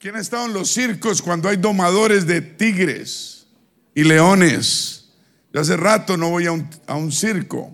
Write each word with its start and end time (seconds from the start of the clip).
¿Quién 0.00 0.16
ha 0.16 0.20
estado 0.20 0.46
en 0.46 0.54
los 0.54 0.70
circos 0.70 1.20
cuando 1.20 1.46
hay 1.46 1.58
domadores 1.58 2.26
de 2.26 2.40
tigres 2.40 3.46
y 3.94 4.02
leones? 4.02 5.10
Yo 5.52 5.60
hace 5.60 5.76
rato 5.76 6.16
no 6.16 6.30
voy 6.30 6.46
a 6.46 6.52
un, 6.52 7.12
circo. 7.12 7.70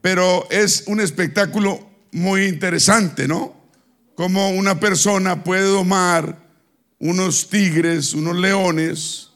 pero 0.00 0.50
es 0.50 0.82
un 0.88 1.00
espectáculo 1.00 1.88
muy 2.10 2.46
interesante, 2.46 3.28
¿no? 3.28 3.54
Como 4.16 4.50
una 4.50 4.80
persona 4.80 5.44
puede 5.44 5.68
domar 5.68 6.48
unos 6.98 7.48
tigres, 7.48 8.14
unos 8.14 8.34
leones, 8.34 9.30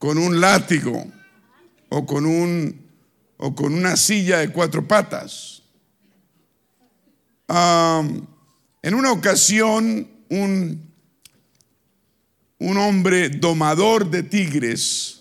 con 0.00 0.18
un 0.18 0.40
látigo 0.40 1.06
o 1.88 2.04
con, 2.04 2.26
un, 2.26 2.84
o 3.36 3.54
con 3.54 3.74
una 3.74 3.96
silla 3.96 4.38
de 4.38 4.48
cuatro 4.50 4.88
patas. 4.88 5.62
En 8.82 8.94
una 8.94 9.12
ocasión, 9.12 10.08
un, 10.28 10.92
un 12.58 12.78
hombre 12.78 13.28
domador 13.28 14.10
de 14.10 14.22
tigres 14.22 15.18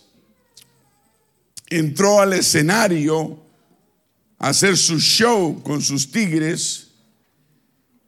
entró 1.70 2.22
al 2.22 2.34
escenario 2.34 3.44
a 4.40 4.50
hacer 4.50 4.78
su 4.78 5.00
show 5.00 5.62
con 5.64 5.82
sus 5.82 6.12
tigres, 6.12 6.92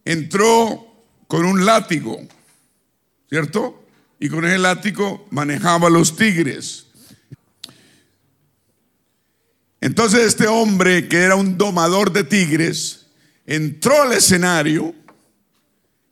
entró 0.05 0.85
con 1.27 1.45
un 1.45 1.65
látigo, 1.65 2.19
¿cierto? 3.29 3.85
Y 4.19 4.29
con 4.29 4.45
ese 4.45 4.57
látigo 4.57 5.27
manejaba 5.31 5.89
los 5.89 6.15
tigres. 6.15 6.87
Entonces 9.81 10.21
este 10.21 10.47
hombre, 10.47 11.07
que 11.07 11.17
era 11.17 11.35
un 11.35 11.57
domador 11.57 12.11
de 12.11 12.23
tigres, 12.23 13.07
entró 13.45 14.01
al 14.01 14.13
escenario 14.13 14.93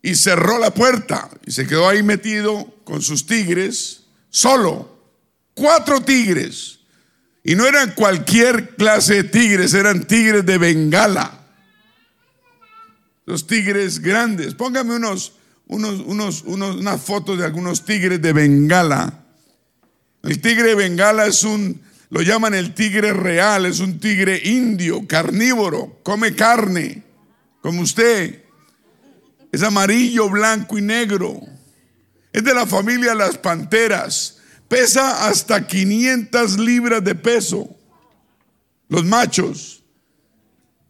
y 0.08 0.16
cerró 0.16 0.58
la 0.58 0.74
puerta 0.74 1.30
y 1.46 1.52
se 1.52 1.68
quedó 1.68 1.90
ahí 1.90 2.02
metido 2.02 2.74
con 2.86 3.02
sus 3.02 3.28
tigres, 3.28 4.06
solo, 4.30 4.98
cuatro 5.54 6.00
tigres. 6.00 6.80
Y 7.44 7.56
no 7.56 7.68
eran 7.68 7.92
cualquier 7.92 8.78
clase 8.78 9.16
de 9.16 9.24
tigres, 9.26 9.74
eran 9.74 10.08
tigres 10.08 10.46
de 10.46 10.58
Bengala. 10.58 11.46
Los 13.26 13.48
tigres 13.48 14.00
grandes. 14.00 14.54
Póngame 14.54 14.96
unos, 14.96 15.34
unos, 15.66 16.00
unos, 16.00 16.44
unas 16.44 17.02
fotos 17.02 17.38
de 17.38 17.44
algunos 17.44 17.84
tigres 17.84 18.22
de 18.22 18.32
Bengala. 18.32 19.26
El 20.24 20.40
tigre 20.40 20.70
de 20.70 20.76
Bengala 20.76 21.26
es 21.26 21.44
un 21.44 21.82
lo 22.12 22.22
llaman 22.22 22.54
el 22.54 22.74
tigre 22.74 23.12
real, 23.12 23.66
es 23.66 23.82
un 23.82 24.00
tigre 24.00 24.40
indio, 24.42 25.06
carnívoro, 25.06 26.00
come 26.02 26.34
carne, 26.34 27.04
como 27.62 27.82
usted. 27.82 28.47
Es 29.52 29.64
amarillo, 29.64 30.30
blanco 30.30 30.78
y 30.78 30.82
negro. 30.82 31.40
Es 32.34 32.44
de 32.44 32.54
la 32.54 32.66
familia 32.66 33.16
Las 33.16 33.38
Panteras. 33.38 34.38
Pesa 34.68 35.28
hasta 35.28 35.66
500 35.66 36.60
libras 36.60 37.04
de 37.04 37.16
peso. 37.16 37.70
Los 38.90 39.06
machos. 39.06 39.84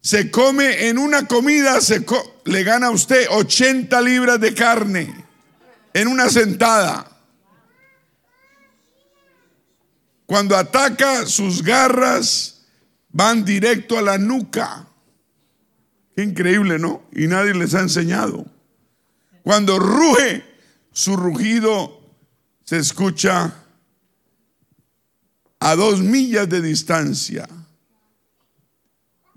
Se 0.00 0.30
come 0.30 0.88
en 0.88 0.98
una 0.98 1.26
comida, 1.26 1.80
se 1.80 2.04
le 2.44 2.64
gana 2.64 2.88
a 2.88 2.90
usted 2.90 3.26
80 3.30 4.00
libras 4.00 4.40
de 4.40 4.54
carne 4.54 5.24
en 5.92 6.08
una 6.08 6.28
sentada. 6.28 7.18
Cuando 10.26 10.56
ataca, 10.56 11.26
sus 11.26 11.62
garras 11.62 12.62
van 13.10 13.44
directo 13.44 13.98
a 13.98 14.02
la 14.02 14.18
nuca. 14.18 14.87
Increíble, 16.18 16.78
¿no? 16.78 17.02
Y 17.12 17.28
nadie 17.28 17.54
les 17.54 17.74
ha 17.74 17.80
enseñado. 17.80 18.44
Cuando 19.44 19.78
ruge, 19.78 20.44
su 20.92 21.16
rugido 21.16 22.00
se 22.64 22.78
escucha 22.78 23.54
a 25.60 25.76
dos 25.76 26.00
millas 26.00 26.48
de 26.48 26.60
distancia. 26.60 27.48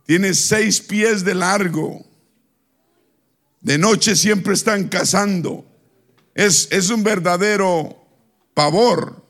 Tiene 0.06 0.34
seis 0.34 0.82
pies 0.82 1.24
de 1.24 1.36
largo. 1.36 2.04
De 3.60 3.78
noche 3.78 4.16
siempre 4.16 4.56
están 4.56 4.88
cazando. 4.88 5.64
Es, 6.34 6.68
es 6.72 6.90
un 6.90 7.04
verdadero 7.04 7.96
pavor. 8.56 9.24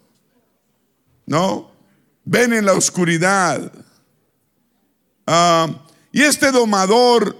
¿no? 1.26 1.72
Ven 2.24 2.54
en 2.54 2.66
la 2.66 2.74
oscuridad. 2.74 3.72
Ah, 5.28 5.86
y 6.12 6.24
este 6.24 6.52
domador 6.52 7.38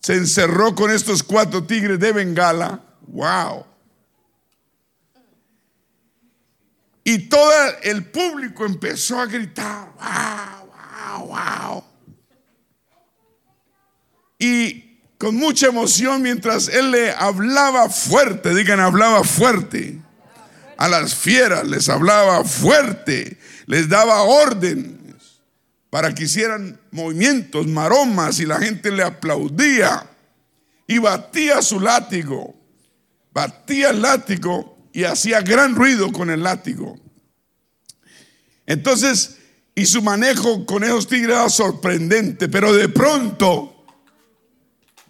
se 0.00 0.14
encerró 0.14 0.74
con 0.74 0.90
estos 0.90 1.22
cuatro 1.22 1.64
tigres 1.64 1.98
de 1.98 2.12
Bengala. 2.12 2.80
¡Wow! 3.08 3.66
Y 7.02 7.28
todo 7.28 7.52
el 7.82 8.04
público 8.04 8.66
empezó 8.66 9.20
a 9.20 9.26
gritar, 9.26 9.92
wow, 9.94 10.70
wow, 11.18 11.26
wow. 11.28 11.84
Y 14.38 14.98
con 15.16 15.36
mucha 15.36 15.68
emoción 15.68 16.20
mientras 16.20 16.68
él 16.68 16.90
le 16.90 17.12
hablaba 17.12 17.88
fuerte, 17.90 18.54
digan, 18.54 18.80
hablaba 18.80 19.22
fuerte 19.24 20.00
a 20.76 20.88
las 20.88 21.14
fieras, 21.14 21.66
les 21.66 21.88
hablaba 21.88 22.44
fuerte, 22.44 23.38
les 23.66 23.88
daba 23.88 24.22
órdenes 24.22 25.05
para 25.90 26.14
que 26.14 26.24
hicieran 26.24 26.78
movimientos, 26.90 27.66
maromas 27.66 28.40
y 28.40 28.46
la 28.46 28.58
gente 28.58 28.90
le 28.90 29.02
aplaudía 29.02 30.10
y 30.86 30.98
batía 30.98 31.62
su 31.62 31.80
látigo, 31.80 32.54
batía 33.32 33.90
el 33.90 34.02
látigo 34.02 34.76
y 34.92 35.04
hacía 35.04 35.40
gran 35.40 35.74
ruido 35.74 36.12
con 36.12 36.30
el 36.30 36.42
látigo. 36.42 36.98
Entonces, 38.66 39.38
y 39.74 39.86
su 39.86 40.02
manejo 40.02 40.66
con 40.66 40.84
esos 40.84 41.06
tigres 41.06 41.36
era 41.36 41.48
sorprendente, 41.48 42.48
pero 42.48 42.72
de 42.72 42.88
pronto, 42.88 43.84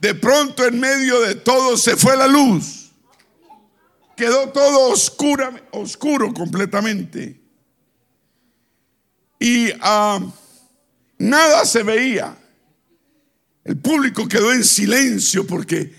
de 0.00 0.14
pronto 0.14 0.64
en 0.64 0.78
medio 0.78 1.20
de 1.20 1.36
todo 1.36 1.76
se 1.76 1.96
fue 1.96 2.16
la 2.16 2.26
luz 2.26 2.86
quedó 4.16 4.48
todo 4.48 4.90
oscuro, 4.90 5.54
oscuro 5.72 6.32
completamente. 6.32 7.38
Y 9.38 9.68
ah, 9.80 10.18
nada 11.18 11.64
se 11.64 11.82
veía. 11.82 12.36
El 13.64 13.76
público 13.78 14.28
quedó 14.28 14.52
en 14.52 14.64
silencio 14.64 15.46
porque 15.46 15.92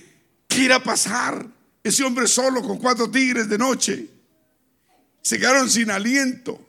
¿qué 0.47 0.63
irá 0.63 0.77
a 0.77 0.83
pasar? 0.83 1.45
Ese 1.83 2.03
hombre 2.03 2.27
solo 2.27 2.61
con 2.61 2.77
cuatro 2.77 3.09
tigres 3.09 3.49
de 3.49 3.57
noche. 3.57 4.09
Se 5.21 5.37
quedaron 5.37 5.69
sin 5.69 5.91
aliento. 5.91 6.65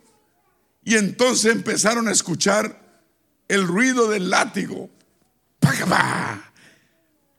Y 0.82 0.96
entonces 0.96 1.52
empezaron 1.52 2.08
a 2.08 2.12
escuchar 2.12 3.04
el 3.46 3.66
ruido 3.66 4.08
del 4.08 4.30
látigo. 4.30 4.90
¡Pagaba! 5.60 6.52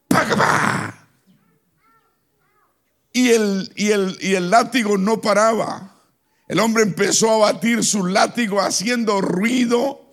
¡Pagaba! 0.08 1.08
Y 3.12 3.30
el, 3.30 3.72
y 3.76 3.92
el, 3.92 4.18
y 4.22 4.36
el 4.36 4.50
látigo 4.50 4.98
no 4.98 5.20
paraba. 5.20 5.96
El 6.48 6.60
hombre 6.60 6.84
empezó 6.84 7.32
a 7.32 7.54
batir 7.54 7.84
su 7.84 8.06
látigo 8.06 8.62
haciendo 8.62 9.22
ruido 9.22 10.09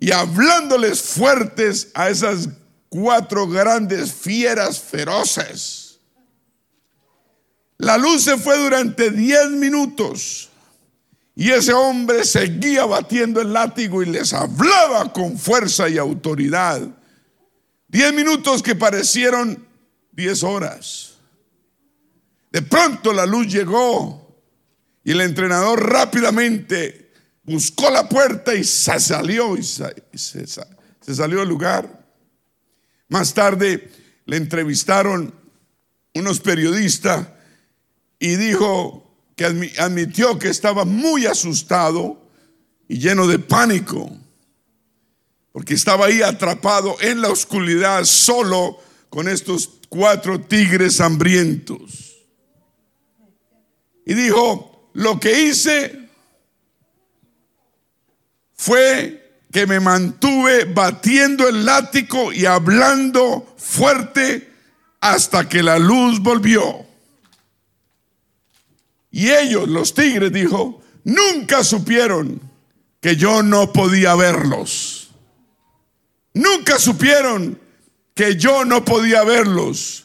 y 0.00 0.10
hablándoles 0.12 1.02
fuertes 1.02 1.90
a 1.92 2.08
esas 2.08 2.48
cuatro 2.88 3.46
grandes 3.46 4.12
fieras 4.12 4.80
feroces. 4.80 6.00
La 7.76 7.98
luz 7.98 8.24
se 8.24 8.36
fue 8.38 8.58
durante 8.58 9.10
diez 9.10 9.50
minutos 9.50 10.48
y 11.36 11.50
ese 11.50 11.72
hombre 11.72 12.24
seguía 12.24 12.86
batiendo 12.86 13.40
el 13.40 13.52
látigo 13.52 14.02
y 14.02 14.06
les 14.06 14.32
hablaba 14.32 15.12
con 15.12 15.38
fuerza 15.38 15.88
y 15.88 15.98
autoridad. 15.98 16.80
Diez 17.88 18.12
minutos 18.12 18.62
que 18.62 18.74
parecieron 18.74 19.66
diez 20.12 20.42
horas. 20.42 21.14
De 22.50 22.62
pronto 22.62 23.12
la 23.12 23.26
luz 23.26 23.46
llegó 23.46 24.42
y 25.04 25.12
el 25.12 25.20
entrenador 25.20 25.90
rápidamente 25.90 26.99
buscó 27.50 27.90
la 27.90 28.08
puerta 28.08 28.54
y 28.54 28.62
se 28.62 29.00
salió 29.00 29.56
y 29.56 29.62
se, 29.62 30.46
salió 31.14 31.40
del 31.40 31.48
lugar. 31.48 32.06
Más 33.08 33.34
tarde 33.34 33.90
le 34.24 34.36
entrevistaron 34.36 35.34
unos 36.14 36.40
periodistas 36.40 37.26
y 38.20 38.36
dijo 38.36 39.16
que 39.34 39.44
admitió 39.44 40.38
que 40.38 40.48
estaba 40.48 40.84
muy 40.84 41.26
asustado 41.26 42.30
y 42.86 42.98
lleno 42.98 43.26
de 43.26 43.38
pánico, 43.38 44.16
porque 45.52 45.74
estaba 45.74 46.06
ahí 46.06 46.22
atrapado 46.22 46.96
en 47.00 47.20
la 47.20 47.30
oscuridad 47.30 48.04
solo 48.04 48.78
con 49.08 49.28
estos 49.28 49.70
cuatro 49.88 50.40
tigres 50.40 51.00
hambrientos. 51.00 52.16
Y 54.06 54.14
dijo, 54.14 54.90
lo 54.92 55.18
que 55.18 55.42
hice 55.42 56.09
fue 58.60 59.40
que 59.50 59.66
me 59.66 59.80
mantuve 59.80 60.66
batiendo 60.66 61.48
el 61.48 61.64
látigo 61.64 62.30
y 62.30 62.44
hablando 62.44 63.54
fuerte 63.56 64.52
hasta 65.00 65.48
que 65.48 65.62
la 65.62 65.78
luz 65.78 66.20
volvió. 66.20 66.84
Y 69.10 69.30
ellos, 69.30 69.66
los 69.66 69.94
tigres, 69.94 70.30
dijo, 70.30 70.82
nunca 71.04 71.64
supieron 71.64 72.38
que 73.00 73.16
yo 73.16 73.42
no 73.42 73.72
podía 73.72 74.14
verlos. 74.14 75.10
Nunca 76.34 76.78
supieron 76.78 77.58
que 78.14 78.36
yo 78.36 78.66
no 78.66 78.84
podía 78.84 79.24
verlos 79.24 80.04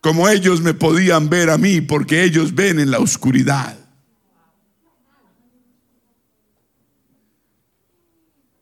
como 0.00 0.28
ellos 0.28 0.60
me 0.60 0.72
podían 0.72 1.28
ver 1.28 1.50
a 1.50 1.58
mí, 1.58 1.80
porque 1.80 2.22
ellos 2.22 2.54
ven 2.54 2.78
en 2.78 2.92
la 2.92 3.00
oscuridad. 3.00 3.76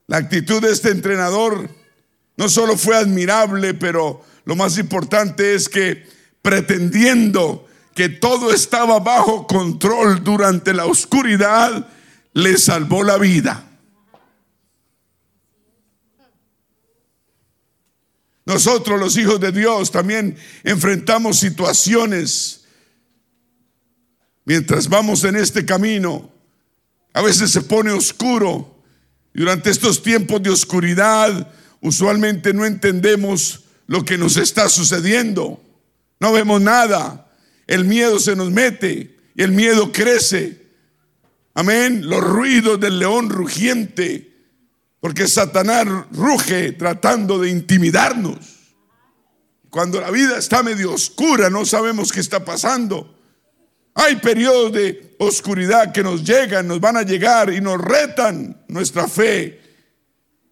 La 0.06 0.18
actitud 0.18 0.62
de 0.62 0.72
este 0.72 0.90
entrenador 0.90 1.68
no 2.36 2.48
solo 2.48 2.76
fue 2.76 2.96
admirable, 2.96 3.74
pero 3.74 4.24
lo 4.44 4.54
más 4.54 4.78
importante 4.78 5.54
es 5.54 5.68
que 5.68 6.06
pretendiendo 6.42 7.66
que 7.94 8.08
todo 8.08 8.52
estaba 8.52 9.00
bajo 9.00 9.46
control 9.46 10.22
durante 10.22 10.74
la 10.74 10.86
oscuridad, 10.86 11.88
le 12.34 12.58
salvó 12.58 13.02
la 13.02 13.16
vida. 13.16 13.66
Nosotros 18.44 19.00
los 19.00 19.16
hijos 19.16 19.40
de 19.40 19.50
Dios 19.50 19.90
también 19.90 20.36
enfrentamos 20.62 21.38
situaciones 21.38 22.64
mientras 24.44 24.88
vamos 24.88 25.24
en 25.24 25.34
este 25.34 25.66
camino. 25.66 26.30
A 27.12 27.22
veces 27.22 27.50
se 27.50 27.62
pone 27.62 27.90
oscuro. 27.90 28.75
Durante 29.36 29.68
estos 29.68 30.02
tiempos 30.02 30.42
de 30.42 30.48
oscuridad, 30.48 31.52
usualmente 31.82 32.54
no 32.54 32.64
entendemos 32.64 33.64
lo 33.86 34.02
que 34.02 34.16
nos 34.16 34.38
está 34.38 34.70
sucediendo. 34.70 35.62
No 36.18 36.32
vemos 36.32 36.62
nada. 36.62 37.30
El 37.66 37.84
miedo 37.84 38.18
se 38.18 38.34
nos 38.34 38.50
mete 38.50 39.18
y 39.34 39.42
el 39.42 39.52
miedo 39.52 39.92
crece. 39.92 40.62
Amén. 41.52 42.08
Los 42.08 42.24
ruidos 42.24 42.80
del 42.80 42.98
león 42.98 43.28
rugiente 43.28 44.32
porque 45.00 45.28
Satanás 45.28 45.86
ruge 46.12 46.72
tratando 46.72 47.38
de 47.38 47.50
intimidarnos. 47.50 48.38
Cuando 49.68 50.00
la 50.00 50.10
vida 50.10 50.38
está 50.38 50.62
medio 50.62 50.92
oscura, 50.92 51.50
no 51.50 51.66
sabemos 51.66 52.10
qué 52.10 52.20
está 52.20 52.42
pasando. 52.42 53.15
Hay 53.98 54.16
periodos 54.16 54.72
de 54.72 55.16
oscuridad 55.18 55.90
que 55.90 56.02
nos 56.02 56.22
llegan, 56.22 56.68
nos 56.68 56.80
van 56.80 56.98
a 56.98 57.02
llegar 57.02 57.50
y 57.50 57.62
nos 57.62 57.80
retan 57.80 58.62
nuestra 58.68 59.08
fe. 59.08 59.58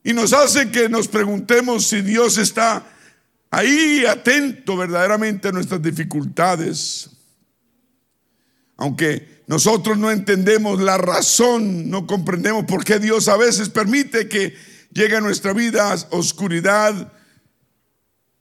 Y 0.02 0.14
nos 0.14 0.32
hace 0.32 0.70
que 0.70 0.88
nos 0.88 1.08
preguntemos 1.08 1.86
si 1.86 2.00
Dios 2.00 2.38
está 2.38 2.86
ahí 3.50 4.06
atento 4.06 4.78
verdaderamente 4.78 5.48
a 5.48 5.52
nuestras 5.52 5.82
dificultades. 5.82 7.10
Aunque 8.78 9.42
nosotros 9.46 9.98
no 9.98 10.10
entendemos 10.10 10.80
la 10.80 10.96
razón, 10.96 11.90
no 11.90 12.06
comprendemos 12.06 12.64
por 12.64 12.82
qué 12.82 12.98
Dios 12.98 13.28
a 13.28 13.36
veces 13.36 13.68
permite 13.68 14.26
que 14.26 14.56
llegue 14.90 15.16
a 15.16 15.20
nuestra 15.20 15.52
vida 15.52 15.94
oscuridad. 16.12 17.12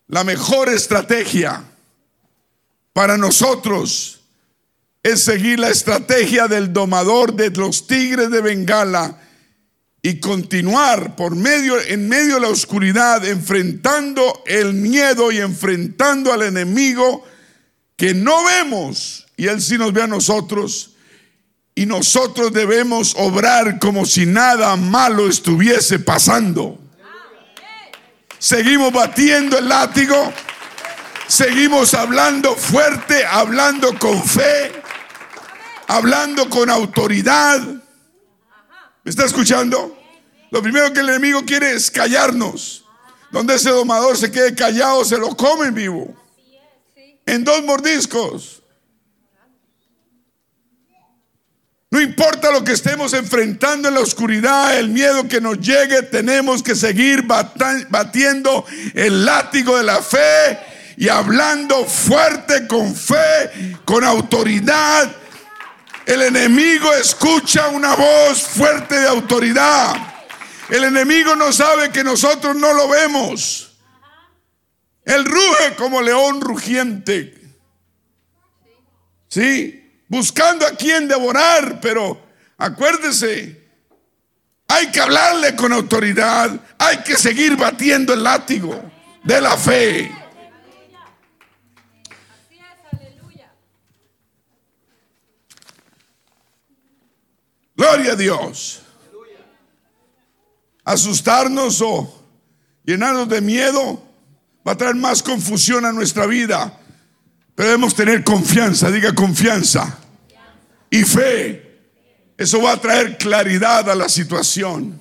La 0.07 0.23
mejor 0.23 0.69
estrategia 0.69 1.61
para 2.93 3.17
nosotros 3.17 4.22
es 5.03 5.23
seguir 5.23 5.59
la 5.59 5.69
estrategia 5.69 6.47
del 6.47 6.71
domador 6.71 7.33
de 7.33 7.49
los 7.51 7.85
tigres 7.85 8.31
de 8.31 8.41
Bengala 8.41 9.19
y 10.01 10.19
continuar 10.19 11.15
por 11.15 11.35
medio 11.35 11.79
en 11.79 12.07
medio 12.07 12.35
de 12.35 12.41
la 12.41 12.47
oscuridad 12.49 13.25
enfrentando 13.25 14.43
el 14.47 14.73
miedo 14.73 15.31
y 15.31 15.39
enfrentando 15.39 16.31
al 16.31 16.41
enemigo 16.41 17.25
que 17.97 18.13
no 18.13 18.43
vemos 18.45 19.27
y 19.35 19.47
él 19.47 19.61
sí 19.61 19.77
nos 19.77 19.93
ve 19.93 20.03
a 20.03 20.07
nosotros 20.07 20.91
y 21.75 21.85
nosotros 21.85 22.53
debemos 22.53 23.13
obrar 23.17 23.79
como 23.79 24.05
si 24.05 24.25
nada 24.25 24.75
malo 24.75 25.27
estuviese 25.27 25.99
pasando. 25.99 26.79
Seguimos 28.37 28.91
batiendo 28.91 29.57
el 29.57 29.69
látigo. 29.69 30.33
Seguimos 31.27 31.93
hablando 31.93 32.55
fuerte, 32.55 33.25
hablando 33.25 33.97
con 33.97 34.21
fe, 34.21 34.71
hablando 35.87 36.49
con 36.49 36.69
autoridad. 36.69 37.59
¿Me 39.03 39.09
está 39.09 39.25
escuchando? 39.25 39.97
Lo 40.51 40.61
primero 40.61 40.93
que 40.93 40.99
el 40.99 41.09
enemigo 41.09 41.43
quiere 41.45 41.73
es 41.73 41.89
callarnos. 41.89 42.85
Donde 43.31 43.55
ese 43.55 43.71
domador 43.71 44.15
se 44.17 44.31
quede 44.31 44.53
callado, 44.53 45.03
se 45.03 45.17
lo 45.17 45.35
comen 45.35 45.73
vivo. 45.73 46.15
En 47.25 47.43
dos 47.43 47.63
mordiscos. 47.63 48.61
No 51.89 52.01
importa 52.01 52.51
lo 52.51 52.63
que 52.63 52.71
estemos 52.71 53.13
enfrentando 53.13 53.87
en 53.87 53.93
la 53.93 53.99
oscuridad, 53.99 54.77
el 54.79 54.89
miedo 54.89 55.27
que 55.27 55.39
nos 55.39 55.59
llegue, 55.59 56.01
tenemos 56.01 56.63
que 56.63 56.75
seguir 56.75 57.23
batiendo 57.23 58.65
el 58.95 59.23
látigo 59.23 59.77
de 59.77 59.83
la 59.83 60.01
fe 60.01 60.57
y 60.97 61.07
hablando 61.07 61.85
fuerte 61.85 62.67
con 62.67 62.95
fe, 62.95 63.77
con 63.85 64.03
autoridad. 64.03 65.15
El 66.05 66.21
enemigo 66.21 66.93
escucha 66.93 67.69
una 67.69 67.95
voz 67.95 68.41
fuerte 68.41 68.99
de 68.99 69.07
autoridad. 69.07 69.95
El 70.69 70.83
enemigo 70.83 71.35
no 71.35 71.53
sabe 71.53 71.91
que 71.91 72.03
nosotros 72.03 72.55
no 72.55 72.73
lo 72.73 72.89
vemos. 72.89 73.77
Él 75.05 75.25
ruge 75.25 75.75
como 75.77 76.01
león 76.01 76.41
rugiente. 76.41 77.39
¿Sí? 79.27 79.83
buscando 80.13 80.67
a 80.67 80.75
quien 80.75 81.07
devorar, 81.07 81.79
pero 81.81 82.21
acuérdese, 82.59 83.67
hay 84.67 84.91
que 84.91 85.01
hablarle 85.01 85.55
con 85.55 85.73
autoridad, 85.73 86.51
hay 86.77 86.97
que 86.97 87.15
seguir 87.15 87.57
batiendo 87.57 88.13
el 88.13 88.21
látigo 88.21 88.79
de 89.23 89.41
la 89.41 89.57
fe. 89.57 90.11
Gloria 97.75 98.13
a 98.13 98.15
Dios. 98.15 98.81
Asustarnos 100.83 101.81
o 101.81 102.23
llenarnos 102.83 103.29
de 103.29 103.41
miedo 103.41 104.03
va 104.67 104.73
a 104.73 104.77
traer 104.77 104.95
más 104.95 105.23
confusión 105.23 105.85
a 105.85 105.91
nuestra 105.91 106.25
vida. 106.25 106.79
Pero 107.55 107.69
debemos 107.69 107.95
tener 107.95 108.23
confianza, 108.23 108.91
diga 108.91 109.13
confianza 109.13 109.99
y 110.89 111.03
fe. 111.03 111.63
Eso 112.37 112.61
va 112.61 112.73
a 112.73 112.81
traer 112.81 113.17
claridad 113.17 113.89
a 113.89 113.95
la 113.95 114.09
situación. 114.09 114.99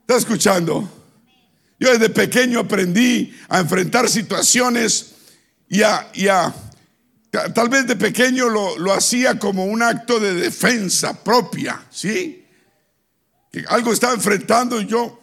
¿Está 0.00 0.16
escuchando? 0.16 0.88
Yo 1.78 1.90
desde 1.92 2.08
pequeño 2.08 2.60
aprendí 2.60 3.36
a 3.48 3.58
enfrentar 3.58 4.08
situaciones 4.08 5.14
y 5.68 5.82
a, 5.82 6.54
tal 7.30 7.68
vez 7.68 7.86
de 7.86 7.96
pequeño 7.96 8.48
lo, 8.48 8.78
lo, 8.78 8.92
hacía 8.92 9.38
como 9.38 9.64
un 9.64 9.82
acto 9.82 10.18
de 10.18 10.34
defensa 10.34 11.22
propia, 11.22 11.84
¿sí? 11.90 12.46
Que 13.52 13.64
algo 13.68 13.92
estaba 13.92 14.14
enfrentando 14.14 14.80
y 14.80 14.86
yo, 14.86 15.20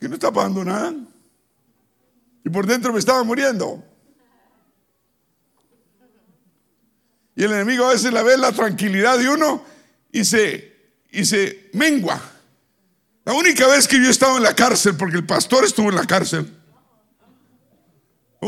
que 0.00 0.08
no 0.08 0.14
estaba 0.14 0.34
pasando 0.34 0.64
nada. 0.64 0.94
Y 2.44 2.50
por 2.50 2.66
dentro 2.66 2.92
me 2.92 2.98
estaba 2.98 3.22
muriendo. 3.24 3.82
Y 7.36 7.42
el 7.42 7.52
enemigo 7.52 7.86
a 7.86 7.92
veces 7.92 8.12
la 8.12 8.22
ve 8.22 8.36
la 8.36 8.52
tranquilidad 8.52 9.18
de 9.18 9.28
uno 9.28 9.64
y 10.12 10.24
se, 10.24 10.92
y 11.10 11.24
se 11.24 11.70
mengua. 11.72 12.20
La 13.24 13.32
única 13.32 13.66
vez 13.66 13.88
que 13.88 13.96
yo 13.96 14.06
he 14.06 14.10
estado 14.10 14.36
en 14.36 14.42
la 14.42 14.54
cárcel, 14.54 14.96
porque 14.96 15.16
el 15.16 15.26
pastor 15.26 15.64
estuvo 15.64 15.88
en 15.88 15.96
la 15.96 16.06
cárcel, 16.06 16.52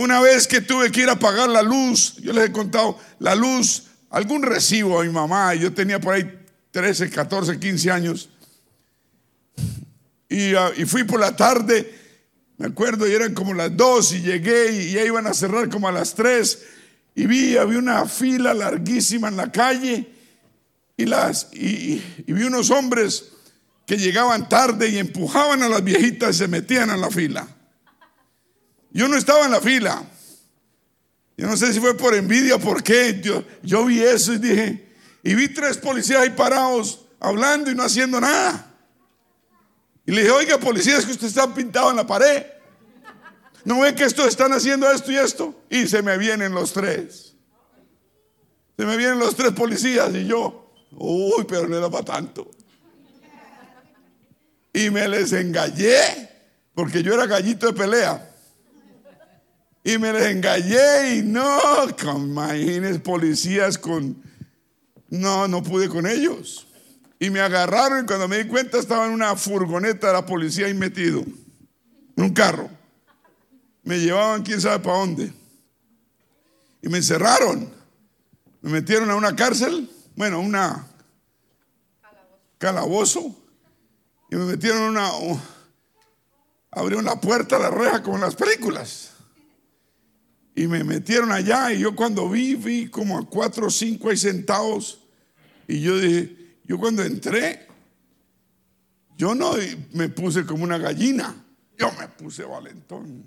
una 0.00 0.20
vez 0.20 0.46
que 0.46 0.60
tuve 0.60 0.90
que 0.90 1.02
ir 1.02 1.08
a 1.08 1.18
pagar 1.18 1.48
la 1.48 1.62
luz, 1.62 2.16
yo 2.16 2.32
les 2.32 2.46
he 2.46 2.52
contado, 2.52 2.98
la 3.18 3.34
luz, 3.34 3.84
algún 4.10 4.42
recibo 4.42 5.00
a 5.00 5.04
mi 5.04 5.10
mamá, 5.10 5.54
yo 5.54 5.72
tenía 5.72 6.00
por 6.00 6.14
ahí 6.14 6.30
13, 6.70 7.10
14, 7.10 7.58
15 7.58 7.90
años, 7.90 8.28
y, 10.28 10.54
ah, 10.54 10.70
y 10.76 10.84
fui 10.84 11.04
por 11.04 11.20
la 11.20 11.34
tarde, 11.36 11.94
me 12.58 12.66
acuerdo, 12.66 13.06
y 13.06 13.12
eran 13.12 13.34
como 13.34 13.54
las 13.54 13.76
2 13.76 14.12
y 14.12 14.20
llegué 14.22 14.72
y 14.72 14.92
ya 14.92 15.04
iban 15.04 15.26
a 15.26 15.34
cerrar 15.34 15.68
como 15.68 15.88
a 15.88 15.92
las 15.92 16.14
3 16.14 16.58
y 17.16 17.26
vi, 17.26 17.56
había 17.56 17.78
una 17.78 18.06
fila 18.06 18.52
larguísima 18.52 19.28
en 19.28 19.36
la 19.36 19.50
calle 19.50 20.06
y, 20.98 21.06
las, 21.06 21.48
y, 21.52 22.02
vi 22.26 22.42
unos 22.42 22.70
hombres 22.70 23.32
que 23.86 23.96
llegaban 23.96 24.48
tarde 24.48 24.88
y 24.90 24.98
empujaban 24.98 25.62
a 25.62 25.68
las 25.68 25.82
viejitas 25.82 26.36
y 26.36 26.38
se 26.40 26.48
metían 26.48 26.90
en 26.90 27.00
la 27.00 27.10
fila. 27.10 27.48
Yo 28.96 29.08
no 29.08 29.16
estaba 29.18 29.44
en 29.44 29.50
la 29.50 29.60
fila. 29.60 30.02
Yo 31.36 31.46
no 31.46 31.54
sé 31.58 31.70
si 31.70 31.80
fue 31.80 31.94
por 31.94 32.14
envidia 32.14 32.54
o 32.54 32.58
por 32.58 32.82
qué. 32.82 33.20
Yo, 33.22 33.44
yo 33.62 33.84
vi 33.84 34.00
eso 34.00 34.32
y 34.32 34.38
dije, 34.38 34.88
y 35.22 35.34
vi 35.34 35.48
tres 35.48 35.76
policías 35.76 36.22
ahí 36.22 36.30
parados 36.30 37.04
hablando 37.20 37.70
y 37.70 37.74
no 37.74 37.82
haciendo 37.82 38.18
nada. 38.18 38.74
Y 40.06 40.12
le 40.12 40.22
dije, 40.22 40.32
oiga, 40.32 40.56
policías, 40.56 41.04
que 41.04 41.12
usted 41.12 41.26
está 41.26 41.52
pintado 41.52 41.90
en 41.90 41.96
la 41.96 42.06
pared. 42.06 42.46
¿No 43.64 43.80
ve 43.80 43.94
que 43.94 44.04
estos 44.04 44.28
están 44.28 44.54
haciendo 44.54 44.90
esto 44.90 45.12
y 45.12 45.16
esto? 45.16 45.54
Y 45.68 45.86
se 45.86 46.00
me 46.00 46.16
vienen 46.16 46.54
los 46.54 46.72
tres. 46.72 47.34
Se 48.78 48.86
me 48.86 48.96
vienen 48.96 49.18
los 49.18 49.36
tres 49.36 49.52
policías 49.52 50.14
y 50.14 50.24
yo, 50.24 50.72
uy, 50.92 51.44
pero 51.46 51.68
no 51.68 51.76
era 51.76 51.90
para 51.90 52.04
tanto. 52.06 52.50
Y 54.72 54.88
me 54.88 55.06
les 55.06 55.34
engallé, 55.34 56.30
porque 56.74 57.02
yo 57.02 57.12
era 57.12 57.26
gallito 57.26 57.66
de 57.66 57.72
pelea. 57.74 58.32
Y 59.86 59.98
me 59.98 60.12
les 60.12 60.26
engallé 60.26 61.14
y 61.14 61.22
no, 61.22 61.60
imagínense 62.16 62.98
policías 62.98 63.78
con... 63.78 64.20
No, 65.10 65.46
no 65.46 65.62
pude 65.62 65.88
con 65.88 66.08
ellos. 66.08 66.66
Y 67.20 67.30
me 67.30 67.38
agarraron 67.38 68.02
y 68.02 68.06
cuando 68.08 68.26
me 68.26 68.38
di 68.42 68.48
cuenta 68.48 68.78
estaba 68.78 69.06
en 69.06 69.12
una 69.12 69.36
furgoneta 69.36 70.08
de 70.08 70.12
la 70.14 70.26
policía 70.26 70.66
ahí 70.66 70.74
metido, 70.74 71.20
en 72.16 72.24
un 72.24 72.34
carro. 72.34 72.68
Me 73.84 74.00
llevaban 74.00 74.42
quién 74.42 74.60
sabe 74.60 74.80
para 74.80 74.98
dónde. 74.98 75.32
Y 76.82 76.88
me 76.88 76.96
encerraron. 76.96 77.72
Me 78.62 78.70
metieron 78.72 79.08
a 79.08 79.14
una 79.14 79.36
cárcel, 79.36 79.88
bueno, 80.16 80.40
una 80.40 80.84
calabozo. 82.58 83.36
Y 84.32 84.34
me 84.34 84.46
metieron 84.46 84.98
a 84.98 85.12
una... 85.12 85.40
Abrieron 86.72 87.04
la 87.04 87.20
puerta, 87.20 87.56
la 87.56 87.70
reja 87.70 88.02
como 88.02 88.16
en 88.16 88.22
las 88.22 88.34
películas. 88.34 89.12
Y 90.58 90.66
me 90.68 90.82
metieron 90.82 91.30
allá 91.30 91.70
y 91.70 91.80
yo 91.80 91.94
cuando 91.94 92.30
vi, 92.30 92.54
vi 92.54 92.88
como 92.88 93.18
a 93.18 93.28
cuatro 93.28 93.66
o 93.66 93.70
cinco 93.70 94.08
ahí 94.08 94.16
sentados. 94.16 95.02
Y 95.68 95.82
yo 95.82 95.98
dije, 95.98 96.56
yo 96.64 96.78
cuando 96.78 97.02
entré, 97.02 97.66
yo 99.18 99.34
no 99.34 99.52
me 99.92 100.08
puse 100.08 100.46
como 100.46 100.64
una 100.64 100.78
gallina, 100.78 101.36
yo 101.76 101.92
me 101.98 102.08
puse 102.08 102.42
valentón. 102.44 103.22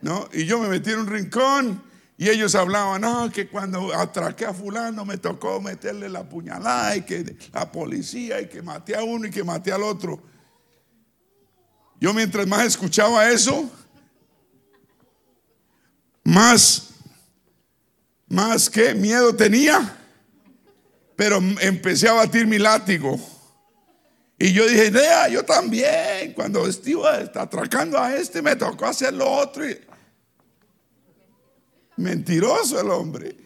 ¿No? 0.00 0.26
Y 0.32 0.46
yo 0.46 0.58
me 0.58 0.68
metí 0.68 0.88
en 0.88 1.00
un 1.00 1.06
rincón 1.06 1.82
y 2.16 2.30
ellos 2.30 2.54
hablaban, 2.54 3.02
no, 3.02 3.30
que 3.30 3.46
cuando 3.46 3.94
atraqué 3.94 4.46
a 4.46 4.54
fulano 4.54 5.04
me 5.04 5.18
tocó 5.18 5.60
meterle 5.60 6.08
la 6.08 6.26
puñalada 6.26 6.96
y 6.96 7.02
que 7.02 7.36
la 7.52 7.70
policía 7.70 8.40
y 8.40 8.48
que 8.48 8.62
maté 8.62 8.96
a 8.96 9.02
uno 9.02 9.26
y 9.26 9.30
que 9.30 9.44
maté 9.44 9.70
al 9.70 9.82
otro. 9.82 10.22
Yo 12.00 12.14
mientras 12.14 12.46
más 12.46 12.64
escuchaba 12.64 13.30
eso, 13.30 13.70
más, 16.40 16.88
más 18.28 18.70
que 18.70 18.94
miedo 18.94 19.34
tenía, 19.36 19.94
pero 21.14 21.36
empecé 21.60 22.08
a 22.08 22.14
batir 22.14 22.46
mi 22.46 22.58
látigo. 22.58 23.20
Y 24.38 24.54
yo 24.54 24.66
dije, 24.66 24.86
idea, 24.86 25.28
yo 25.28 25.44
también, 25.44 26.32
cuando 26.32 26.66
estuve 26.66 27.06
atracando 27.34 27.98
a 27.98 28.16
este, 28.16 28.40
me 28.40 28.56
tocó 28.56 28.86
hacer 28.86 29.12
lo 29.12 29.30
otro. 29.30 29.64
Mentiroso 31.96 32.80
el 32.80 32.90
hombre. 32.90 33.36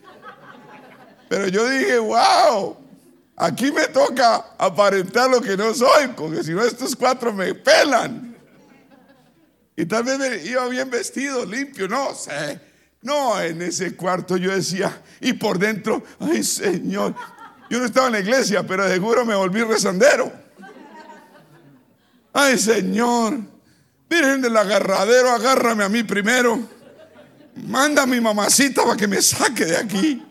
Pero 1.28 1.48
yo 1.48 1.68
dije, 1.68 1.98
wow, 1.98 2.76
aquí 3.34 3.72
me 3.72 3.88
toca 3.88 4.54
aparentar 4.56 5.28
lo 5.28 5.40
que 5.40 5.56
no 5.56 5.74
soy, 5.74 6.06
porque 6.16 6.44
si 6.44 6.52
no 6.52 6.62
estos 6.62 6.94
cuatro 6.94 7.32
me 7.32 7.54
pelan. 7.54 8.36
Y 9.74 9.84
tal 9.84 10.04
vez 10.04 10.46
iba 10.46 10.68
bien 10.68 10.88
vestido, 10.88 11.44
limpio, 11.44 11.88
no 11.88 12.14
sé. 12.14 12.73
No, 13.04 13.40
en 13.40 13.62
ese 13.62 13.94
cuarto 13.94 14.36
yo 14.38 14.50
decía, 14.50 15.02
y 15.20 15.34
por 15.34 15.58
dentro, 15.58 16.02
ay 16.18 16.42
Señor, 16.42 17.14
yo 17.70 17.78
no 17.78 17.84
estaba 17.84 18.06
en 18.06 18.14
la 18.14 18.20
iglesia, 18.20 18.66
pero 18.66 18.88
seguro 18.88 19.24
me 19.24 19.34
volví 19.34 19.62
rezandero. 19.62 20.32
Ay 22.32 22.58
Señor, 22.58 23.38
Virgen 24.08 24.40
del 24.40 24.56
agarradero, 24.56 25.30
agárrame 25.30 25.84
a 25.84 25.88
mí 25.88 26.02
primero. 26.02 26.60
Manda 27.66 28.02
a 28.02 28.06
mi 28.06 28.20
mamacita 28.20 28.82
para 28.82 28.96
que 28.96 29.06
me 29.06 29.20
saque 29.20 29.64
de 29.64 29.76
aquí. 29.76 30.22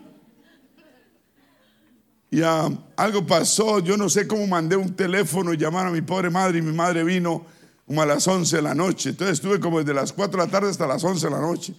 Y 2.31 2.41
algo 2.41 3.27
pasó, 3.27 3.79
yo 3.79 3.97
no 3.97 4.09
sé 4.09 4.27
cómo 4.27 4.47
mandé 4.47 4.75
un 4.75 4.95
teléfono 4.95 5.53
y 5.53 5.57
llamaron 5.57 5.89
a 5.89 5.91
mi 5.91 6.01
pobre 6.01 6.31
madre 6.31 6.57
y 6.57 6.61
mi 6.63 6.73
madre 6.73 7.03
vino 7.03 7.45
como 7.85 8.01
a 8.01 8.05
las 8.05 8.27
11 8.27 8.55
de 8.55 8.61
la 8.61 8.73
noche. 8.73 9.09
Entonces 9.09 9.35
estuve 9.35 9.59
como 9.59 9.79
desde 9.79 9.93
las 9.93 10.11
4 10.11 10.39
de 10.39 10.45
la 10.45 10.51
tarde 10.51 10.71
hasta 10.71 10.87
las 10.87 11.03
11 11.03 11.27
de 11.27 11.31
la 11.31 11.39
noche. 11.39 11.75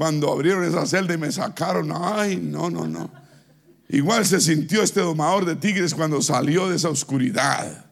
Cuando 0.00 0.32
abrieron 0.32 0.64
esa 0.64 0.86
celda 0.86 1.12
y 1.12 1.18
me 1.18 1.30
sacaron, 1.30 1.92
ay, 1.94 2.36
no, 2.36 2.70
no, 2.70 2.86
no. 2.86 3.10
Igual 3.90 4.24
se 4.24 4.40
sintió 4.40 4.82
este 4.82 5.00
domador 5.00 5.44
de 5.44 5.56
tigres 5.56 5.92
cuando 5.92 6.22
salió 6.22 6.70
de 6.70 6.76
esa 6.76 6.88
oscuridad. 6.88 7.84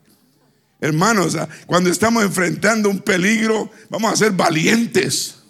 Hermanos, 0.80 1.36
cuando 1.66 1.90
estamos 1.90 2.24
enfrentando 2.24 2.88
un 2.88 3.00
peligro, 3.00 3.70
vamos 3.90 4.10
a 4.10 4.16
ser 4.16 4.32
valientes. 4.32 5.40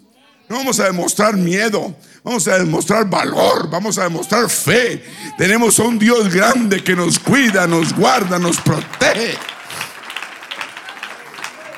No 0.48 0.56
vamos 0.56 0.80
a 0.80 0.86
demostrar 0.86 1.36
miedo, 1.36 1.94
vamos 2.24 2.48
a 2.48 2.58
demostrar 2.58 3.08
valor, 3.08 3.70
vamos 3.70 3.96
a 3.96 4.02
demostrar 4.02 4.50
fe. 4.50 5.04
Tenemos 5.38 5.78
a 5.78 5.84
un 5.84 5.96
Dios 5.96 6.34
grande 6.34 6.82
que 6.82 6.96
nos 6.96 7.20
cuida, 7.20 7.68
nos 7.68 7.94
guarda, 7.94 8.36
nos 8.40 8.60
protege. 8.60 9.38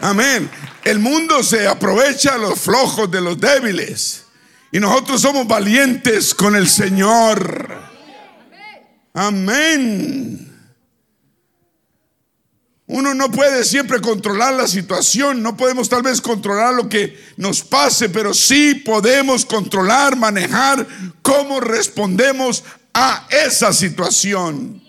Amén. 0.00 0.50
El 0.82 1.00
mundo 1.00 1.42
se 1.42 1.68
aprovecha 1.68 2.38
los 2.38 2.58
flojos 2.58 3.10
de 3.10 3.20
los 3.20 3.38
débiles. 3.38 4.25
Y 4.73 4.79
nosotros 4.79 5.21
somos 5.21 5.47
valientes 5.47 6.35
con 6.35 6.55
el 6.55 6.69
Señor. 6.69 7.81
Amén. 9.12 10.47
Uno 12.87 13.15
no 13.15 13.31
puede 13.31 13.65
siempre 13.65 14.00
controlar 14.00 14.55
la 14.55 14.67
situación, 14.67 15.43
no 15.43 15.57
podemos 15.57 15.89
tal 15.89 16.03
vez 16.03 16.21
controlar 16.21 16.75
lo 16.75 16.89
que 16.89 17.17
nos 17.37 17.62
pase, 17.62 18.09
pero 18.09 18.35
sí 18.35 18.75
podemos 18.75 19.45
controlar, 19.45 20.17
manejar 20.17 20.87
cómo 21.23 21.61
respondemos 21.61 22.65
a 22.93 23.29
esa 23.31 23.73
situación. 23.73 24.83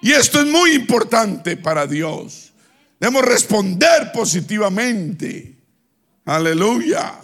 Y 0.00 0.12
esto 0.12 0.40
es 0.40 0.46
muy 0.46 0.72
importante 0.72 1.58
para 1.58 1.86
Dios. 1.86 2.52
Debemos 2.98 3.24
responder 3.24 4.10
positivamente. 4.12 5.54
Aleluya. 6.24 7.14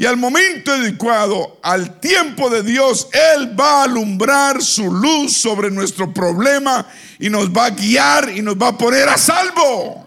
Y 0.00 0.06
al 0.06 0.16
momento 0.16 0.70
adecuado, 0.70 1.58
al 1.60 1.98
tiempo 1.98 2.48
de 2.48 2.62
Dios, 2.62 3.08
Él 3.34 3.58
va 3.58 3.80
a 3.80 3.82
alumbrar 3.82 4.62
su 4.62 4.92
luz 4.92 5.36
sobre 5.36 5.72
nuestro 5.72 6.14
problema 6.14 6.86
y 7.18 7.28
nos 7.28 7.50
va 7.50 7.66
a 7.66 7.70
guiar 7.70 8.30
y 8.30 8.40
nos 8.40 8.54
va 8.54 8.68
a 8.68 8.78
poner 8.78 9.08
a 9.08 9.18
salvo. 9.18 10.06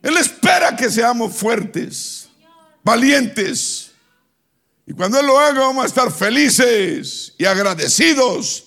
Él 0.00 0.16
espera 0.16 0.76
que 0.76 0.88
seamos 0.88 1.34
fuertes, 1.34 2.28
valientes. 2.84 3.90
Y 4.86 4.92
cuando 4.92 5.18
Él 5.18 5.26
lo 5.26 5.40
haga, 5.40 5.58
vamos 5.62 5.82
a 5.82 5.88
estar 5.88 6.12
felices 6.12 7.34
y 7.38 7.44
agradecidos 7.44 8.66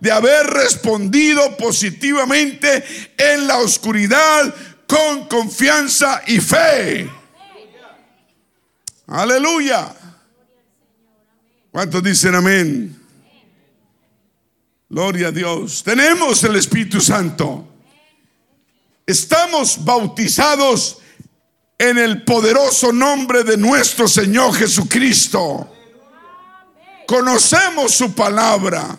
de 0.00 0.10
haber 0.10 0.48
respondido 0.48 1.56
positivamente 1.56 2.84
en 3.16 3.46
la 3.46 3.58
oscuridad 3.58 4.52
con 4.88 5.28
confianza 5.28 6.22
y 6.26 6.40
fe. 6.40 7.08
Aleluya. 9.06 9.94
¿Cuántos 11.70 12.02
dicen 12.02 12.34
amén? 12.34 13.02
Gloria 14.88 15.28
a 15.28 15.32
Dios. 15.32 15.82
Tenemos 15.82 16.42
el 16.44 16.56
Espíritu 16.56 17.00
Santo. 17.00 17.68
Estamos 19.06 19.84
bautizados 19.84 20.98
en 21.78 21.98
el 21.98 22.24
poderoso 22.24 22.92
nombre 22.92 23.44
de 23.44 23.56
nuestro 23.56 24.08
Señor 24.08 24.54
Jesucristo. 24.54 25.72
Conocemos 27.06 27.92
su 27.92 28.14
palabra 28.14 28.98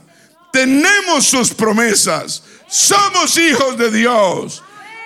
tenemos 0.58 1.26
sus 1.28 1.54
promesas, 1.54 2.42
somos 2.68 3.38
hijos 3.38 3.78
de 3.78 3.92
Dios. 3.92 4.64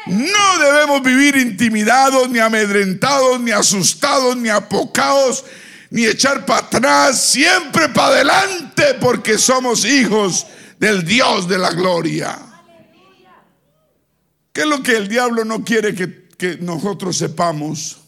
No 0.08 0.60
debemos 0.60 1.04
vivir 1.04 1.36
intimidados, 1.36 2.30
ni 2.30 2.40
amedrentados, 2.40 3.40
ni 3.40 3.52
asustados, 3.52 4.36
ni 4.36 4.50
apocados, 4.50 5.46
ni 5.90 6.06
echar 6.06 6.46
para 6.46 6.66
atrás, 6.66 7.24
siempre 7.24 7.90
para 7.90 8.16
adelante, 8.16 8.96
porque 9.00 9.38
somos 9.38 9.86
hijos 9.86 10.48
del 10.80 11.04
Dios 11.06 11.48
de 11.48 11.58
la 11.58 11.72
gloria. 11.72 12.40
¿Qué 14.52 14.62
es 14.62 14.68
lo 14.68 14.82
que 14.82 14.98
el 14.98 15.08
diablo 15.08 15.46
no 15.46 15.64
quiere 15.64 15.94
que, 15.94 16.58
nosotros 16.60 17.18
sepamos? 17.18 18.00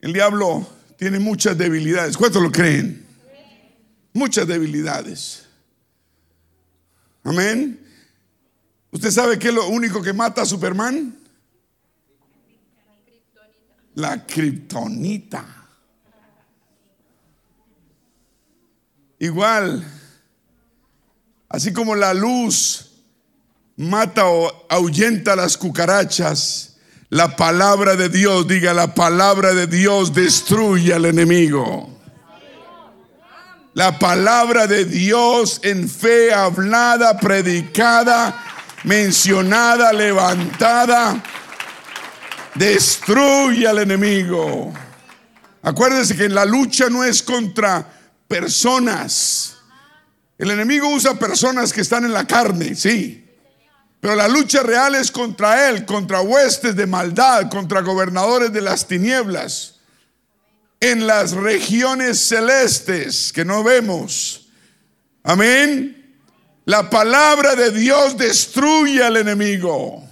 El 0.00 0.12
diablo 0.12 0.68
tiene 0.96 1.18
muchas 1.18 1.56
debilidades. 1.56 2.16
¿Cuántos 2.16 2.42
lo 2.42 2.50
creen? 2.50 3.08
muchas 4.12 4.46
debilidades. 4.46 5.44
Amén. 7.24 7.87
¿Usted 8.90 9.10
sabe 9.10 9.38
qué 9.38 9.48
es 9.48 9.54
lo 9.54 9.68
único 9.68 10.02
que 10.02 10.12
mata 10.12 10.42
a 10.42 10.46
Superman? 10.46 11.16
La 13.94 14.24
kriptonita. 14.24 15.44
Igual, 19.18 19.84
así 21.48 21.72
como 21.72 21.96
la 21.96 22.14
luz 22.14 22.88
mata 23.76 24.26
o 24.26 24.66
ahuyenta 24.68 25.34
las 25.34 25.56
cucarachas, 25.56 26.76
la 27.10 27.36
palabra 27.36 27.96
de 27.96 28.08
Dios, 28.08 28.46
diga, 28.46 28.74
la 28.74 28.94
palabra 28.94 29.54
de 29.54 29.66
Dios 29.66 30.14
destruye 30.14 30.92
al 30.94 31.06
enemigo. 31.06 31.98
La 33.74 33.98
palabra 33.98 34.66
de 34.66 34.84
Dios 34.84 35.60
en 35.62 35.88
fe 35.88 36.32
hablada, 36.32 37.18
predicada, 37.18 38.47
mencionada, 38.88 39.92
levantada, 39.92 41.22
destruye 42.54 43.68
al 43.68 43.80
enemigo. 43.80 44.72
Acuérdense 45.62 46.16
que 46.16 46.28
la 46.30 46.46
lucha 46.46 46.88
no 46.88 47.04
es 47.04 47.22
contra 47.22 47.86
personas. 48.26 49.58
El 50.38 50.50
enemigo 50.52 50.88
usa 50.88 51.18
personas 51.18 51.70
que 51.70 51.82
están 51.82 52.06
en 52.06 52.14
la 52.14 52.26
carne, 52.26 52.74
sí. 52.74 53.26
Pero 54.00 54.14
la 54.14 54.26
lucha 54.26 54.62
real 54.62 54.94
es 54.94 55.10
contra 55.10 55.68
él, 55.68 55.84
contra 55.84 56.22
huestes 56.22 56.74
de 56.74 56.86
maldad, 56.86 57.50
contra 57.50 57.82
gobernadores 57.82 58.52
de 58.54 58.62
las 58.62 58.86
tinieblas, 58.86 59.80
en 60.80 61.06
las 61.06 61.32
regiones 61.32 62.20
celestes 62.20 63.34
que 63.34 63.44
no 63.44 63.62
vemos. 63.62 64.48
Amén. 65.24 65.97
La 66.68 66.90
palabra 66.90 67.54
de 67.54 67.70
Dios 67.70 68.18
destruye 68.18 69.02
al 69.02 69.16
enemigo. 69.16 70.06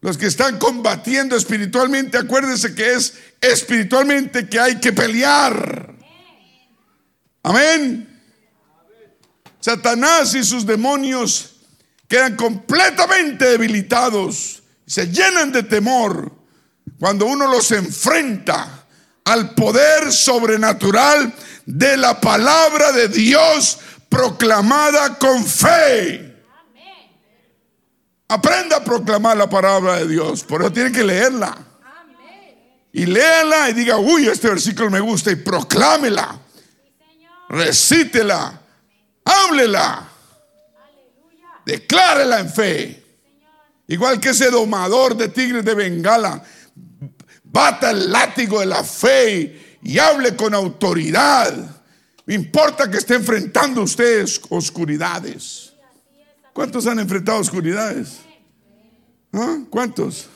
Los 0.00 0.16
que 0.16 0.26
están 0.26 0.60
combatiendo 0.60 1.34
espiritualmente, 1.34 2.18
acuérdense 2.18 2.72
que 2.72 2.94
es 2.94 3.14
espiritualmente 3.40 4.48
que 4.48 4.60
hay 4.60 4.78
que 4.78 4.92
pelear. 4.92 5.92
Amén. 7.42 8.22
Satanás 9.58 10.36
y 10.36 10.44
sus 10.44 10.64
demonios 10.64 11.56
quedan 12.06 12.36
completamente 12.36 13.44
debilitados, 13.44 14.62
se 14.86 15.08
llenan 15.08 15.50
de 15.50 15.64
temor 15.64 16.30
cuando 17.00 17.26
uno 17.26 17.48
los 17.48 17.72
enfrenta 17.72 18.86
al 19.24 19.52
poder 19.56 20.12
sobrenatural 20.12 21.34
de 21.68 21.98
la 21.98 22.18
palabra 22.18 22.92
de 22.92 23.08
Dios 23.08 23.78
proclamada 24.08 25.18
con 25.18 25.44
fe. 25.44 26.34
Aprenda 28.26 28.78
a 28.78 28.84
proclamar 28.84 29.36
la 29.36 29.50
palabra 29.50 29.96
de 29.96 30.08
Dios, 30.08 30.44
por 30.44 30.62
eso 30.62 30.72
tiene 30.72 30.90
que 30.90 31.04
leerla. 31.04 31.58
Y 32.90 33.04
léala 33.04 33.68
y 33.68 33.74
diga, 33.74 33.98
uy, 33.98 34.28
este 34.28 34.48
versículo 34.48 34.88
me 34.88 35.00
gusta 35.00 35.30
y 35.30 35.36
proclámela. 35.36 36.40
Recítela 37.50 38.62
Háblela. 39.26 40.08
Declárela 41.66 42.40
en 42.40 42.50
fe. 42.50 43.04
Igual 43.88 44.18
que 44.20 44.30
ese 44.30 44.50
domador 44.50 45.14
de 45.18 45.28
tigres 45.28 45.66
de 45.66 45.74
Bengala. 45.74 46.42
Bata 47.44 47.90
el 47.90 48.10
látigo 48.10 48.60
de 48.60 48.66
la 48.66 48.82
fe 48.82 49.67
y 49.82 49.98
hable 49.98 50.36
con 50.36 50.54
autoridad. 50.54 51.54
No 52.26 52.34
importa 52.34 52.90
que 52.90 52.98
esté 52.98 53.14
enfrentando 53.14 53.82
ustedes 53.82 54.40
oscuridades. 54.48 55.72
¿Cuántos 56.52 56.86
han 56.86 56.98
enfrentado 56.98 57.38
oscuridades? 57.38 58.18
¿Ah? 59.32 59.58
¿Cuántos? 59.70 60.28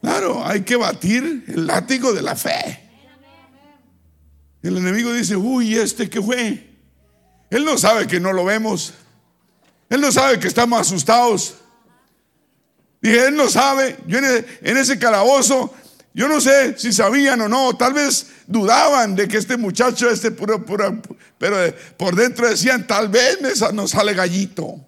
Claro, 0.00 0.44
hay 0.44 0.62
que 0.62 0.76
batir 0.76 1.44
el 1.46 1.66
látigo 1.66 2.12
de 2.12 2.22
la 2.22 2.34
fe. 2.34 2.80
El 4.62 4.76
enemigo 4.76 5.12
dice, 5.12 5.36
uy, 5.36 5.76
¿este 5.76 6.10
qué 6.10 6.20
fue? 6.20 6.70
Él 7.50 7.64
no 7.64 7.76
sabe 7.78 8.06
que 8.06 8.18
no 8.18 8.32
lo 8.32 8.44
vemos. 8.44 8.94
Él 9.88 10.00
no 10.00 10.10
sabe 10.10 10.38
que 10.38 10.48
estamos 10.48 10.80
asustados. 10.80 11.56
Dije, 13.00 13.26
él 13.26 13.36
no 13.36 13.48
sabe. 13.48 13.98
Yo 14.06 14.18
en 14.18 14.76
ese 14.76 14.98
calabozo, 14.98 15.74
yo 16.14 16.28
no 16.28 16.40
sé 16.40 16.78
si 16.78 16.92
sabían 16.92 17.40
o 17.40 17.48
no. 17.48 17.74
Tal 17.76 17.94
vez 17.94 18.26
dudaban 18.46 19.14
de 19.16 19.26
que 19.26 19.38
este 19.38 19.56
muchacho, 19.56 20.10
este 20.10 20.30
puro, 20.30 20.64
puro, 20.64 21.00
pero 21.38 21.56
por 21.96 22.14
dentro 22.14 22.48
decían, 22.48 22.86
tal 22.86 23.08
vez 23.08 23.38
nos 23.72 23.90
sale 23.90 24.12
gallito. 24.12 24.78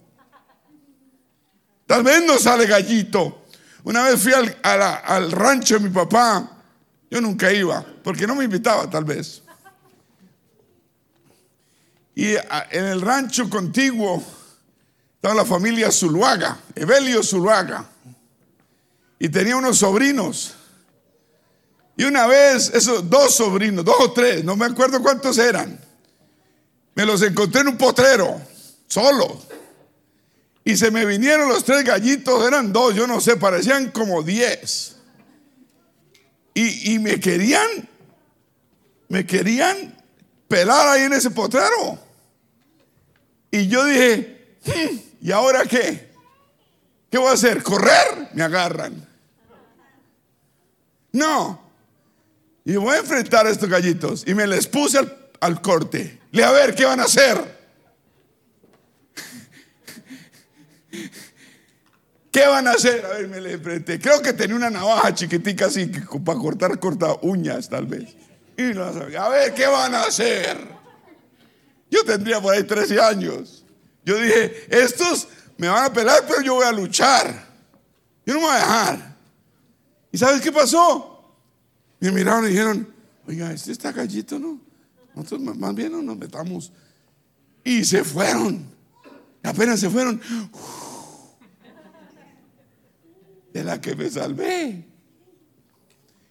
Tal 1.87 2.03
vez 2.03 2.25
nos 2.27 2.43
sale 2.43 2.67
gallito. 2.67 3.45
Una 3.85 4.03
vez 4.05 4.21
fui 4.21 4.33
al, 4.33 4.57
al 4.63 5.33
rancho 5.33 5.75
de 5.75 5.81
mi 5.81 5.91
papá. 5.91 6.51
Yo 7.11 7.21
nunca 7.21 7.53
iba, 7.53 7.85
porque 8.03 8.27
no 8.27 8.35
me 8.35 8.45
invitaba 8.45 8.89
tal 8.91 9.05
vez. 9.05 9.43
Y 12.15 12.35
en 12.35 12.85
el 12.85 13.01
rancho 13.01 13.49
contiguo 13.49 14.23
estaba 15.17 15.35
la 15.35 15.45
familia 15.45 15.91
Zuluaga, 15.91 16.59
Evelio 16.75 17.23
Zuluaga. 17.23 17.87
Y 19.19 19.29
tenía 19.29 19.57
unos 19.57 19.79
sobrinos. 19.79 20.55
Y 21.97 22.05
una 22.05 22.27
vez, 22.27 22.71
esos 22.75 23.09
dos 23.09 23.35
sobrinos, 23.35 23.85
dos 23.85 23.97
o 24.01 24.13
tres, 24.13 24.45
no 24.45 24.57
me 24.57 24.67
acuerdo 24.67 25.01
cuántos 25.01 25.39
eran, 25.39 25.79
me 26.95 27.07
los 27.07 27.23
encontré 27.23 27.61
en 27.61 27.69
un 27.69 27.79
potrero, 27.79 28.41
solo. 28.87 29.41
Y 30.65 30.77
se 30.77 30.91
me 30.91 31.05
vinieron 31.05 31.49
los 31.49 31.65
tres 31.65 31.85
gallitos, 31.85 32.47
eran 32.47 32.73
dos, 32.73 32.95
yo 32.95 33.07
no 33.07 33.21
sé, 33.21 33.37
parecían 33.37 33.91
como 33.91 34.23
diez. 34.23 34.97
Y, 36.55 36.95
y 36.95 36.99
me 36.99 37.21
querían, 37.21 37.89
me 39.09 39.27
querían 39.27 39.97
pelar 40.49 40.89
ahí 40.89 41.03
en 41.03 41.13
ese 41.13 41.31
potrero. 41.31 41.99
Y 43.51 43.69
yo 43.69 43.85
dije, 43.85 44.59
hmm, 44.65 44.97
¿y 45.21 45.31
ahora 45.33 45.65
qué? 45.65 46.13
¿Qué 47.11 47.19
voy 47.19 47.29
a 47.29 47.35
hacer? 47.35 47.63
¿Correr? 47.63 48.31
Me 48.33 48.43
agarran. 48.43 49.07
No. 51.13 51.64
Y 52.65 52.77
voy 52.77 52.95
a 52.95 53.01
enfrentar 53.01 53.47
a 53.47 53.51
estos 53.51 53.69
gallitos. 53.69 54.25
Y 54.27 54.35
me 54.35 54.47
les 54.47 54.67
puse 54.67 54.99
al, 55.41 55.61
corte. 55.61 56.21
Le 56.33 56.43
a 56.43 56.51
ver, 56.51 56.75
¿qué 56.75 56.87
van 56.87 57.01
a 57.01 57.05
hacer? 57.05 57.37
¿Qué 62.33 62.47
van 62.47 62.67
a 62.67 62.73
hacer? 62.73 63.05
A 63.05 63.11
ver, 63.11 63.29
me 63.29 63.39
le 63.41 63.53
enfrenté. 63.53 64.01
Creo 64.01 64.23
que 64.23 64.33
tenía 64.33 64.57
una 64.57 64.71
navaja 64.71 65.13
chiquitica 65.15 65.67
así 65.67 65.87
para 66.25 66.39
cortar, 66.39 66.79
cortar 66.81 67.19
uñas, 67.21 67.69
tal 67.69 67.85
vez. 67.87 68.17
Y 68.57 68.63
no 68.75 68.93
sabía. 68.95 69.27
A 69.27 69.29
ver, 69.29 69.53
¿qué 69.53 69.67
van 69.67 69.95
a 69.95 70.05
hacer? 70.05 70.57
Yo 71.91 72.03
tendría 72.05 72.41
por 72.41 72.55
ahí 72.55 72.65
13 72.65 72.99
años. 73.01 73.65
Yo 74.05 74.17
dije, 74.19 74.67
estos 74.71 75.29
me 75.59 75.69
van 75.69 75.85
a 75.85 75.93
pelar, 75.93 76.25
pero 76.27 76.41
yo 76.41 76.55
voy 76.55 76.65
a 76.65 76.73
luchar. 76.73 77.47
Yo 78.25 78.35
no 78.35 78.41
me 78.41 78.47
voy 78.47 78.55
a 78.55 78.59
dejar. 78.59 79.17
¿Y 80.11 80.19
sabes 80.19 80.41
qué 80.41 80.51
pasó? 80.51 81.14
Me 82.05 82.13
miraron 82.13 82.45
y 82.45 82.49
dijeron, 82.49 82.87
oiga, 83.27 83.51
este 83.51 83.73
está 83.73 83.91
gallito, 83.91 84.39
¿no? 84.39 84.61
Nosotros 85.15 85.57
más 85.57 85.75
bien 85.75 85.91
no 85.91 86.03
nos 86.03 86.19
metamos. 86.19 86.71
Y 87.65 87.83
se 87.83 88.05
fueron. 88.05 88.63
apenas 89.43 89.81
se 89.81 89.89
fueron. 89.89 90.21
De 93.55 93.65
la 93.65 93.81
que 93.81 93.97
me 93.97 94.11
salvé. 94.11 94.85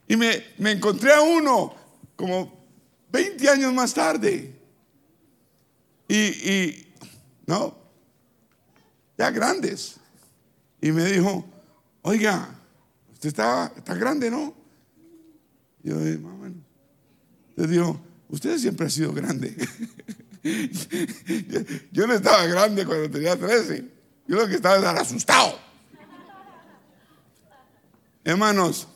Y 0.08 0.16
me, 0.16 0.44
me 0.60 0.74
encontré 0.74 1.12
a 1.12 1.22
uno 1.22 1.74
como 2.16 2.54
20 3.12 3.50
años 3.50 3.74
más 3.74 3.96
tarde. 3.96 4.54
Y, 6.08 6.86
no, 7.48 7.76
ya 9.18 9.32
grandes. 9.32 9.96
Y 10.80 10.92
me 10.92 11.06
dijo, 11.06 11.44
oiga, 12.04 12.60
usted 13.12 13.30
está, 13.30 13.74
está 13.76 13.96
grande, 13.96 14.30
¿no? 14.30 14.62
Yo 15.84 15.96
más 15.96 16.34
o 16.34 16.38
menos. 16.38 16.64
Le 17.56 17.68
dijo, 17.68 18.02
usted 18.30 18.58
siempre 18.58 18.88
ha 18.88 18.90
sido 18.90 19.14
grande. 19.14 19.56
yo, 21.92 22.08
no 22.08 22.14
estaba 22.14 22.46
grande 22.48 22.86
cuando 22.86 23.10
tenía 23.10 23.38
13. 23.38 23.86
Yo 24.28 24.38
lo 24.38 24.48
que 24.48 24.56
estaba 24.56 24.78
era 24.78 24.92
asustado. 24.92 25.60
Hermanos, 28.24 28.88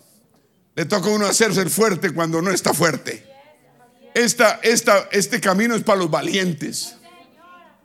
le 0.76 0.86
toca 0.86 1.10
a 1.10 1.14
uno 1.14 1.26
hacerse 1.26 1.70
fuerte 1.70 2.12
cuando 2.12 2.42
no 2.42 2.52
está 2.52 2.74
fuerte. 2.74 3.26
Esta, 4.14 4.60
esta, 4.64 5.10
este 5.12 5.42
camino 5.42 5.76
es 5.76 5.84
para 5.84 6.00
los 6.00 6.10
valientes. 6.10 6.96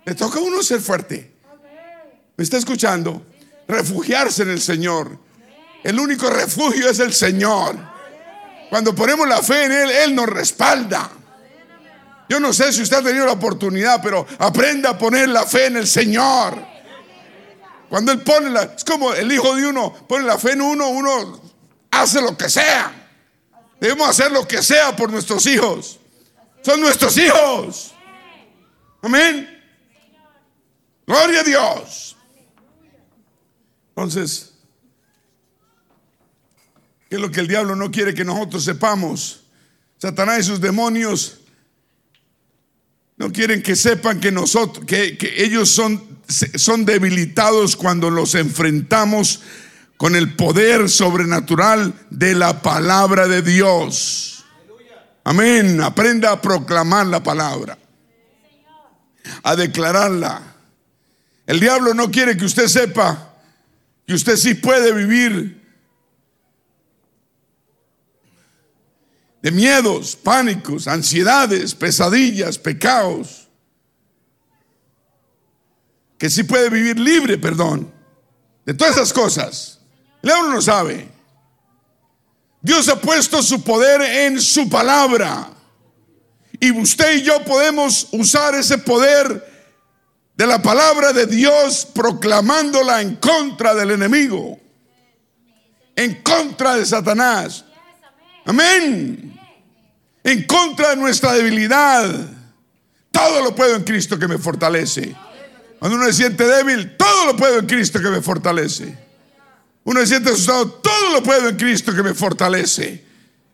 Le 0.05 0.15
toca 0.15 0.39
a 0.39 0.43
uno 0.43 0.63
ser 0.63 0.81
fuerte. 0.81 1.33
¿Me 2.37 2.45
está 2.45 2.57
escuchando? 2.57 3.27
Refugiarse 3.67 4.43
en 4.43 4.51
el 4.51 4.61
Señor. 4.61 5.19
El 5.83 5.99
único 5.99 6.31
refugio 6.31 6.89
es 6.89 7.01
el 7.01 7.13
Señor. 7.13 7.92
Cuando 8.73 8.95
ponemos 8.95 9.29
la 9.29 9.43
fe 9.43 9.65
en 9.65 9.73
Él, 9.73 9.91
Él 9.91 10.15
nos 10.15 10.27
respalda. 10.27 11.11
Yo 12.27 12.41
no 12.41 12.55
sé 12.55 12.73
si 12.73 12.81
usted 12.81 12.97
ha 12.97 13.03
tenido 13.03 13.27
la 13.27 13.33
oportunidad, 13.33 14.01
pero 14.03 14.27
aprenda 14.39 14.89
a 14.89 14.99
poner 14.99 15.29
la 15.29 15.45
fe 15.45 15.67
en 15.67 15.77
el 15.77 15.87
Señor. 15.87 16.57
Cuando 17.91 18.13
Él 18.13 18.23
pone 18.23 18.49
la, 18.49 18.63
es 18.63 18.83
como 18.83 19.13
el 19.13 19.31
hijo 19.31 19.55
de 19.55 19.67
uno, 19.67 19.93
pone 20.09 20.25
la 20.25 20.39
fe 20.39 20.53
en 20.53 20.63
uno, 20.63 20.89
uno 20.89 21.43
hace 21.91 22.23
lo 22.23 22.35
que 22.35 22.49
sea. 22.49 23.11
Debemos 23.79 24.09
hacer 24.09 24.33
lo 24.33 24.49
que 24.49 24.63
sea 24.63 24.97
por 24.97 25.13
nuestros 25.13 25.45
hijos. 25.45 26.01
Son 26.63 26.81
nuestros 26.81 27.15
hijos. 27.19 27.93
Amén. 29.03 29.63
Gloria 31.07 31.41
a 31.41 31.45
Dios. 31.45 32.17
Entonces, 33.91 34.52
¿qué 37.13 37.17
es 37.17 37.21
lo 37.21 37.31
que 37.31 37.41
el 37.41 37.47
diablo 37.47 37.77
no 37.77 37.91
quiere 37.91 38.15
que 38.15 38.25
nosotros 38.25 38.65
sepamos? 38.65 39.43
Satanás 39.99 40.39
y 40.39 40.43
sus 40.45 40.63
demonios 40.63 41.41
no 43.19 43.31
quieren 43.31 43.63
que 43.63 43.77
sepan 43.77 44.19
que 44.19 44.33
nosotros, 44.33 44.87
que, 44.87 45.19
que 45.19 45.45
ellos 45.45 45.69
son, 45.69 46.03
son 46.27 46.87
debilitados 46.87 47.77
cuando 47.77 48.09
los 48.09 48.35
enfrentamos 48.35 49.43
con 49.99 50.17
el 50.17 50.37
poder 50.37 50.89
sobrenatural 50.89 51.93
de 52.09 52.35
la 52.35 52.63
palabra 52.63 53.29
de 53.29 53.43
Dios. 53.43 54.47
Amén. 55.23 55.83
Aprenda 55.83 56.33
a 56.33 56.41
proclamar 56.41 57.09
la 57.09 57.23
palabra, 57.23 57.77
a 59.43 59.55
declararla. 59.55 60.55
El 61.47 61.61
diablo 61.61 61.93
no 61.93 62.11
quiere 62.11 62.39
que 62.39 62.47
usted 62.47 62.69
sepa 62.69 63.35
que 64.07 64.15
usted 64.15 64.37
sí 64.37 64.55
puede 64.55 64.95
vivir 64.95 65.62
de 69.43 69.51
miedos, 69.51 70.15
pánicos, 70.15 70.87
ansiedades, 70.87 71.75
pesadillas, 71.75 72.59
pecados. 72.59 73.49
Que 76.17 76.31
sí 76.31 76.45
puede 76.45 76.71
vivir 76.71 76.99
libre, 76.99 77.37
perdón, 77.37 77.93
de 78.65 78.73
todas 78.73 78.97
esas 78.97 79.13
cosas. 79.13 79.81
El 80.23 80.29
diablo 80.29 80.53
no 80.53 80.63
sabe. 80.63 81.09
Dios 82.61 82.89
ha 82.89 83.01
puesto 83.01 83.43
su 83.43 83.65
poder 83.65 84.01
en 84.01 84.41
su 84.41 84.71
palabra. 84.71 85.51
Y 86.61 86.71
usted 86.71 87.17
y 87.17 87.23
yo 87.23 87.43
podemos 87.45 88.07
usar 88.13 88.55
ese 88.55 88.79
poder 88.79 89.51
de 90.37 90.47
la 90.47 90.63
palabra 90.63 91.13
de 91.13 91.27
Dios 91.27 91.85
proclamándola 91.93 93.03
en 93.03 93.17
contra 93.17 93.75
del 93.75 93.91
enemigo, 93.91 94.61
en 95.97 96.23
contra 96.23 96.77
de 96.77 96.87
Satanás. 96.87 97.65
Amén. 98.45 99.39
En 100.25 100.47
contra 100.47 100.91
de 100.91 100.97
nuestra 100.97 101.33
debilidad. 101.33 102.11
Todo 103.11 103.43
lo 103.43 103.55
puedo 103.55 103.77
en 103.77 103.85
Cristo 103.85 104.19
que 104.19 104.27
me 104.27 104.39
fortalece. 104.39 105.15
Cuando 105.79 105.97
uno 105.97 106.07
se 106.07 106.13
siente 106.15 106.45
débil, 106.45 106.97
todo 106.97 107.27
lo 107.27 107.37
puedo 107.37 107.59
en 107.59 107.67
Cristo 107.67 108.01
que 108.01 108.09
me 108.09 108.23
fortalece. 108.23 108.97
Uno 109.85 110.01
se 110.01 110.07
siente 110.07 110.31
asustado, 110.31 110.71
todo 110.71 111.13
lo 111.13 111.23
puedo 111.23 111.49
en 111.49 111.57
Cristo 111.57 111.95
que 111.95 112.03
me 112.03 112.15
fortalece. 112.15 113.05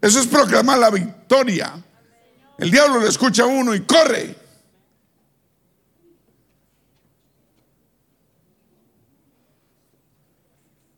Eso 0.01 0.20
es 0.20 0.27
proclamar 0.27 0.79
la 0.79 0.90
victoria. 0.90 1.72
El 2.59 2.70
diablo 2.70 3.01
le 3.01 3.09
escucha 3.09 3.44
a 3.44 3.46
uno 3.46 3.74
y 3.74 3.81
corre. 3.81 4.37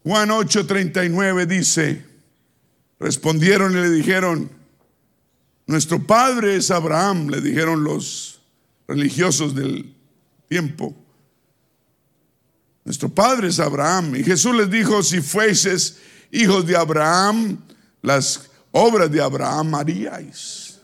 Juan 0.02 0.30
8:39 0.30 1.46
dice, 1.46 2.09
respondieron 3.00 3.72
y 3.72 3.80
le 3.80 3.90
dijeron, 3.90 4.50
nuestro 5.66 6.06
padre 6.06 6.56
es 6.56 6.70
Abraham, 6.70 7.28
le 7.28 7.40
dijeron 7.40 7.82
los 7.82 8.40
religiosos 8.86 9.54
del 9.54 9.94
tiempo. 10.48 10.94
Nuestro 12.84 13.08
padre 13.08 13.48
es 13.48 13.58
Abraham. 13.58 14.16
Y 14.16 14.24
Jesús 14.24 14.54
les 14.54 14.70
dijo, 14.70 15.02
si 15.02 15.20
fueses 15.20 15.98
hijos 16.30 16.66
de 16.66 16.76
Abraham, 16.76 17.58
las 18.02 18.50
obras 18.72 19.10
de 19.10 19.20
Abraham 19.20 19.74
haríais. 19.76 20.80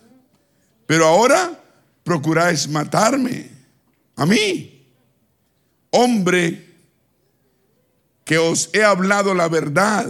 Pero 0.86 1.06
ahora 1.06 1.60
procuráis 2.04 2.68
matarme, 2.68 3.50
a 4.14 4.24
mí, 4.24 4.86
hombre 5.90 6.64
que 8.24 8.38
os 8.38 8.70
he 8.72 8.84
hablado 8.84 9.34
la 9.34 9.48
verdad, 9.48 10.06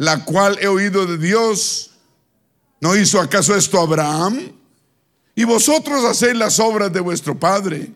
la 0.00 0.24
cual 0.24 0.58
he 0.62 0.66
oído 0.66 1.04
de 1.04 1.18
Dios. 1.18 1.90
¿No 2.80 2.96
hizo 2.96 3.20
acaso 3.20 3.54
esto 3.54 3.78
Abraham? 3.78 4.50
Y 5.34 5.44
vosotros 5.44 6.02
hacéis 6.06 6.36
las 6.36 6.58
obras 6.58 6.90
de 6.90 7.00
vuestro 7.00 7.38
padre. 7.38 7.92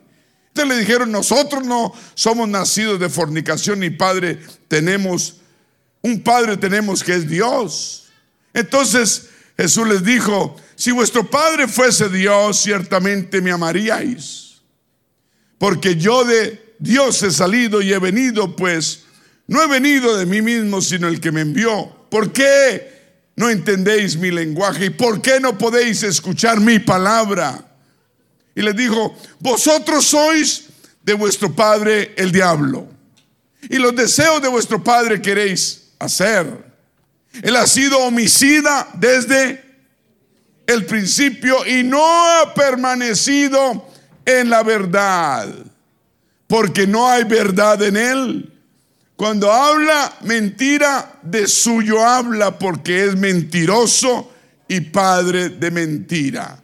Entonces 0.49 0.69
le 0.69 0.81
dijeron, 0.81 1.11
nosotros 1.11 1.65
no 1.65 1.95
somos 2.15 2.47
nacidos 2.47 3.01
de 3.01 3.09
fornicación 3.09 3.81
ni 3.81 3.89
padre 3.89 4.39
tenemos, 4.69 5.37
un 6.03 6.23
padre 6.23 6.59
tenemos 6.59 7.03
que 7.03 7.15
es 7.15 7.27
Dios. 7.27 8.13
Entonces 8.53 9.31
Jesús 9.57 9.89
les 9.89 10.05
dijo, 10.05 10.57
si 10.75 10.91
vuestro 10.93 11.31
padre 11.31 11.69
fuese 11.69 12.11
Dios, 12.11 12.61
ciertamente 12.61 13.41
me 13.41 13.51
amaríais. 13.51 14.61
Porque 15.57 15.97
yo 15.97 16.23
de 16.25 16.75
Dios 16.79 17.23
he 17.23 17.31
salido 17.31 17.81
y 17.81 17.95
he 17.95 17.99
venido, 17.99 18.55
pues 18.55 19.04
no 19.47 19.63
he 19.63 19.67
venido 19.67 20.17
de 20.17 20.27
mí 20.27 20.43
mismo, 20.43 20.81
sino 20.81 21.09
el 21.09 21.21
que 21.21 21.33
me 21.33 21.43
envió. 21.43 22.07
¿Por 22.09 22.33
qué 22.33 22.93
no 23.37 23.51
entendéis 23.51 24.17
mi 24.17 24.31
lenguaje? 24.31 24.87
¿Y 24.87 24.91
por 24.91 25.21
qué 25.21 25.41
no 25.41 25.59
podéis 25.59 26.03
escuchar 26.03 26.61
mi 26.61 26.79
palabra? 26.79 27.65
Y 28.55 28.63
les 28.63 28.75
dijo, 28.77 29.17
vosotros 29.41 30.05
sois 30.05 30.65
de 31.03 31.13
vuestro 31.15 31.55
padre 31.55 32.15
el 32.17 32.33
diablo. 32.33 32.89
Y 33.69 33.77
los 33.77 33.95
deseos 33.95 34.41
de 34.41 34.49
vuestro 34.49 34.83
padre 34.83 35.21
queréis 35.21 35.91
hacer. 35.99 36.47
Él 37.43 37.57
ha 37.57 37.67
sido 37.67 37.99
homicida 37.99 38.89
desde 38.95 39.63
el 40.67 40.87
principio 40.87 41.67
y 41.67 41.83
no 41.83 42.03
ha 42.03 42.55
permanecido 42.55 43.89
en 44.25 44.49
la 44.49 44.63
verdad 44.63 45.49
porque 46.47 46.87
no 46.87 47.11
hay 47.11 47.25
verdad 47.25 47.83
en 47.83 47.97
él. 47.97 48.54
Cuando 49.17 49.53
habla 49.53 50.19
mentira, 50.23 51.21
de 51.23 51.47
suyo 51.47 52.05
habla 52.05 52.59
porque 52.59 53.05
es 53.05 53.17
mentiroso 53.17 54.33
y 54.67 54.81
padre 54.81 55.51
de 55.51 55.71
mentira. 55.71 56.61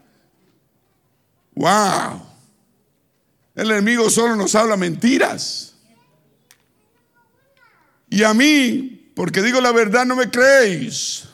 Wow. 1.55 2.27
El 3.55 3.71
enemigo 3.71 4.11
solo 4.11 4.35
nos 4.37 4.55
habla 4.55 4.77
mentiras. 4.77 5.75
Y 8.09 8.25
a 8.25 8.35
mí, 8.35 9.13
porque 9.15 9.43
digo 9.43 9.61
la 9.61 9.71
verdad, 9.71 10.05
no 10.05 10.17
me 10.17 10.31
creéis. 10.31 11.25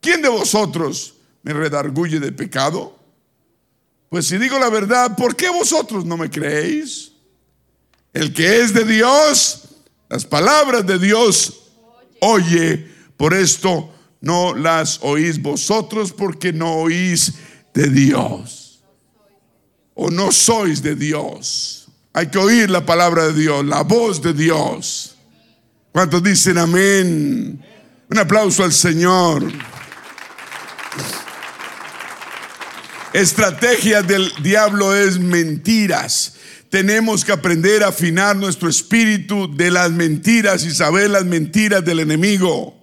¿Quién 0.00 0.22
de 0.22 0.28
vosotros 0.28 1.14
me 1.42 1.52
redarguye 1.52 2.18
de 2.20 2.32
pecado? 2.32 2.98
Pues 4.08 4.26
si 4.26 4.38
digo 4.38 4.58
la 4.58 4.70
verdad, 4.70 5.14
¿por 5.16 5.36
qué 5.36 5.50
vosotros 5.50 6.06
no 6.06 6.16
me 6.16 6.30
creéis? 6.30 7.12
El 8.14 8.32
que 8.32 8.62
es 8.62 8.72
de 8.72 8.84
Dios, 8.84 9.64
las 10.08 10.24
palabras 10.24 10.86
de 10.86 10.98
Dios 10.98 11.68
oye. 12.20 12.86
Por 13.16 13.34
esto 13.34 13.92
no 14.20 14.54
las 14.54 15.00
oís 15.02 15.42
vosotros 15.42 16.12
porque 16.12 16.52
no 16.52 16.74
oís 16.74 17.34
de 17.74 17.88
Dios. 17.88 18.80
O 19.94 20.10
no 20.10 20.30
sois 20.30 20.82
de 20.82 20.94
Dios. 20.94 21.88
Hay 22.12 22.28
que 22.28 22.38
oír 22.38 22.70
la 22.70 22.86
palabra 22.86 23.26
de 23.26 23.34
Dios, 23.34 23.64
la 23.64 23.82
voz 23.82 24.22
de 24.22 24.32
Dios. 24.32 25.16
¿Cuántos 25.92 26.22
dicen 26.22 26.58
amén? 26.58 27.64
Un 28.08 28.18
aplauso 28.18 28.62
al 28.62 28.72
Señor. 28.72 29.50
Estrategia 33.12 34.02
del 34.02 34.32
diablo 34.42 34.94
es 34.94 35.18
mentiras. 35.18 36.34
Tenemos 36.70 37.24
que 37.24 37.32
aprender 37.32 37.82
a 37.82 37.88
afinar 37.88 38.36
nuestro 38.36 38.68
espíritu 38.68 39.54
de 39.56 39.70
las 39.70 39.90
mentiras 39.90 40.64
y 40.64 40.70
saber 40.70 41.10
las 41.10 41.24
mentiras 41.24 41.84
del 41.84 42.00
enemigo. 42.00 42.78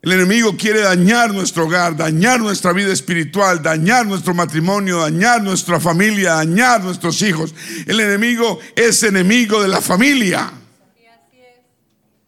El 0.00 0.12
enemigo 0.12 0.56
quiere 0.56 0.82
dañar 0.82 1.34
nuestro 1.34 1.64
hogar, 1.64 1.96
dañar 1.96 2.38
nuestra 2.38 2.72
vida 2.72 2.92
espiritual, 2.92 3.60
dañar 3.60 4.06
nuestro 4.06 4.34
matrimonio, 4.34 5.00
dañar 5.00 5.42
nuestra 5.42 5.80
familia, 5.80 6.34
dañar 6.34 6.84
nuestros 6.84 7.20
hijos. 7.22 7.52
El 7.86 7.98
enemigo 7.98 8.60
es 8.76 9.02
enemigo 9.02 9.60
de 9.60 9.68
la 9.68 9.80
familia. 9.80 10.52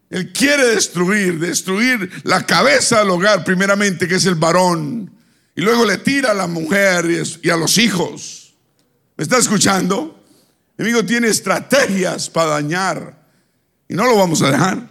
Él 0.09 0.33
quiere 0.33 0.65
destruir, 0.65 1.39
destruir 1.39 2.11
la 2.23 2.45
cabeza 2.45 2.99
del 2.99 3.11
hogar 3.11 3.45
primeramente, 3.45 4.09
que 4.09 4.15
es 4.15 4.25
el 4.25 4.35
varón. 4.35 5.09
Y 5.55 5.61
luego 5.61 5.85
le 5.85 5.99
tira 5.99 6.31
a 6.31 6.33
la 6.33 6.47
mujer 6.47 7.05
y 7.41 7.49
a 7.49 7.55
los 7.55 7.77
hijos. 7.77 8.38
¿Me 9.19 9.23
está 9.23 9.37
escuchando? 9.37 10.23
El 10.77 10.85
enemigo 10.85 11.05
tiene 11.05 11.27
estrategias 11.27 12.29
para 12.29 12.51
dañar 12.51 13.21
y 13.89 13.93
no 13.93 14.05
lo 14.05 14.15
vamos 14.15 14.41
a 14.41 14.49
dejar. 14.49 14.89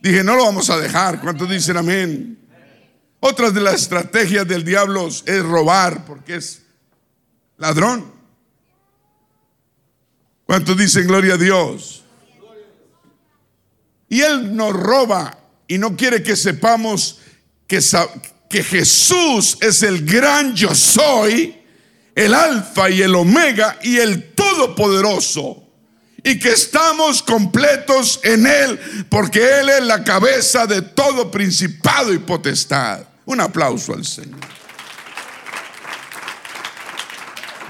Dije, 0.00 0.24
no 0.24 0.34
lo 0.34 0.44
vamos 0.46 0.70
a 0.70 0.78
dejar. 0.78 1.20
¿Cuántos 1.20 1.50
dicen 1.50 1.76
amén? 1.76 2.38
Otras 3.20 3.52
de 3.52 3.60
las 3.60 3.74
estrategias 3.74 4.48
del 4.48 4.64
diablo 4.64 5.08
es 5.08 5.42
robar 5.42 6.06
porque 6.06 6.36
es 6.36 6.62
ladrón. 7.58 8.10
¿Cuántos 10.46 10.78
dicen 10.78 11.06
gloria 11.06 11.34
a 11.34 11.36
Dios? 11.36 12.02
Y 14.08 14.22
Él 14.22 14.56
nos 14.56 14.72
roba 14.72 15.38
y 15.68 15.76
no 15.76 15.94
quiere 15.94 16.22
que 16.22 16.34
sepamos 16.34 17.18
que 17.66 18.62
Jesús 18.62 19.58
es 19.60 19.82
el 19.82 20.06
gran 20.06 20.54
yo 20.54 20.74
soy 20.74 21.62
el 22.14 22.34
alfa 22.34 22.90
y 22.90 23.02
el 23.02 23.14
omega 23.14 23.78
y 23.82 23.98
el 23.98 24.32
todopoderoso 24.34 25.64
y 26.22 26.38
que 26.38 26.52
estamos 26.52 27.22
completos 27.22 28.18
en 28.22 28.46
Él, 28.46 29.06
porque 29.10 29.60
Él 29.60 29.68
es 29.68 29.84
la 29.84 30.02
cabeza 30.02 30.66
de 30.66 30.80
todo 30.80 31.30
principado 31.30 32.12
y 32.14 32.18
potestad. 32.18 33.06
Un 33.26 33.40
aplauso 33.40 33.92
al 33.92 34.04
Señor. 34.04 34.40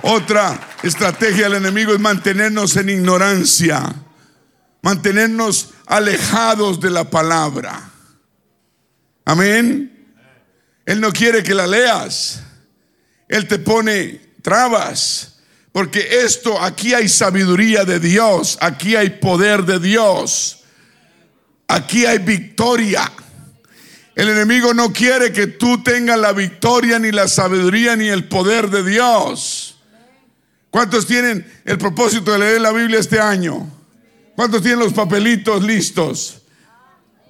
Otra 0.03 0.61
estrategia 0.83 1.45
del 1.45 1.55
enemigo 1.55 1.93
es 1.93 2.01
mantenernos 2.01 2.77
en 2.77 2.91
ignorancia, 2.91 3.93
mantenernos 4.83 5.71
alejados 5.87 6.79
de 6.79 6.91
la 6.91 7.11
palabra. 7.11 7.91
Amén. 9.25 9.91
Él 10.87 11.01
no 11.01 11.11
quiere 11.11 11.43
que 11.43 11.55
la 11.55 11.67
leas. 11.67 12.41
Él 13.29 13.49
te 13.49 13.59
pone 13.59 14.21
trabas. 14.45 15.39
Porque 15.73 16.21
esto, 16.23 16.61
aquí 16.63 16.95
hay 16.95 17.09
sabiduría 17.09 17.85
de 17.85 17.99
Dios, 17.99 18.57
aquí 18.61 18.95
hay 18.95 19.11
poder 19.11 19.65
de 19.65 19.81
Dios, 19.81 20.61
aquí 21.67 22.07
hay 22.07 22.19
victoria. 22.19 23.11
El 24.15 24.29
enemigo 24.29 24.73
no 24.73 24.93
quiere 24.93 25.33
que 25.33 25.49
tú 25.49 25.83
tengas 25.83 26.17
la 26.17 26.33
victoria, 26.33 27.01
ni 27.01 27.11
la 27.11 27.27
sabiduría, 27.27 27.97
ni 27.97 28.07
el 28.07 28.29
poder 28.29 28.71
de 28.71 28.85
Dios. 28.89 29.81
¿Cuántos 30.71 31.09
tienen 31.09 31.45
el 31.65 31.79
propósito 31.79 32.31
de 32.33 32.39
leer 32.39 32.61
la 32.61 32.71
Biblia 32.71 33.01
este 33.01 33.19
año? 33.19 33.69
¿Cuántos 34.37 34.63
tienen 34.63 34.79
los 34.79 34.93
papelitos 34.93 35.65
listos? 35.65 36.44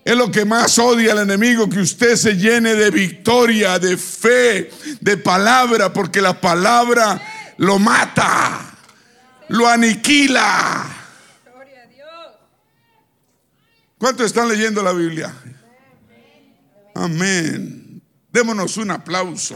Es 0.05 0.15
lo 0.17 0.31
que 0.31 0.45
más 0.45 0.79
odia 0.79 1.13
el 1.13 1.19
enemigo, 1.21 1.69
que 1.69 1.79
usted 1.79 2.17
se 2.17 2.37
llene 2.37 2.75
de 2.75 2.91
victoria, 2.91 3.79
de 3.79 3.97
fe, 3.97 4.71
de 5.01 5.17
palabra, 5.17 5.93
porque 5.93 6.21
la 6.21 6.39
palabra 6.39 7.21
lo 7.57 7.79
mata, 7.79 8.77
lo 9.49 9.67
aniquila. 9.67 10.85
¿Cuántos 13.97 14.27
están 14.27 14.49
leyendo 14.49 14.83
la 14.83 14.93
Biblia? 14.93 15.35
Amén. 16.95 18.03
Démonos 18.31 18.77
un 18.77 18.91
aplauso. 18.91 19.55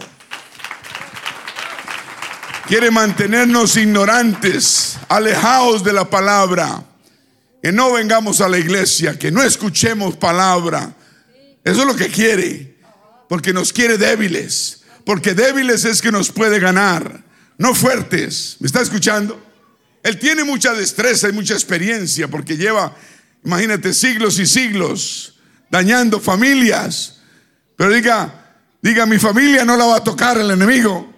Quiere 2.66 2.90
mantenernos 2.90 3.76
ignorantes, 3.76 4.98
alejados 5.08 5.84
de 5.84 5.92
la 5.92 6.08
palabra. 6.08 6.82
Que 7.62 7.72
no 7.72 7.92
vengamos 7.92 8.40
a 8.40 8.48
la 8.48 8.58
iglesia, 8.58 9.18
que 9.18 9.30
no 9.30 9.42
escuchemos 9.42 10.16
palabra. 10.16 10.94
Eso 11.64 11.80
es 11.80 11.86
lo 11.86 11.96
que 11.96 12.08
quiere. 12.08 12.78
Porque 13.28 13.52
nos 13.52 13.72
quiere 13.72 13.98
débiles. 13.98 14.82
Porque 15.04 15.34
débiles 15.34 15.84
es 15.84 16.00
que 16.00 16.12
nos 16.12 16.30
puede 16.30 16.60
ganar 16.60 17.28
no 17.58 17.74
fuertes. 17.74 18.56
¿Me 18.60 18.66
está 18.66 18.80
escuchando? 18.80 19.44
Él 20.02 20.18
tiene 20.18 20.44
mucha 20.44 20.72
destreza 20.72 21.28
y 21.28 21.32
mucha 21.32 21.54
experiencia 21.54 22.28
porque 22.28 22.56
lleva, 22.56 22.96
imagínate, 23.44 23.92
siglos 23.92 24.38
y 24.38 24.46
siglos 24.46 25.34
dañando 25.68 26.20
familias. 26.20 27.18
Pero 27.76 27.90
diga, 27.90 28.56
diga, 28.80 29.04
mi 29.04 29.18
familia 29.18 29.64
no 29.64 29.76
la 29.76 29.84
va 29.84 29.96
a 29.96 30.04
tocar 30.04 30.38
el 30.38 30.50
enemigo. 30.50 31.12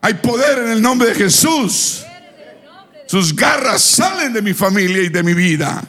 Hay 0.00 0.14
poder 0.14 0.60
en 0.60 0.72
el 0.72 0.80
nombre 0.80 1.08
de 1.08 1.14
Jesús. 1.14 2.04
Sus 3.12 3.36
garras 3.36 3.82
salen 3.82 4.32
de 4.32 4.40
mi 4.40 4.54
familia 4.54 5.02
y 5.02 5.10
de 5.10 5.22
mi 5.22 5.34
vida. 5.34 5.84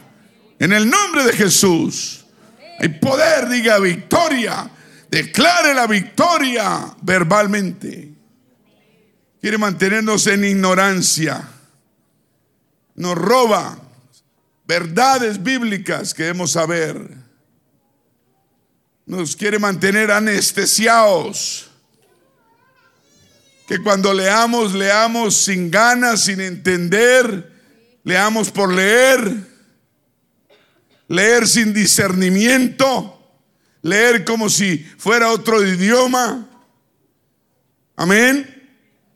En 0.60 0.74
el 0.74 0.90
nombre 0.90 1.24
de 1.24 1.32
Jesús. 1.32 2.26
Hay 2.80 2.90
poder, 2.90 3.48
diga 3.48 3.80
victoria. 3.80 4.70
Declare 5.10 5.74
la 5.74 5.88
victoria 5.88 6.94
verbalmente 7.02 8.14
quiere 9.44 9.58
mantenernos 9.58 10.26
en 10.28 10.46
ignorancia, 10.46 11.50
nos 12.96 13.16
roba 13.16 13.78
verdades 14.66 15.44
bíblicas 15.44 16.14
que 16.14 16.24
debemos 16.24 16.52
saber, 16.52 17.10
nos 19.06 19.36
quiere 19.36 19.60
mantener 19.60 20.12
anestesiados, 20.12 21.70
que 23.68 23.82
cuando 23.82 24.14
leamos, 24.14 24.74
leamos 24.74 25.38
sin 25.38 25.72
ganas, 25.72 26.26
sin 26.26 26.42
entender, 26.42 27.52
leamos 28.04 28.52
por 28.52 28.74
leer, 28.74 29.36
leer 31.08 31.48
sin 31.48 31.74
discernimiento, 31.74 33.20
leer 33.82 34.26
como 34.26 34.50
si 34.50 34.80
fuera 34.98 35.32
otro 35.32 35.66
idioma. 35.66 36.50
Amén. 37.96 38.50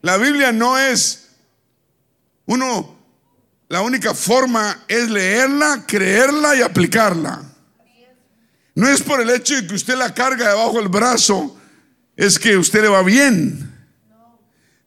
La 0.01 0.17
Biblia 0.17 0.51
no 0.51 0.77
es 0.77 1.29
uno, 2.45 2.97
la 3.67 3.81
única 3.81 4.13
forma 4.13 4.85
es 4.87 5.09
leerla, 5.09 5.83
creerla 5.85 6.55
y 6.55 6.61
aplicarla. 6.61 7.43
No 8.75 8.87
es 8.87 9.01
por 9.01 9.19
el 9.19 9.29
hecho 9.31 9.55
de 9.55 9.67
que 9.67 9.75
usted 9.75 9.97
la 9.97 10.13
carga 10.13 10.49
debajo 10.49 10.77
del 10.77 10.87
brazo, 10.87 11.59
es 12.15 12.39
que 12.39 12.55
usted 12.55 12.83
le 12.83 12.87
va 12.87 13.01
bien. 13.03 13.76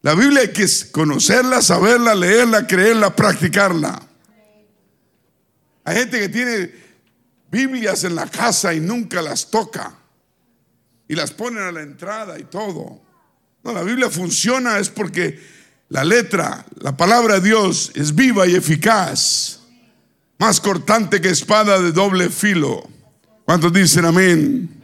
La 0.01 0.15
Biblia 0.15 0.41
hay 0.41 0.51
que 0.51 0.67
conocerla, 0.91 1.61
saberla, 1.61 2.15
leerla, 2.15 2.65
creerla, 2.65 3.15
practicarla. 3.15 4.01
Hay 5.83 5.97
gente 5.97 6.19
que 6.19 6.29
tiene 6.29 6.71
Biblias 7.51 8.03
en 8.03 8.15
la 8.15 8.27
casa 8.27 8.73
y 8.73 8.79
nunca 8.79 9.21
las 9.21 9.51
toca. 9.51 9.93
Y 11.07 11.15
las 11.15 11.31
ponen 11.31 11.63
a 11.63 11.71
la 11.71 11.81
entrada 11.81 12.39
y 12.39 12.45
todo. 12.45 13.01
No, 13.63 13.73
la 13.73 13.83
Biblia 13.83 14.09
funciona 14.09 14.79
es 14.79 14.89
porque 14.89 15.39
la 15.89 16.03
letra, 16.03 16.65
la 16.79 16.97
palabra 16.97 17.35
de 17.35 17.49
Dios 17.49 17.91
es 17.93 18.15
viva 18.15 18.47
y 18.47 18.55
eficaz, 18.55 19.59
más 20.39 20.59
cortante 20.59 21.21
que 21.21 21.29
espada 21.29 21.79
de 21.79 21.91
doble 21.91 22.29
filo. 22.29 22.89
¿Cuántos 23.45 23.71
dicen 23.73 24.05
amén? 24.05 24.80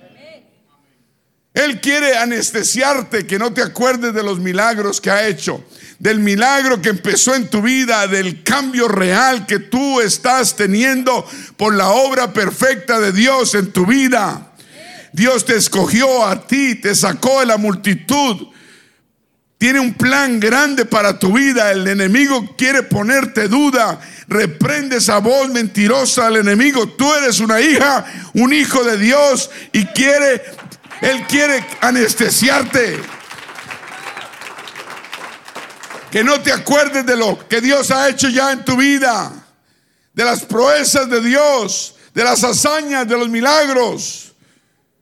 Él 1.58 1.82
quiere 1.82 2.16
anestesiarte, 2.16 3.26
que 3.26 3.40
no 3.40 3.52
te 3.52 3.64
acuerdes 3.64 4.14
de 4.14 4.22
los 4.22 4.40
milagros 4.40 5.02
que 5.02 5.10
ha 5.10 5.28
hecho, 5.28 5.66
del 5.98 6.20
milagro 6.20 6.80
que 6.84 6.90
empezó 6.90 7.34
en 7.34 7.48
tu 7.48 7.64
vida, 7.64 8.06
del 8.06 8.44
cambio 8.44 8.88
real 8.88 9.48
que 9.48 9.58
tú 9.58 10.00
estás 10.00 10.56
teniendo 10.56 11.28
por 11.56 11.74
la 11.74 11.90
obra 11.90 12.32
perfecta 12.32 13.00
de 13.00 13.12
Dios 13.12 13.56
en 13.56 13.72
tu 13.72 13.88
vida. 13.88 14.54
Dios 15.14 15.46
te 15.46 15.56
escogió 15.56 16.28
a 16.28 16.46
ti, 16.46 16.76
te 16.76 16.94
sacó 16.94 17.40
de 17.40 17.48
la 17.48 17.58
multitud 17.58 18.50
tiene 19.58 19.80
un 19.80 19.96
plan 19.96 20.40
grande 20.40 20.86
para 20.86 21.18
tu 21.18 21.34
vida. 21.34 21.72
El 21.72 21.88
enemigo 21.88 22.56
quiere 22.56 22.84
ponerte 22.84 23.48
duda. 23.48 24.00
Reprende 24.28 24.98
esa 24.98 25.18
voz 25.18 25.50
mentirosa 25.50 26.28
al 26.28 26.38
enemigo. 26.38 26.88
Tú 26.90 27.12
eres 27.16 27.40
una 27.40 27.60
hija, 27.60 28.06
un 28.34 28.54
hijo 28.54 28.84
de 28.84 28.98
Dios 28.98 29.50
y 29.74 29.86
quiere, 29.86 30.44
él 31.02 31.26
quiere 31.28 31.66
anestesiarte. 31.82 32.98
Que 36.12 36.24
no 36.24 36.42
te 36.42 36.52
acuerdes 36.52 37.06
de 37.06 37.18
lo 37.18 37.48
que 37.48 37.62
Dios 37.62 37.92
ha 37.92 38.10
hecho 38.10 38.30
ya 38.30 38.52
en 38.52 38.64
tu 38.64 38.78
vida. 38.78 39.32
De 40.14 40.24
las 40.24 40.44
proezas 40.44 41.10
de 41.10 41.22
Dios, 41.22 41.96
de 42.14 42.24
las 42.24 42.44
hazañas, 42.44 43.08
de 43.08 43.18
los 43.18 43.30
milagros 43.30 44.34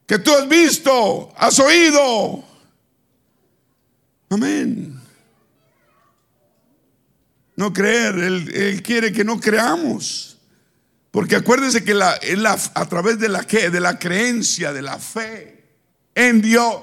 que 0.05 0.19
tú 0.19 0.31
has 0.31 0.47
visto, 0.47 1.33
has 1.37 1.57
oído. 1.59 2.43
Amén. 4.29 4.99
No 7.55 7.71
creer, 7.71 8.15
él, 8.15 8.83
quiere 8.83 9.13
que 9.13 9.23
no 9.23 9.39
creamos. 9.39 10.37
Porque 11.11 11.37
acuérdense 11.37 11.83
que 11.83 11.93
la, 11.93 12.19
a 12.73 12.85
través 12.87 13.17
de 13.19 13.29
la 13.29 13.97
creencia, 13.97 14.73
de 14.73 14.81
la 14.81 14.99
fe 14.99 15.54
en 16.15 16.41
Dios, 16.41 16.77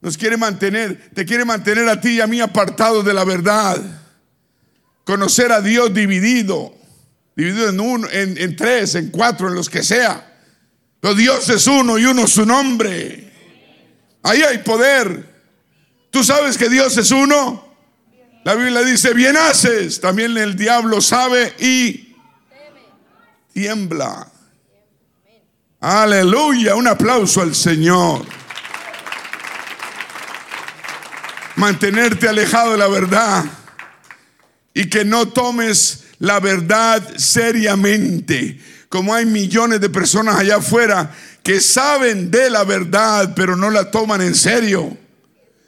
nos 0.00 0.18
quiere 0.18 0.36
mantener, 0.36 1.10
te 1.14 1.24
quiere 1.24 1.44
mantener 1.44 1.88
a 1.88 2.00
ti 2.00 2.10
y 2.10 2.20
a 2.20 2.26
mí 2.26 2.40
apartados 2.40 3.04
de 3.04 3.14
la 3.14 3.24
verdad. 3.24 3.80
Conocer 5.04 5.52
a 5.52 5.60
Dios 5.60 5.94
dividido, 5.94 6.74
dividido 7.36 7.68
en 7.68 7.78
uno, 7.78 8.08
en, 8.10 8.56
tres, 8.56 8.96
en 8.96 9.10
cuatro, 9.10 9.48
en 9.48 9.54
los 9.54 9.70
que 9.70 9.84
sea. 9.84 10.28
Pero 11.00 11.14
Dios 11.14 11.48
es 11.48 11.66
uno 11.68 11.98
y 11.98 12.04
uno 12.04 12.26
su 12.26 12.44
nombre. 12.44 13.32
Ahí 14.24 14.42
hay 14.42 14.58
poder. 14.58 15.30
¿Tú 16.10 16.24
sabes 16.24 16.58
que 16.58 16.68
Dios 16.68 16.96
es 16.96 17.10
uno? 17.12 17.72
La 18.44 18.54
Biblia 18.54 18.82
dice, 18.82 19.14
bien 19.14 19.36
haces. 19.36 20.00
También 20.00 20.36
el 20.36 20.56
diablo 20.56 21.00
sabe 21.00 21.54
y 21.60 22.16
tiembla. 23.52 24.32
Aleluya. 25.82 26.76
Un 26.76 26.86
aplauso 26.86 27.42
al 27.42 27.56
Señor. 27.56 28.24
Mantenerte 31.56 32.28
alejado 32.28 32.72
de 32.72 32.78
la 32.78 32.86
verdad 32.86 33.44
y 34.72 34.88
que 34.88 35.04
no 35.04 35.28
tomes 35.28 36.04
la 36.20 36.38
verdad 36.38 37.02
seriamente. 37.16 38.60
Como 38.88 39.12
hay 39.12 39.26
millones 39.26 39.80
de 39.80 39.90
personas 39.90 40.36
allá 40.36 40.56
afuera 40.56 41.12
que 41.42 41.60
saben 41.60 42.30
de 42.30 42.48
la 42.48 42.62
verdad, 42.62 43.32
pero 43.34 43.56
no 43.56 43.68
la 43.68 43.90
toman 43.90 44.22
en 44.22 44.36
serio. 44.36 44.96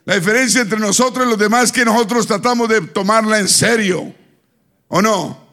La 0.05 0.15
diferencia 0.15 0.61
entre 0.61 0.79
nosotros 0.79 1.27
y 1.27 1.31
los 1.31 1.39
demás 1.39 1.65
es 1.65 1.73
que 1.73 1.85
nosotros 1.85 2.29
tratamos 2.29 2.69
de 2.69 2.83
tomarla 2.83 3.41
en 3.41 3.49
serio. 3.49 4.15
¿O 4.87 5.03
no? 5.03 5.44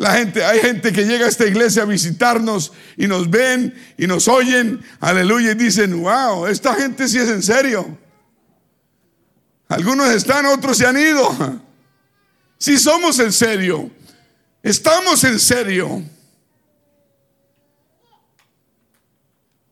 La 0.00 0.14
gente, 0.14 0.42
hay 0.42 0.60
gente 0.60 0.94
que 0.94 1.04
llega 1.04 1.26
a 1.26 1.28
esta 1.28 1.44
iglesia 1.44 1.82
a 1.82 1.84
visitarnos 1.84 2.72
y 2.96 3.06
nos 3.06 3.28
ven 3.28 3.74
y 3.98 4.06
nos 4.06 4.28
oyen, 4.28 4.82
aleluya, 4.98 5.50
y 5.50 5.56
dicen, 5.56 6.00
wow, 6.00 6.46
esta 6.46 6.74
gente 6.74 7.06
sí 7.06 7.18
es 7.18 7.28
en 7.28 7.42
serio. 7.42 7.98
Algunos 9.68 10.08
están, 10.08 10.46
otros 10.46 10.78
se 10.78 10.86
han 10.86 10.98
ido. 10.98 11.62
Si 12.56 12.78
somos 12.78 13.18
en 13.18 13.32
serio, 13.32 13.90
estamos 14.62 15.24
en 15.24 15.38
serio. 15.38 16.02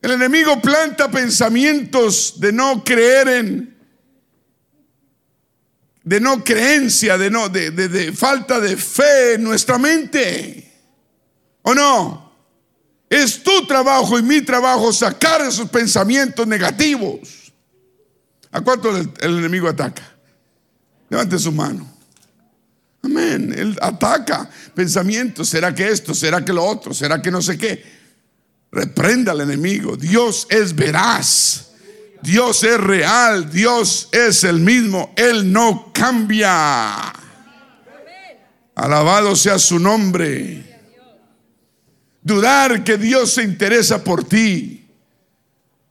El 0.01 0.11
enemigo 0.11 0.59
planta 0.59 1.09
pensamientos 1.09 2.39
de 2.39 2.51
no 2.51 2.83
creer 2.83 3.27
en, 3.27 3.68
de 6.09 6.19
no 6.19 6.43
creencia, 6.43 7.19
de, 7.19 7.29
no, 7.29 7.49
de, 7.49 7.69
de 7.69 8.11
falta 8.13 8.59
de 8.59 8.75
fe 8.75 9.35
en 9.35 9.43
nuestra 9.43 9.77
mente. 9.77 10.67
¿O 11.61 11.75
no? 11.75 12.33
Es 13.07 13.43
tu 13.43 13.67
trabajo 13.67 14.17
y 14.17 14.23
mi 14.23 14.41
trabajo 14.41 14.91
sacar 14.91 15.41
esos 15.41 15.69
pensamientos 15.69 16.47
negativos. 16.47 17.53
¿A 18.49 18.59
cuánto 18.61 18.97
el, 18.97 19.07
el 19.19 19.37
enemigo 19.37 19.69
ataca? 19.69 20.01
Levante 21.09 21.37
su 21.37 21.51
mano. 21.51 21.87
Amén. 23.03 23.53
Él 23.55 23.77
ataca 23.79 24.49
pensamientos. 24.73 25.47
¿Será 25.47 25.75
que 25.75 25.89
esto? 25.89 26.15
¿Será 26.15 26.43
que 26.43 26.51
lo 26.51 26.65
otro? 26.65 26.91
¿Será 26.91 27.21
que 27.21 27.29
no 27.29 27.39
sé 27.39 27.55
qué? 27.55 27.83
Reprenda 28.71 29.33
al 29.33 29.41
enemigo. 29.41 29.95
Dios 29.95 30.47
es 30.49 30.75
veraz. 30.75 31.68
Dios 32.21 32.63
es 32.63 32.79
real. 32.79 33.49
Dios 33.51 34.09
es 34.11 34.43
el 34.43 34.59
mismo. 34.59 35.13
Él 35.15 35.51
no 35.51 35.91
cambia. 35.93 37.13
Alabado 38.75 39.35
sea 39.35 39.59
su 39.59 39.79
nombre. 39.79 40.65
Dudar 42.21 42.83
que 42.83 42.97
Dios 42.97 43.31
se 43.31 43.43
interesa 43.43 44.03
por 44.03 44.23
ti. 44.23 44.87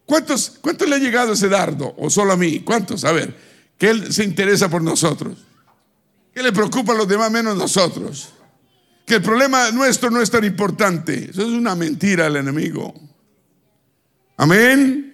¿Cuántos, 0.07 0.59
¿Cuántos 0.61 0.89
le 0.89 0.97
ha 0.97 0.99
llegado 0.99 1.33
ese 1.33 1.49
dardo? 1.49 1.95
¿O 1.99 2.09
solo 2.09 2.33
a 2.33 2.37
mí? 2.37 2.61
¿Cuántos? 2.61 3.05
A 3.05 3.13
ver, 3.13 3.37
que 3.77 3.91
Él 3.91 4.13
se 4.13 4.25
interesa 4.25 4.69
por 4.69 4.83
nosotros. 4.83 5.39
¿Qué 6.33 6.43
le 6.43 6.53
preocupa 6.53 6.93
a 6.93 6.97
los 6.97 7.09
demás 7.09 7.31
menos 7.31 7.57
nosotros? 7.57 8.33
que 9.09 9.15
el 9.15 9.23
problema 9.23 9.71
nuestro 9.71 10.11
no 10.11 10.21
es 10.21 10.31
tan 10.31 10.45
importante. 10.45 11.31
Eso 11.31 11.41
es 11.43 11.49
una 11.49 11.75
mentira 11.75 12.25
del 12.25 12.37
enemigo. 12.37 12.95
Amén. 14.37 15.08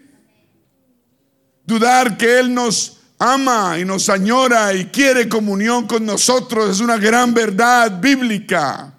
Dudar 1.66 2.16
que 2.16 2.38
Él 2.38 2.52
nos 2.52 2.98
ama 3.18 3.78
y 3.78 3.84
nos 3.84 4.08
añora 4.08 4.74
y 4.74 4.86
quiere 4.86 5.28
comunión 5.28 5.86
con 5.86 6.04
nosotros 6.04 6.70
es 6.70 6.80
una 6.80 6.96
gran 6.96 7.32
verdad 7.32 8.00
bíblica. 8.00 8.92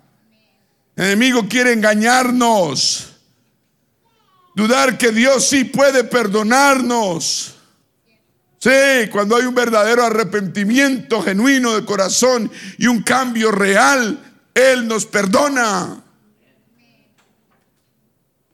El 0.95 1.05
enemigo 1.05 1.47
quiere 1.47 1.73
engañarnos. 1.73 3.11
Dudar 4.55 4.97
que 4.97 5.11
Dios 5.11 5.47
sí 5.47 5.65
puede 5.65 6.05
perdonarnos. 6.05 7.55
Sí, 8.57 9.09
cuando 9.11 9.35
hay 9.35 9.43
un 9.43 9.53
verdadero 9.53 10.03
arrepentimiento 10.03 11.21
genuino 11.21 11.75
de 11.75 11.85
corazón 11.85 12.49
y 12.77 12.87
un 12.87 13.03
cambio 13.03 13.51
real 13.51 14.19
él 14.55 14.87
nos 14.87 15.05
perdona. 15.05 16.01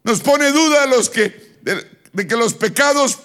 Nos 0.04 0.20
pone 0.20 0.52
duda 0.52 0.88
los 0.88 1.10
que, 1.10 1.60
de, 1.62 2.28
que 2.28 2.36
los 2.36 2.56
pecados 2.56 3.20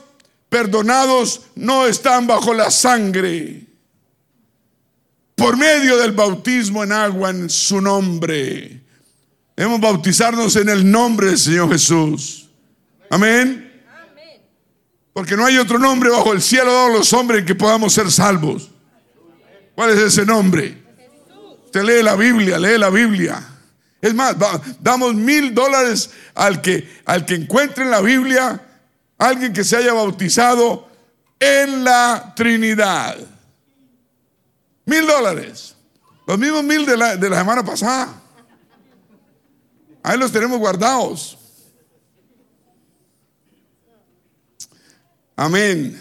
perdonados 0.56 1.42
no 1.54 1.86
están 1.86 2.26
bajo 2.26 2.54
la 2.54 2.70
sangre. 2.70 3.66
Por 5.34 5.54
medio 5.58 5.98
del 5.98 6.12
bautismo 6.12 6.82
en 6.82 6.92
agua 6.92 7.28
en 7.28 7.50
su 7.50 7.82
nombre. 7.82 8.80
Debemos 9.54 9.82
bautizarnos 9.82 10.56
en 10.56 10.70
el 10.70 10.90
nombre 10.90 11.26
del 11.26 11.38
Señor 11.38 11.70
Jesús. 11.70 12.48
Amén. 13.10 13.84
Porque 15.12 15.36
no 15.36 15.44
hay 15.44 15.58
otro 15.58 15.78
nombre 15.78 16.08
bajo 16.08 16.32
el 16.32 16.40
cielo 16.40 16.86
de 16.86 16.94
los 16.94 17.12
hombres 17.12 17.44
que 17.44 17.54
podamos 17.54 17.92
ser 17.92 18.10
salvos. 18.10 18.70
¿Cuál 19.74 19.90
es 19.90 19.98
ese 19.98 20.24
nombre? 20.24 20.82
Usted 21.66 21.82
lee 21.82 22.02
la 22.02 22.16
Biblia, 22.16 22.58
lee 22.58 22.78
la 22.78 22.88
Biblia. 22.88 23.46
Es 24.00 24.14
más, 24.14 24.36
damos 24.80 25.14
mil 25.14 25.52
dólares 25.54 26.08
al 26.34 26.62
que, 26.62 27.02
al 27.04 27.26
que 27.26 27.34
encuentre 27.34 27.84
en 27.84 27.90
la 27.90 28.00
Biblia 28.00 28.65
alguien 29.18 29.52
que 29.52 29.64
se 29.64 29.76
haya 29.76 29.92
bautizado 29.92 30.88
en 31.38 31.84
la 31.84 32.32
Trinidad. 32.36 33.16
Mil 34.84 35.06
dólares. 35.06 35.74
Los 36.26 36.38
mismos 36.38 36.64
mil 36.64 36.84
de 36.84 36.96
la, 36.96 37.16
de 37.16 37.30
la 37.30 37.38
semana 37.38 37.64
pasada. 37.64 38.22
Ahí 40.02 40.18
los 40.18 40.32
tenemos 40.32 40.58
guardados. 40.58 41.38
Amén. 45.36 46.00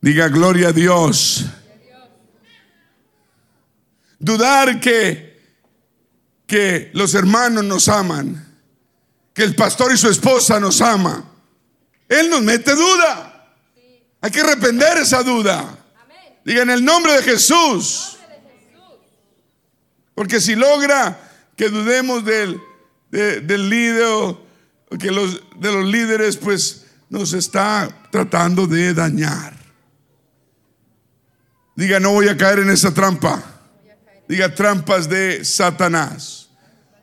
Diga 0.00 0.28
gloria 0.28 0.68
a 0.68 0.72
Dios. 0.72 1.44
Dudar 4.18 4.80
que, 4.80 5.40
que 6.46 6.90
los 6.94 7.14
hermanos 7.14 7.64
nos 7.64 7.88
aman, 7.88 8.60
que 9.34 9.42
el 9.42 9.54
pastor 9.54 9.92
y 9.92 9.96
su 9.96 10.08
esposa 10.08 10.60
nos 10.60 10.80
ama. 10.80 11.31
Él 12.12 12.28
nos 12.28 12.42
mete 12.42 12.74
duda. 12.74 13.54
Hay 14.20 14.30
que 14.30 14.40
arrepender 14.40 14.98
esa 14.98 15.22
duda. 15.22 15.78
Diga 16.44 16.62
en 16.62 16.70
el 16.70 16.84
nombre 16.84 17.14
de 17.14 17.22
Jesús. 17.22 18.18
Porque 20.14 20.38
si 20.38 20.54
logra 20.54 21.18
que 21.56 21.70
dudemos 21.70 22.22
del, 22.22 22.60
del 23.10 23.70
líder, 23.70 24.36
que 25.00 25.10
los, 25.10 25.40
de 25.56 25.72
los 25.72 25.86
líderes, 25.86 26.36
pues 26.36 26.84
nos 27.08 27.32
está 27.32 27.88
tratando 28.10 28.66
de 28.66 28.92
dañar. 28.92 29.56
Diga, 31.74 31.98
no 31.98 32.12
voy 32.12 32.28
a 32.28 32.36
caer 32.36 32.58
en 32.58 32.70
esa 32.70 32.92
trampa. 32.92 33.42
Diga 34.28 34.54
trampas 34.54 35.08
de 35.08 35.46
Satanás. 35.46 36.50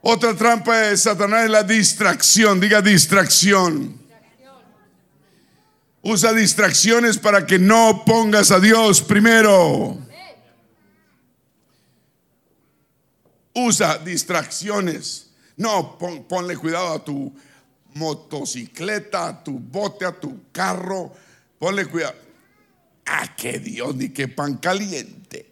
Otra 0.02 0.36
trampa 0.36 0.78
de 0.78 0.98
Satanás 0.98 1.45
es 1.45 1.50
la 1.50 1.63
distracción. 1.63 2.60
Diga 2.60 2.80
distracción. 2.82 3.99
Usa 6.02 6.34
distracciones 6.34 7.18
para 7.18 7.46
que 7.46 7.60
no 7.60 8.04
pongas 8.06 8.52
a 8.52 8.60
Dios 8.60 9.02
primero. 9.02 9.98
Usa 13.54 13.98
distracciones. 13.98 15.32
No, 15.58 15.98
ponle 15.98 16.56
cuidado 16.56 16.94
a 16.94 17.04
tu 17.04 17.34
motocicleta, 17.96 19.28
a 19.28 19.44
tu 19.44 19.60
bote, 19.60 20.06
a 20.06 20.18
tu 20.18 20.52
carro. 20.52 21.12
Ponle 21.58 21.86
cuidado. 21.86 22.16
Ah, 23.06 23.36
que 23.36 23.60
Dios, 23.60 23.96
ni 23.96 24.10
que 24.10 24.28
pan 24.28 24.58
caliente. 24.58 25.50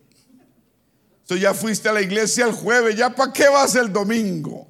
Tú 1.25 1.35
ya 1.35 1.53
fuiste 1.53 1.89
a 1.89 1.93
la 1.93 2.01
iglesia 2.01 2.45
el 2.45 2.53
jueves, 2.53 2.95
¿ya 2.95 3.13
para 3.13 3.33
qué 3.33 3.49
vas 3.49 3.75
el 3.75 3.91
domingo? 3.91 4.65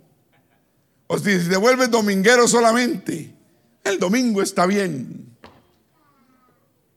O 1.06 1.20
si 1.20 1.38
te 1.48 1.56
vuelves 1.56 1.92
dominguero 1.92 2.48
solamente, 2.48 3.32
el 3.84 4.00
domingo 4.00 4.42
está 4.42 4.66
bien. 4.66 5.27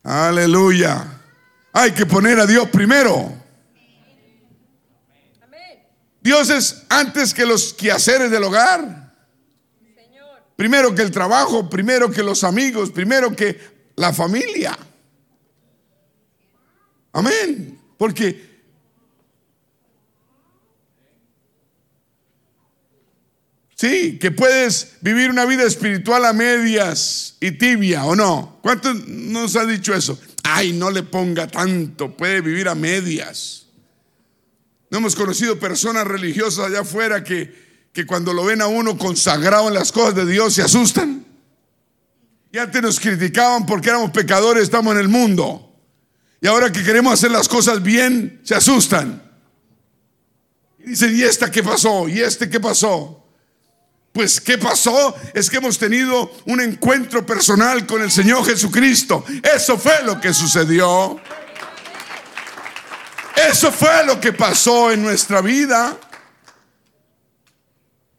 Aleluya. 0.03 1.21
Hay 1.73 1.93
que 1.93 2.07
poner 2.07 2.39
a 2.41 2.47
Dios 2.47 2.69
primero. 2.71 3.33
Dios 6.23 6.51
es 6.51 6.85
antes 6.89 7.33
que 7.33 7.47
los 7.47 7.73
quehaceres 7.73 8.31
del 8.31 8.45
hogar. 8.45 9.15
Primero 10.57 10.95
que 10.95 11.01
el 11.03 11.11
trabajo, 11.11 11.71
primero 11.71 12.11
que 12.11 12.23
los 12.23 12.45
amigos, 12.45 12.91
primero 12.91 13.35
que 13.35 13.59
la 13.97 14.13
familia. 14.13 14.77
Amén. 17.13 17.81
Porque 17.97 18.50
Sí, 23.81 24.19
que 24.19 24.31
puedes 24.31 24.99
vivir 25.01 25.31
una 25.31 25.47
vida 25.47 25.63
espiritual 25.63 26.27
a 26.27 26.35
medias 26.35 27.39
y 27.41 27.53
tibia, 27.53 28.05
¿o 28.05 28.15
no? 28.15 28.59
¿Cuántos 28.61 29.09
nos 29.09 29.57
ha 29.57 29.65
dicho 29.65 29.95
eso? 29.95 30.21
Ay, 30.43 30.75
no 30.75 30.91
le 30.91 31.03
ponga 31.03 31.47
tanto, 31.47 32.15
puede 32.15 32.43
vivir 32.43 32.69
a 32.69 32.75
medias. 32.75 33.69
No 34.91 34.99
hemos 34.99 35.17
conocido 35.17 35.59
personas 35.59 36.07
religiosas 36.07 36.67
allá 36.67 36.81
afuera 36.81 37.25
que, 37.25 37.89
que 37.95 38.05
cuando 38.05 38.35
lo 38.35 38.45
ven 38.45 38.61
a 38.61 38.67
uno 38.67 38.99
consagrado 38.99 39.69
en 39.69 39.73
las 39.73 39.93
cosas 39.93 40.15
de 40.15 40.27
Dios 40.27 40.53
se 40.53 40.61
asustan. 40.61 41.25
Y 42.53 42.59
antes 42.59 42.83
nos 42.83 43.01
criticaban 43.01 43.65
porque 43.65 43.89
éramos 43.89 44.11
pecadores, 44.11 44.65
estamos 44.65 44.93
en 44.93 45.01
el 45.01 45.09
mundo. 45.09 45.75
Y 46.43 46.49
ahora 46.49 46.71
que 46.71 46.85
queremos 46.85 47.15
hacer 47.15 47.31
las 47.31 47.49
cosas 47.49 47.83
bien, 47.83 48.43
se 48.45 48.55
asustan. 48.55 49.23
Y 50.81 50.91
dicen, 50.91 51.17
¿y 51.17 51.23
esta 51.23 51.51
qué 51.51 51.63
pasó? 51.63 52.11
¿Y 52.11 52.21
este 52.21 52.51
qué 52.51 52.61
pasó? 52.61 53.20
Pues, 54.13 54.41
¿qué 54.41 54.59
pasó? 54.59 55.15
Es 55.35 55.49
que 55.49 55.59
hemos 55.59 55.79
tenido 55.79 56.33
un 56.47 56.61
encuentro 56.61 57.25
personal 57.25 57.87
con 57.87 58.03
el 58.03 58.11
Señor 58.11 58.45
Jesucristo. 58.45 59.25
Eso 59.43 59.79
fue 59.79 60.03
lo 60.05 60.21
que 60.21 60.35
sucedió. 60.35 61.21
Eso 63.49 63.71
fue 63.71 64.05
lo 64.05 64.21
que 64.21 64.33
pasó 64.33 64.91
en 64.91 65.03
nuestra 65.03 65.41
vida. 65.41 65.97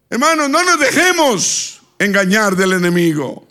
Hermanos, 0.10 0.50
no 0.50 0.64
nos 0.64 0.80
dejemos 0.80 1.82
engañar 2.00 2.56
del 2.56 2.74
enemigo. 2.74 3.46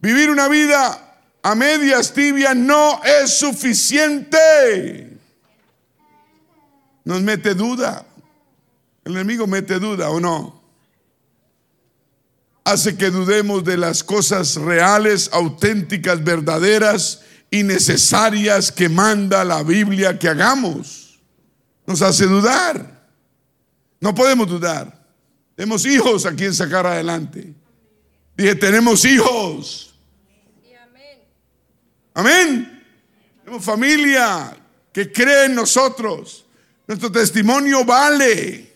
Vivir 0.00 0.28
una 0.28 0.48
vida 0.48 1.20
a 1.42 1.54
medias 1.54 2.12
tibia 2.12 2.52
no 2.52 3.00
es 3.04 3.38
suficiente. 3.38 5.18
Nos 7.04 7.22
mete 7.22 7.54
duda. 7.54 8.04
El 9.04 9.12
enemigo 9.12 9.46
mete 9.46 9.78
duda 9.78 10.10
o 10.10 10.18
no. 10.18 10.63
Hace 12.64 12.96
que 12.96 13.10
dudemos 13.10 13.62
de 13.62 13.76
las 13.76 14.02
cosas 14.02 14.56
reales, 14.56 15.28
auténticas, 15.32 16.24
verdaderas 16.24 17.20
y 17.50 17.62
necesarias 17.62 18.72
que 18.72 18.88
manda 18.88 19.44
la 19.44 19.62
Biblia 19.62 20.18
que 20.18 20.28
hagamos. 20.28 21.20
Nos 21.86 22.00
hace 22.00 22.26
dudar. 22.26 23.06
No 24.00 24.14
podemos 24.14 24.48
dudar. 24.48 25.04
Tenemos 25.54 25.84
hijos 25.84 26.24
a 26.26 26.34
quien 26.34 26.54
sacar 26.54 26.86
adelante. 26.86 27.54
Dije, 28.36 28.54
tenemos 28.54 29.04
hijos. 29.04 29.94
Amén. 32.14 32.82
Tenemos 33.44 33.64
familia 33.64 34.56
que 34.92 35.12
cree 35.12 35.46
en 35.46 35.54
nosotros. 35.54 36.46
Nuestro 36.86 37.12
testimonio 37.12 37.84
vale. 37.84 38.72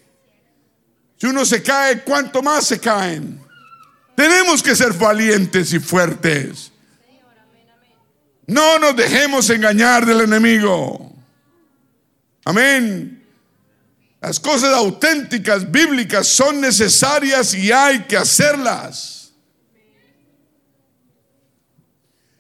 Si 1.17 1.27
uno 1.27 1.45
se 1.45 1.63
cae, 1.63 2.03
¿cuánto 2.05 2.43
más 2.43 2.67
se 2.67 2.79
caen? 2.79 3.48
Tenemos 4.19 4.65
que 4.65 4.75
ser 4.75 4.95
valientes 4.95 5.73
y 5.73 5.79
fuertes. 5.79 6.73
No 8.49 8.81
nos 8.81 8.97
dejemos 8.97 9.49
engañar 9.49 10.05
del 10.05 10.23
enemigo. 10.23 11.15
Amén. 12.45 13.25
Las 14.21 14.41
cosas 14.41 14.75
auténticas, 14.75 15.71
bíblicas, 15.71 16.27
son 16.27 16.61
necesarias 16.61 17.55
y 17.55 17.71
hay 17.71 18.07
que 18.07 18.17
hacerlas. 18.17 19.35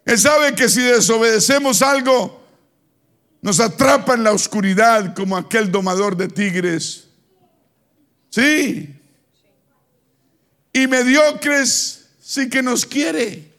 Él 0.04 0.18
sabe 0.18 0.56
que 0.56 0.68
si 0.68 0.82
desobedecemos 0.82 1.80
algo, 1.80 2.42
nos 3.40 3.60
atrapa 3.60 4.14
en 4.14 4.24
la 4.24 4.32
oscuridad 4.32 5.14
como 5.14 5.36
aquel 5.36 5.70
domador 5.70 6.16
de 6.16 6.26
tigres. 6.26 7.06
Sí. 8.30 8.97
Y 10.72 10.86
mediocres 10.86 12.06
sí 12.20 12.48
que 12.48 12.62
nos 12.62 12.84
quiere. 12.84 13.52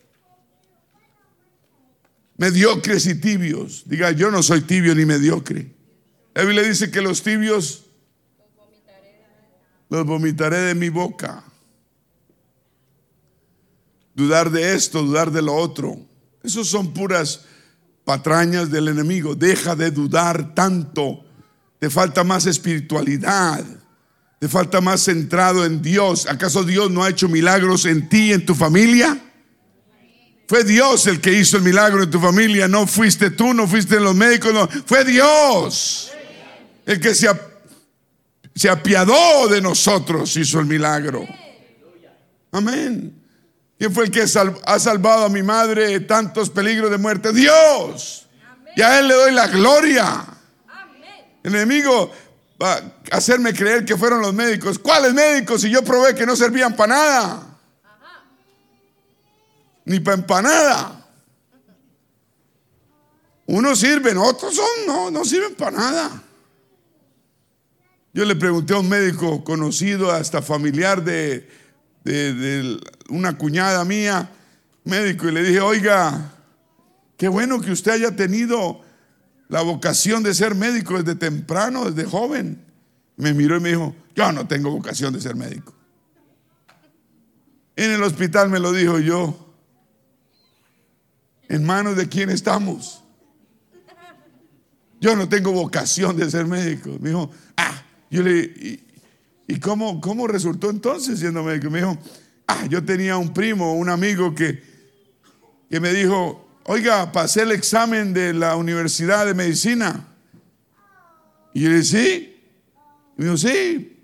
Mediocres 2.37 3.05
y 3.07 3.15
tibios. 3.15 3.83
Diga, 3.85 4.11
yo 4.11 4.31
no 4.31 4.41
soy 4.41 4.61
tibio 4.61 4.95
ni 4.95 5.05
mediocre. 5.05 5.73
La 6.33 6.43
Biblia 6.43 6.63
dice 6.63 6.89
que 6.89 7.01
los 7.01 7.21
tibios 7.21 7.85
los 9.89 10.05
vomitaré 10.05 10.57
de 10.57 10.75
mi 10.75 10.89
boca. 10.89 11.43
Dudar 14.13 14.51
de 14.51 14.73
esto, 14.73 15.01
dudar 15.01 15.31
de 15.31 15.41
lo 15.41 15.55
otro. 15.55 15.97
Esos 16.43 16.67
son 16.69 16.93
puras 16.93 17.45
patrañas 18.05 18.71
del 18.71 18.87
enemigo. 18.87 19.35
Deja 19.35 19.75
de 19.75 19.91
dudar 19.91 20.53
tanto. 20.53 21.25
Te 21.79 21.89
falta 21.89 22.23
más 22.23 22.45
espiritualidad. 22.45 23.65
Te 24.39 24.47
falta 24.47 24.79
más 24.79 25.01
centrado 25.01 25.65
en 25.65 25.81
Dios. 25.81 26.25
¿Acaso 26.27 26.63
Dios 26.63 26.89
no 26.89 27.03
ha 27.03 27.09
hecho 27.09 27.27
milagros 27.27 27.85
en 27.85 28.07
ti, 28.07 28.31
en 28.31 28.45
tu 28.45 28.55
familia? 28.55 29.21
Fue 30.47 30.63
Dios 30.63 31.05
el 31.07 31.19
que 31.19 31.33
hizo 31.33 31.57
el 31.57 31.63
milagro 31.63 32.01
en 32.01 32.09
tu 32.09 32.19
familia. 32.19 32.67
No 32.67 32.87
fuiste 32.87 33.31
tú, 33.31 33.53
no 33.53 33.67
fuiste 33.67 33.99
los 33.99 34.15
médicos. 34.15 34.53
No. 34.53 34.67
Fue 34.85 35.03
Dios 35.03 36.11
el 36.85 36.99
que 36.99 37.13
se, 37.13 37.29
se 38.55 38.67
apiadó 38.67 39.47
de 39.47 39.61
nosotros, 39.61 40.35
hizo 40.37 40.59
el 40.59 40.65
milagro. 40.65 41.27
Amén. 42.51 43.13
¿Quién 43.77 43.93
fue 43.93 44.05
el 44.05 44.11
que 44.11 44.21
ha 44.21 44.79
salvado 44.79 45.25
a 45.25 45.29
mi 45.29 45.43
madre 45.43 45.87
de 45.87 45.99
tantos 45.99 46.49
peligros 46.49 46.89
de 46.89 46.97
muerte? 46.97 47.31
Dios. 47.31 48.27
Y 48.75 48.81
a 48.81 48.99
Él 48.99 49.07
le 49.07 49.13
doy 49.13 49.31
la 49.33 49.47
gloria. 49.47 50.25
El 51.43 51.55
enemigo 51.55 52.11
hacerme 53.11 53.53
creer 53.53 53.85
que 53.85 53.97
fueron 53.97 54.21
los 54.21 54.33
médicos. 54.33 54.79
¿Cuáles 54.79 55.13
médicos? 55.13 55.61
Si 55.61 55.69
yo 55.69 55.83
probé 55.83 56.13
que 56.15 56.25
no 56.25 56.35
servían 56.35 56.75
para 56.75 56.95
nada. 56.95 57.59
Ni 59.85 59.99
para 59.99 60.17
empanada. 60.17 60.95
Unos 63.45 63.79
sirven, 63.79 64.17
otros 64.17 64.55
son, 64.55 64.85
no, 64.85 65.09
no 65.09 65.25
sirven 65.25 65.55
para 65.55 65.77
nada. 65.77 66.23
Yo 68.13 68.25
le 68.25 68.35
pregunté 68.35 68.73
a 68.73 68.79
un 68.79 68.89
médico 68.89 69.43
conocido, 69.43 70.11
hasta 70.11 70.41
familiar 70.41 71.03
de, 71.03 71.49
de, 72.03 72.79
una 73.09 73.37
cuñada 73.37 73.83
mía, 73.85 74.29
médico, 74.83 75.27
y 75.27 75.31
le 75.31 75.43
dije, 75.43 75.61
oiga, 75.61 76.31
qué 77.17 77.27
bueno 77.27 77.59
que 77.61 77.71
usted 77.71 77.93
haya 77.93 78.15
tenido 78.15 78.81
la 79.49 79.61
vocación 79.61 80.23
de 80.23 80.33
ser 80.33 80.55
médico 80.55 81.01
desde 81.01 81.15
temprano, 81.15 81.91
desde 81.91 82.09
joven. 82.09 82.63
Me 83.17 83.33
miró 83.33 83.57
y 83.57 83.59
me 83.59 83.69
dijo, 83.69 83.95
yo 84.15 84.31
no 84.31 84.47
tengo 84.47 84.71
vocación 84.71 85.13
de 85.13 85.19
ser 85.19 85.35
médico. 85.35 85.73
En 87.75 87.91
el 87.91 88.01
hospital 88.01 88.49
me 88.49 88.59
lo 88.59 88.71
dijo 88.71 88.99
yo. 88.99 89.53
¿En 91.49 91.65
manos 91.65 91.97
de 91.97 92.07
quién 92.07 92.29
estamos? 92.29 93.03
Yo 95.01 95.15
no 95.15 95.27
tengo 95.27 95.51
vocación 95.51 96.15
de 96.15 96.29
ser 96.29 96.45
médico. 96.45 96.97
Me 97.01 97.09
dijo, 97.09 97.31
ah, 97.57 97.83
yo 98.11 98.21
le, 98.21 98.79
¿Y 99.49 99.59
cómo, 99.59 99.99
cómo 99.99 100.27
resultó 100.27 100.69
entonces 100.69 101.19
siendo 101.19 101.43
médico? 101.43 101.71
Me 101.71 101.79
dijo, 101.79 101.97
ah, 102.45 102.67
yo 102.69 102.85
tenía 102.85 103.17
un 103.17 103.33
primo, 103.33 103.73
un 103.73 103.89
amigo 103.89 104.35
que, 104.35 104.61
que 105.67 105.79
me 105.79 105.91
dijo, 105.91 106.47
oiga, 106.71 107.11
pasé 107.11 107.41
el 107.41 107.51
examen 107.51 108.13
de 108.13 108.31
la 108.31 108.55
Universidad 108.55 109.25
de 109.25 109.33
Medicina. 109.33 110.05
Y 111.51 111.61
yo 111.61 111.69
le 111.69 111.79
dije, 111.79 111.83
sí. 111.83 112.43
Y 113.17 113.21
me 113.21 113.25
dijo, 113.25 113.37
sí, 113.37 113.97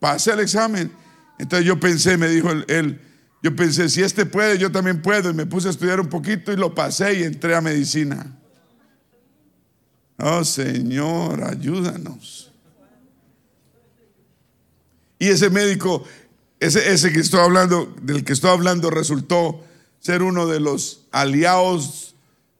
pasé 0.00 0.32
el 0.32 0.40
examen. 0.40 0.90
Entonces 1.38 1.64
yo 1.64 1.78
pensé, 1.78 2.16
me 2.16 2.28
dijo 2.28 2.50
él, 2.50 3.00
yo 3.40 3.54
pensé, 3.54 3.88
si 3.88 4.02
este 4.02 4.26
puede, 4.26 4.58
yo 4.58 4.72
también 4.72 5.00
puedo. 5.00 5.30
Y 5.30 5.34
me 5.34 5.46
puse 5.46 5.68
a 5.68 5.70
estudiar 5.70 6.00
un 6.00 6.08
poquito 6.08 6.52
y 6.52 6.56
lo 6.56 6.74
pasé 6.74 7.20
y 7.20 7.22
entré 7.22 7.54
a 7.54 7.60
medicina. 7.60 8.36
Oh 10.18 10.44
Señor, 10.44 11.44
ayúdanos. 11.44 12.52
Y 15.20 15.28
ese 15.28 15.50
médico, 15.50 16.02
ese, 16.58 16.92
ese 16.92 17.12
que 17.12 17.20
estoy 17.20 17.38
hablando, 17.38 17.94
del 18.02 18.24
que 18.24 18.32
estoy 18.32 18.50
hablando, 18.50 18.90
resultó 18.90 19.67
ser 20.08 20.22
uno 20.22 20.46
de 20.46 20.58
los 20.58 21.02
aliados 21.12 22.14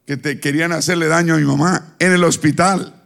que 0.05 0.19
te 0.19 0.39
querían 0.39 0.71
hacerle 0.73 1.07
daño 1.07 1.33
a 1.33 1.39
mi 1.39 1.45
mamá 1.45 1.95
en 1.99 2.13
el 2.13 2.23
hospital. 2.25 3.03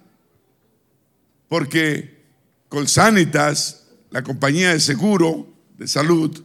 Porque 1.49 2.25
Colsanitas, 2.69 3.85
la 4.11 4.25
compañía 4.25 4.73
de 4.73 4.81
seguro 4.81 5.47
de 5.79 5.87
salud, 5.87 6.43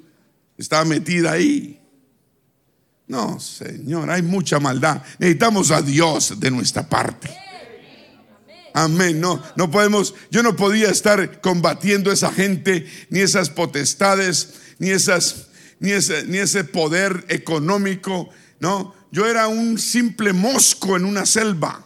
estaba 0.59 0.85
metida 0.85 1.31
ahí. 1.31 1.81
No, 3.07 3.39
Señor, 3.39 4.11
hay 4.11 4.21
mucha 4.21 4.59
maldad. 4.59 5.01
Necesitamos 5.17 5.71
a 5.71 5.81
Dios 5.81 6.39
de 6.39 6.51
nuestra 6.51 6.87
parte. 6.87 7.35
Amén. 8.75 9.19
No, 9.19 9.41
no 9.55 9.71
podemos, 9.71 10.13
yo 10.29 10.43
no 10.43 10.55
podía 10.55 10.91
estar 10.91 11.41
combatiendo 11.41 12.11
esa 12.11 12.31
gente, 12.31 12.85
ni 13.09 13.21
esas 13.21 13.49
potestades, 13.49 14.53
ni 14.77 14.91
esas, 14.91 15.46
ni 15.79 15.91
ese, 15.91 16.25
ni 16.25 16.37
ese 16.37 16.63
poder 16.63 17.25
económico. 17.29 18.29
No, 18.59 18.95
yo 19.11 19.25
era 19.25 19.47
un 19.47 19.77
simple 19.77 20.33
mosco 20.33 20.95
en 20.95 21.05
una 21.05 21.25
selva. 21.25 21.83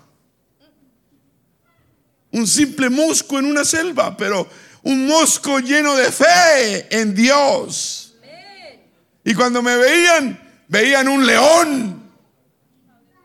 Un 2.31 2.47
simple 2.47 2.89
mosco 2.89 3.39
en 3.39 3.45
una 3.45 3.65
selva, 3.65 4.15
pero 4.15 4.47
un 4.83 5.07
mosco 5.07 5.59
lleno 5.59 5.95
de 5.95 6.11
fe 6.11 6.87
en 6.89 7.13
Dios. 7.13 8.15
Y 9.23 9.33
cuando 9.33 9.61
me 9.61 9.75
veían, 9.75 10.39
veían 10.67 11.07
un 11.07 11.25
león. 11.25 12.01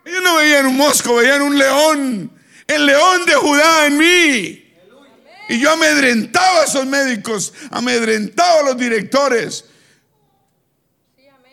Ellos 0.04 0.22
no 0.22 0.36
veían 0.36 0.66
un 0.66 0.76
mosco, 0.76 1.16
veían 1.16 1.42
un 1.42 1.58
león 1.58 2.36
el 2.66 2.86
león 2.86 3.24
de 3.26 3.34
Judá 3.34 3.86
en 3.86 3.98
mí. 3.98 4.62
Y 5.48 5.60
yo 5.60 5.70
amedrentaba 5.70 6.62
a 6.62 6.64
esos 6.64 6.86
médicos, 6.86 7.52
amedrentaba 7.70 8.60
a 8.60 8.62
los 8.64 8.76
directores. 8.76 9.64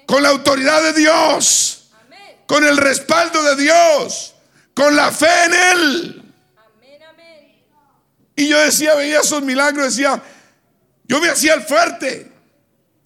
Con 0.05 0.23
la 0.23 0.29
autoridad 0.29 0.81
de 0.83 0.93
Dios, 0.93 1.89
con 2.45 2.65
el 2.65 2.77
respaldo 2.77 3.41
de 3.43 3.55
Dios, 3.55 4.35
con 4.73 4.95
la 4.95 5.11
fe 5.11 5.45
en 5.45 5.53
Él. 5.53 6.33
Y 8.35 8.47
yo 8.47 8.59
decía, 8.59 8.95
veía 8.95 9.19
esos 9.19 9.41
milagros, 9.43 9.95
decía, 9.95 10.21
yo 11.05 11.19
me 11.19 11.29
hacía 11.29 11.53
el 11.53 11.61
fuerte. 11.61 12.31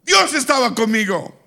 Dios 0.03 0.33
estaba 0.33 0.73
conmigo. 0.73 1.37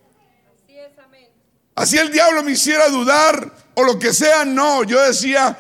Así 1.75 1.97
el 1.97 2.13
diablo 2.13 2.43
me 2.43 2.53
hiciera 2.53 2.89
dudar 2.89 3.55
o 3.75 3.83
lo 3.83 3.99
que 3.99 4.13
sea, 4.13 4.45
no. 4.45 4.85
Yo 4.85 5.01
decía, 5.01 5.57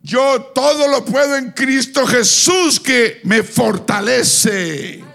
yo 0.00 0.42
todo 0.54 0.86
lo 0.86 1.04
puedo 1.04 1.36
en 1.36 1.50
Cristo 1.50 2.06
Jesús 2.06 2.78
que 2.78 3.20
me 3.24 3.42
fortalece. 3.42 5.11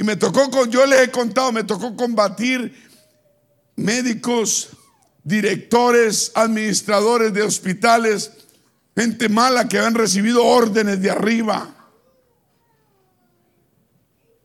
Y 0.00 0.02
me 0.02 0.16
tocó 0.16 0.50
con, 0.50 0.70
yo 0.70 0.86
les 0.86 1.02
he 1.02 1.10
contado, 1.10 1.52
me 1.52 1.62
tocó 1.62 1.94
combatir 1.94 2.74
médicos, 3.76 4.70
directores, 5.22 6.32
administradores 6.34 7.34
de 7.34 7.42
hospitales, 7.42 8.30
gente 8.96 9.28
mala 9.28 9.68
que 9.68 9.76
habían 9.76 9.92
recibido 9.92 10.42
órdenes 10.42 11.02
de 11.02 11.10
arriba. 11.10 11.68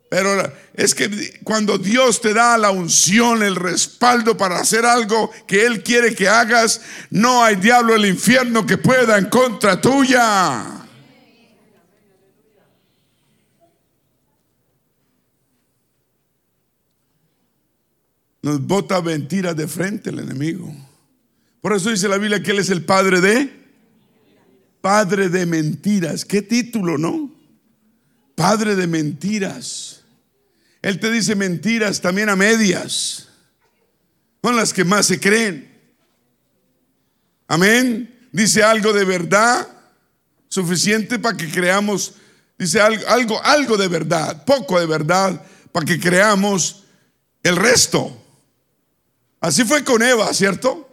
Pero 0.10 0.52
es 0.74 0.94
que 0.94 1.40
cuando 1.46 1.78
Dios 1.78 2.20
te 2.20 2.34
da 2.34 2.58
la 2.58 2.72
unción, 2.72 3.42
el 3.42 3.56
respaldo 3.56 4.36
para 4.36 4.60
hacer 4.60 4.86
algo 4.86 5.32
que 5.48 5.66
Él 5.66 5.84
quiere 5.84 6.14
que 6.14 6.28
hagas, 6.28 6.82
no 7.12 7.42
hay 7.42 7.56
diablo 7.56 7.94
del 7.94 8.08
infierno 8.08 8.66
que 8.66 8.78
pueda 8.78 9.18
en 9.18 9.30
contra 9.30 9.80
tuya. 9.80 10.85
Nos 18.46 18.62
bota 18.62 19.02
mentiras 19.02 19.56
de 19.56 19.68
frente 19.68 20.12
el 20.12 20.20
enemigo. 20.20 20.72
Por 21.62 21.74
eso 21.74 21.90
dice 21.90 22.08
la 22.08 22.20
Biblia 22.20 22.44
que 22.44 22.52
Él 22.52 22.60
es 22.60 22.70
el 22.70 22.86
padre 22.86 23.20
de 23.20 23.52
padre 24.82 25.30
de 25.30 25.48
mentiras. 25.48 26.24
¿Qué 26.24 26.44
título, 26.44 27.00
no? 27.00 27.34
Padre 28.36 28.76
de 28.76 28.86
mentiras. 28.86 30.04
Él 30.84 31.00
te 31.00 31.10
dice 31.10 31.34
mentiras 31.34 32.02
también 32.02 32.30
a 32.30 32.36
medias. 32.36 33.30
Son 34.44 34.56
las 34.56 34.74
que 34.74 34.84
más 34.86 35.08
se 35.08 35.20
creen. 35.20 35.68
Amén. 37.48 38.28
Dice 38.32 38.62
algo 38.62 38.94
de 38.94 39.06
verdad 39.06 39.68
suficiente 40.50 41.18
para 41.18 41.36
que 41.36 41.50
creamos. 41.50 42.14
Dice 42.60 42.80
algo, 42.80 43.08
algo, 43.08 43.44
algo 43.44 43.76
de 43.76 43.88
verdad, 43.88 44.46
poco 44.46 44.80
de 44.80 44.86
verdad, 44.86 45.44
para 45.72 45.84
que 45.84 46.00
creamos 46.00 46.84
el 47.42 47.56
resto. 47.56 48.22
Así 49.46 49.64
fue 49.64 49.84
con 49.84 50.02
Eva, 50.02 50.34
¿cierto? 50.34 50.90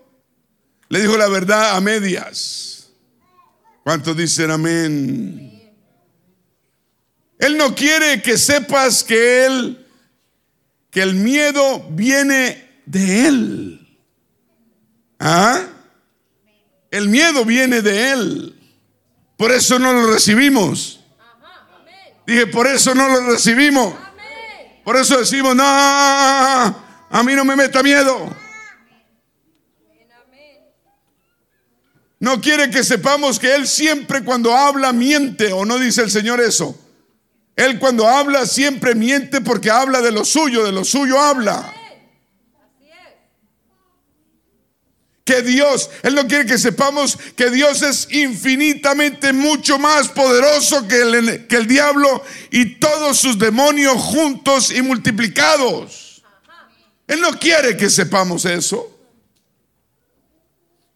Le 0.91 1.01
dijo 1.01 1.17
la 1.17 1.27
verdad 1.27 1.75
a 1.75 1.81
medias. 1.81 2.91
¿Cuántos 3.83 4.15
dicen 4.15 4.51
amén? 4.51 5.73
Él 7.39 7.57
no 7.57 7.75
quiere 7.75 8.21
que 8.21 8.37
sepas 8.37 9.05
que 9.05 9.47
él, 9.47 9.87
que 10.91 11.01
el 11.01 11.15
miedo 11.15 11.83
viene 11.93 12.83
de 12.85 13.27
él. 13.27 13.99
¿Ah? 15.19 15.63
El 16.91 17.09
miedo 17.09 17.47
viene 17.47 17.81
de 17.81 18.13
él. 18.13 18.61
Por 19.39 19.51
eso 19.51 19.79
no 19.79 19.95
lo 19.95 20.13
recibimos. 20.13 21.01
Dije, 22.27 22.49
por 22.49 22.67
eso 22.67 22.95
no 22.95 23.09
lo 23.09 23.31
recibimos. 23.31 23.95
Por 24.85 24.99
eso 24.99 25.19
decimos, 25.19 25.57
no, 25.57 25.65
a 25.65 27.23
mí 27.25 27.35
no 27.35 27.47
me 27.47 27.57
meta 27.57 27.83
miedo. 27.83 28.42
No 32.23 32.41
quiere 32.41 32.71
que 32.71 32.85
sepamos 32.85 33.41
que 33.41 33.53
Él 33.53 33.67
siempre 33.67 34.23
cuando 34.23 34.57
habla 34.57 34.93
miente 34.93 35.53
o 35.53 35.65
no 35.65 35.77
dice 35.77 36.03
el 36.03 36.11
Señor 36.13 36.41
eso. 36.41 36.79
Él 37.57 37.81
cuando 37.81 38.07
habla 38.07 38.47
siempre 38.47 38.95
miente 38.95 39.41
porque 39.41 39.73
habla 39.73 40.01
de 40.01 40.13
lo 40.13 40.25
suyo, 40.25 40.63
de 40.63 40.71
lo 40.71 40.85
suyo 40.85 41.21
habla. 41.21 41.75
Que 45.25 45.43
Dios, 45.43 45.91
Él 46.05 46.15
no 46.15 46.29
quiere 46.29 46.47
que 46.47 46.59
sepamos 46.59 47.19
que 47.35 47.51
Dios 47.51 47.83
es 47.83 48.07
infinitamente 48.13 49.33
mucho 49.33 49.81
más 49.81 50.07
poderoso 50.07 50.87
que 50.87 51.03
el, 51.03 51.49
que 51.49 51.57
el 51.57 51.67
diablo 51.67 52.23
y 52.53 52.77
todos 52.77 53.19
sus 53.19 53.37
demonios 53.37 53.97
juntos 53.97 54.71
y 54.71 54.81
multiplicados. 54.81 56.23
Él 57.09 57.21
no 57.21 57.37
quiere 57.37 57.77
que 57.77 57.91
sepamos 57.91 58.45
eso 58.45 58.92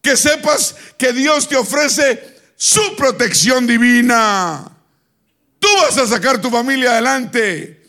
que 0.06 0.16
sepas 0.16 0.76
que 0.96 1.12
Dios 1.12 1.48
te 1.48 1.56
ofrece 1.56 2.38
su 2.54 2.94
protección 2.94 3.66
divina. 3.66 4.70
Tú 5.58 5.66
vas 5.82 5.98
a 5.98 6.06
sacar 6.06 6.40
tu 6.40 6.48
familia 6.48 6.92
adelante. 6.92 7.82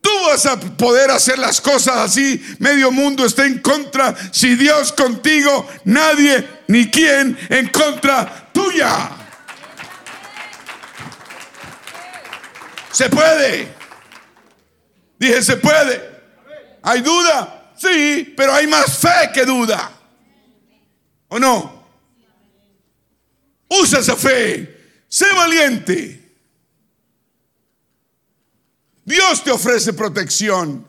Tú 0.00 0.08
vas 0.28 0.46
a 0.46 0.56
poder 0.56 1.10
hacer 1.10 1.36
las 1.36 1.60
cosas 1.60 1.96
así. 1.96 2.40
Medio 2.60 2.92
mundo 2.92 3.26
está 3.26 3.44
en 3.44 3.58
contra. 3.58 4.14
Si 4.30 4.54
Dios 4.54 4.92
contigo, 4.92 5.68
nadie 5.82 6.48
ni 6.68 6.88
quien 6.92 7.36
en 7.48 7.66
contra 7.70 8.50
tuya. 8.52 9.10
Se 12.92 13.08
puede. 13.08 13.74
Dije, 15.18 15.42
se 15.42 15.56
puede. 15.56 16.08
¿Hay 16.84 17.00
duda? 17.00 17.72
Sí, 17.76 18.32
pero 18.36 18.54
hay 18.54 18.68
más 18.68 18.96
fe 18.96 19.32
que 19.34 19.44
duda. 19.44 19.93
¿O 21.34 21.38
no? 21.40 21.84
Usa 23.68 23.98
esa 23.98 24.14
fe. 24.14 25.02
Sé 25.08 25.26
valiente. 25.34 26.36
Dios 29.04 29.42
te 29.42 29.50
ofrece 29.50 29.92
protección. 29.94 30.86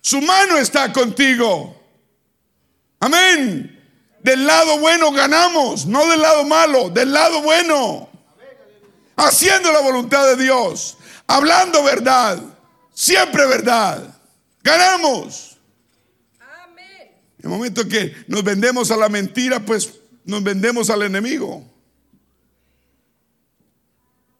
Su 0.00 0.20
mano 0.20 0.58
está 0.58 0.92
contigo. 0.92 1.80
Amén. 2.98 3.70
Del 4.20 4.44
lado 4.44 4.80
bueno 4.80 5.12
ganamos, 5.12 5.86
no 5.86 6.04
del 6.08 6.20
lado 6.20 6.44
malo, 6.44 6.90
del 6.90 7.12
lado 7.12 7.40
bueno. 7.42 8.08
Haciendo 9.14 9.70
la 9.70 9.78
voluntad 9.78 10.24
de 10.26 10.42
Dios, 10.42 10.96
hablando 11.28 11.84
verdad, 11.84 12.42
siempre 12.92 13.46
verdad. 13.46 14.02
Ganamos. 14.60 15.53
En 17.44 17.50
el 17.50 17.58
momento 17.58 17.86
que 17.86 18.16
nos 18.26 18.42
vendemos 18.42 18.90
a 18.90 18.96
la 18.96 19.10
mentira, 19.10 19.60
pues 19.60 19.92
nos 20.24 20.42
vendemos 20.42 20.88
al 20.88 21.02
enemigo. 21.02 21.62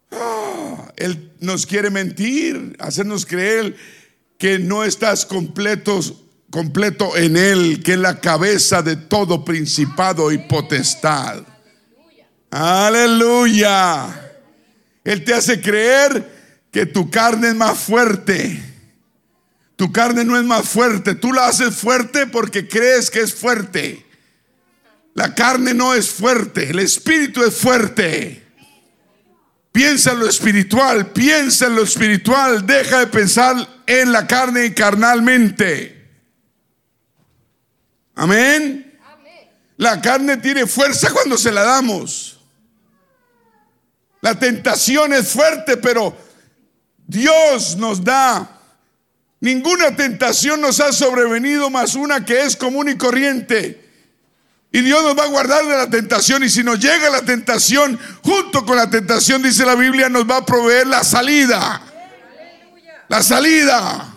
Ah, 0.09 0.91
él 0.95 1.31
nos 1.39 1.67
quiere 1.67 1.91
mentir, 1.91 2.75
hacernos 2.79 3.27
creer 3.27 3.75
que 4.39 4.57
no 4.57 4.83
estás 4.83 5.23
completo, 5.23 5.99
completo 6.49 7.15
en 7.15 7.37
Él, 7.37 7.83
que 7.83 7.93
es 7.93 7.99
la 7.99 8.19
cabeza 8.19 8.81
de 8.81 8.95
todo 8.95 9.45
principado 9.45 10.31
y 10.31 10.39
potestad. 10.39 11.43
Aleluya. 12.49 14.31
Él 15.03 15.23
te 15.23 15.35
hace 15.35 15.61
creer 15.61 16.67
que 16.71 16.87
tu 16.87 17.11
carne 17.11 17.49
es 17.49 17.55
más 17.55 17.77
fuerte 17.77 18.74
tu 19.75 19.91
carne 19.91 20.23
no 20.23 20.37
es 20.37 20.45
más 20.45 20.67
fuerte, 20.67 21.15
tú 21.15 21.33
la 21.33 21.47
haces 21.47 21.75
fuerte 21.75 22.27
porque 22.27 22.67
crees 22.67 23.09
que 23.09 23.21
es 23.21 23.33
fuerte. 23.33 24.05
La 25.13 25.33
carne 25.33 25.73
no 25.73 25.93
es 25.93 26.09
fuerte, 26.09 26.69
el 26.69 26.79
espíritu 26.79 27.43
es 27.43 27.55
fuerte. 27.55 28.43
Piensa 29.71 30.13
en 30.13 30.19
lo 30.19 30.29
espiritual, 30.29 31.11
piensa 31.11 31.65
en 31.67 31.75
lo 31.75 31.83
espiritual, 31.83 32.65
deja 32.65 32.99
de 32.99 33.07
pensar 33.07 33.55
en 33.85 34.11
la 34.11 34.25
carne 34.25 34.73
carnalmente. 34.73 36.09
Amén. 38.15 38.97
La 39.77 39.99
carne 39.99 40.37
tiene 40.37 40.65
fuerza 40.65 41.11
cuando 41.11 41.37
se 41.37 41.51
la 41.51 41.63
damos. 41.63 42.39
La 44.21 44.39
tentación 44.39 45.13
es 45.13 45.27
fuerte, 45.27 45.75
pero 45.77 46.17
Dios 47.05 47.75
nos 47.75 48.03
da 48.03 48.54
Ninguna 49.45 49.95
tentación 49.95 50.59
nos 50.59 50.79
ha 50.79 50.91
sobrevenido 50.91 51.69
más 51.69 51.93
una 51.93 52.25
que 52.25 52.41
es 52.41 52.55
común 52.55 52.89
y 52.89 52.97
corriente. 52.97 53.79
Y 54.71 54.81
Dios 54.81 55.03
nos 55.03 55.15
va 55.15 55.25
a 55.25 55.27
guardar 55.27 55.63
de 55.67 55.77
la 55.77 55.87
tentación. 55.87 56.43
Y 56.43 56.49
si 56.49 56.63
nos 56.63 56.79
llega 56.79 57.11
la 57.11 57.21
tentación, 57.21 57.99
junto 58.23 58.65
con 58.65 58.75
la 58.75 58.89
tentación, 58.89 59.43
dice 59.43 59.63
la 59.63 59.75
Biblia, 59.75 60.09
nos 60.09 60.27
va 60.27 60.37
a 60.37 60.45
proveer 60.47 60.87
la 60.87 61.03
salida. 61.03 61.79
La 63.07 63.21
salida. 63.21 64.15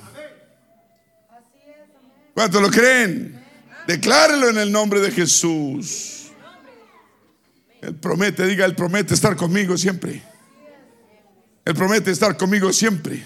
¿Cuántos 2.33 2.63
lo 2.63 2.71
creen? 2.71 3.39
Declárelo 3.87 4.49
en 4.49 4.57
el 4.57 4.73
nombre 4.73 4.99
de 5.01 5.11
Jesús. 5.11 6.31
Él 7.83 7.95
promete, 7.97 8.47
diga, 8.47 8.65
Él 8.65 8.75
promete 8.75 9.13
estar 9.13 9.37
conmigo 9.37 9.77
siempre. 9.77 10.23
Él 11.67 11.75
promete 11.75 12.13
estar 12.13 12.35
conmigo 12.39 12.73
siempre. 12.73 13.23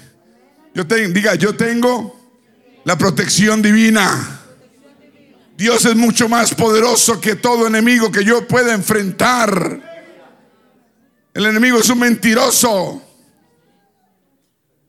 Yo 0.74 0.86
tengo, 0.86 1.12
diga, 1.12 1.34
yo 1.34 1.54
tengo 1.54 2.18
la 2.84 2.96
protección 2.96 3.60
divina. 3.62 4.40
Dios 5.56 5.84
es 5.84 5.94
mucho 5.94 6.28
más 6.28 6.54
poderoso 6.54 7.20
que 7.20 7.36
todo 7.36 7.66
enemigo 7.66 8.10
que 8.10 8.24
yo 8.24 8.46
pueda 8.48 8.74
enfrentar. 8.74 9.92
El 11.34 11.46
enemigo 11.46 11.78
es 11.78 11.88
un 11.88 11.98
mentiroso. 11.98 13.02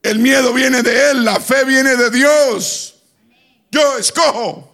El 0.02 0.20
miedo 0.20 0.54
viene 0.54 0.82
de 0.82 1.12
Él, 1.12 1.24
la 1.24 1.40
fe 1.40 1.64
viene 1.64 1.96
de 1.96 2.10
Dios. 2.10 2.96
Yo 3.72 3.98
escojo. 3.98 4.70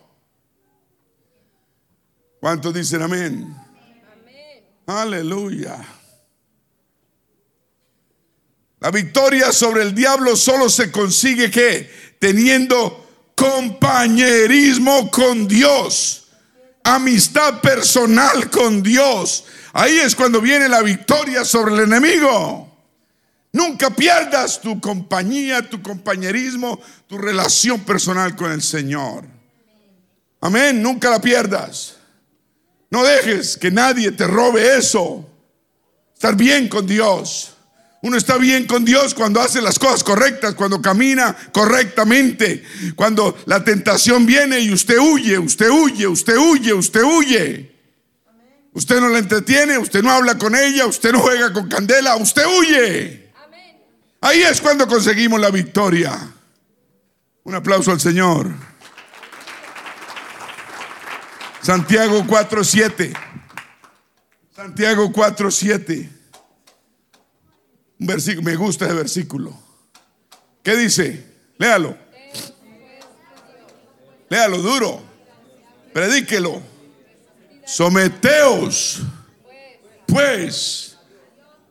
¿Cuántos 2.39 2.73
dicen 2.73 3.01
amén? 3.01 3.55
Aleluya. 4.87 5.98
La 8.79 8.91
victoria 8.91 9.51
sobre 9.51 9.83
el 9.83 9.93
diablo 9.93 10.35
solo 10.35 10.69
se 10.69 10.91
consigue 10.91 11.51
que 11.51 11.89
teniendo 12.19 13.33
compañerismo 13.35 15.11
con 15.11 15.47
Dios, 15.47 16.27
amistad 16.83 17.59
personal 17.61 18.49
con 18.49 18.81
Dios. 18.81 19.45
Ahí 19.73 19.97
es 19.97 20.15
cuando 20.15 20.39
viene 20.41 20.69
la 20.69 20.81
victoria 20.81 21.43
sobre 21.43 21.75
el 21.75 21.81
enemigo. 21.81 22.69
Nunca 23.51 23.89
pierdas 23.89 24.61
tu 24.61 24.79
compañía, 24.79 25.67
tu 25.67 25.81
compañerismo, 25.81 26.79
tu 27.07 27.17
relación 27.17 27.81
personal 27.81 28.35
con 28.35 28.51
el 28.51 28.61
Señor. 28.61 29.25
Amén, 30.41 30.81
nunca 30.81 31.09
la 31.09 31.19
pierdas. 31.19 31.97
No 32.91 33.03
dejes 33.03 33.57
que 33.57 33.71
nadie 33.71 34.11
te 34.11 34.25
robe 34.25 34.77
eso. 34.77 35.27
Estar 36.13 36.35
bien 36.35 36.67
con 36.69 36.87
Dios. 36.87 37.55
Uno 38.01 38.15
está 38.15 38.37
bien 38.37 38.65
con 38.65 38.85
Dios 38.85 39.13
cuando 39.13 39.41
hace 39.41 39.61
las 39.61 39.77
cosas 39.77 40.03
correctas, 40.03 40.55
cuando 40.55 40.81
camina 40.81 41.35
correctamente, 41.51 42.63
cuando 42.95 43.37
la 43.45 43.63
tentación 43.63 44.25
viene 44.25 44.59
y 44.59 44.71
usted 44.71 44.97
huye, 44.97 45.37
usted 45.37 45.69
huye, 45.69 46.07
usted 46.07 46.37
huye, 46.37 46.73
usted 46.73 47.03
huye. 47.03 47.75
Usted 48.71 49.01
no 49.01 49.09
la 49.09 49.19
entretiene, 49.19 49.77
usted 49.77 50.01
no 50.01 50.11
habla 50.11 50.37
con 50.37 50.55
ella, 50.55 50.85
usted 50.85 51.11
no 51.11 51.19
juega 51.19 51.51
con 51.51 51.67
candela, 51.67 52.15
usted 52.15 52.45
huye. 52.45 53.31
Ahí 54.21 54.41
es 54.43 54.61
cuando 54.61 54.87
conseguimos 54.87 55.39
la 55.39 55.49
victoria. 55.49 56.17
Un 57.43 57.55
aplauso 57.55 57.91
al 57.91 57.99
Señor. 57.99 58.53
Santiago 61.61 62.23
4:7. 62.25 63.13
Santiago 64.55 65.11
4:7. 65.11 66.18
Versículo, 67.99 68.43
me 68.43 68.55
gusta 68.55 68.85
ese 68.85 68.93
versículo. 68.93 69.53
¿Qué 70.63 70.75
dice? 70.77 71.25
Léalo. 71.57 71.97
Léalo 74.29 74.57
duro. 74.59 75.01
Predíquelo. 75.93 76.61
Someteos, 77.65 79.01
pues, 80.07 80.97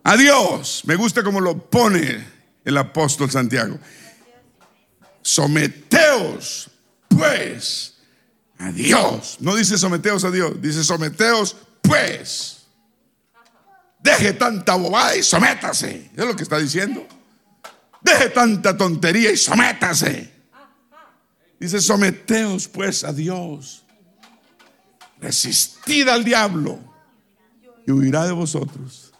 a 0.04 0.16
Dios. 0.16 0.82
Me 0.84 0.94
gusta 0.96 1.22
como 1.22 1.40
lo 1.40 1.58
pone 1.58 2.24
el 2.64 2.76
apóstol 2.76 3.30
Santiago. 3.30 3.78
Someteos, 5.22 6.70
pues, 7.08 7.94
a 8.58 8.70
Dios. 8.70 9.38
No 9.40 9.56
dice 9.56 9.78
someteos 9.78 10.24
a 10.24 10.30
Dios, 10.30 10.60
dice 10.60 10.84
someteos, 10.84 11.56
pues. 11.82 12.57
Deje 13.98 14.32
tanta 14.32 14.76
bobada 14.76 15.16
y 15.16 15.22
sométase. 15.22 16.10
Es 16.16 16.24
lo 16.24 16.36
que 16.36 16.42
está 16.42 16.58
diciendo. 16.58 17.06
Deje 18.00 18.30
tanta 18.30 18.76
tontería 18.76 19.30
y 19.30 19.36
sométase. 19.36 20.32
Dice, 21.58 21.80
someteos 21.80 22.68
pues 22.68 23.02
a 23.04 23.12
Dios. 23.12 23.84
Resistid 25.20 26.08
al 26.08 26.24
diablo 26.24 26.78
y 27.86 27.90
huirá 27.90 28.24
de 28.24 28.32
vosotros. 28.32 29.12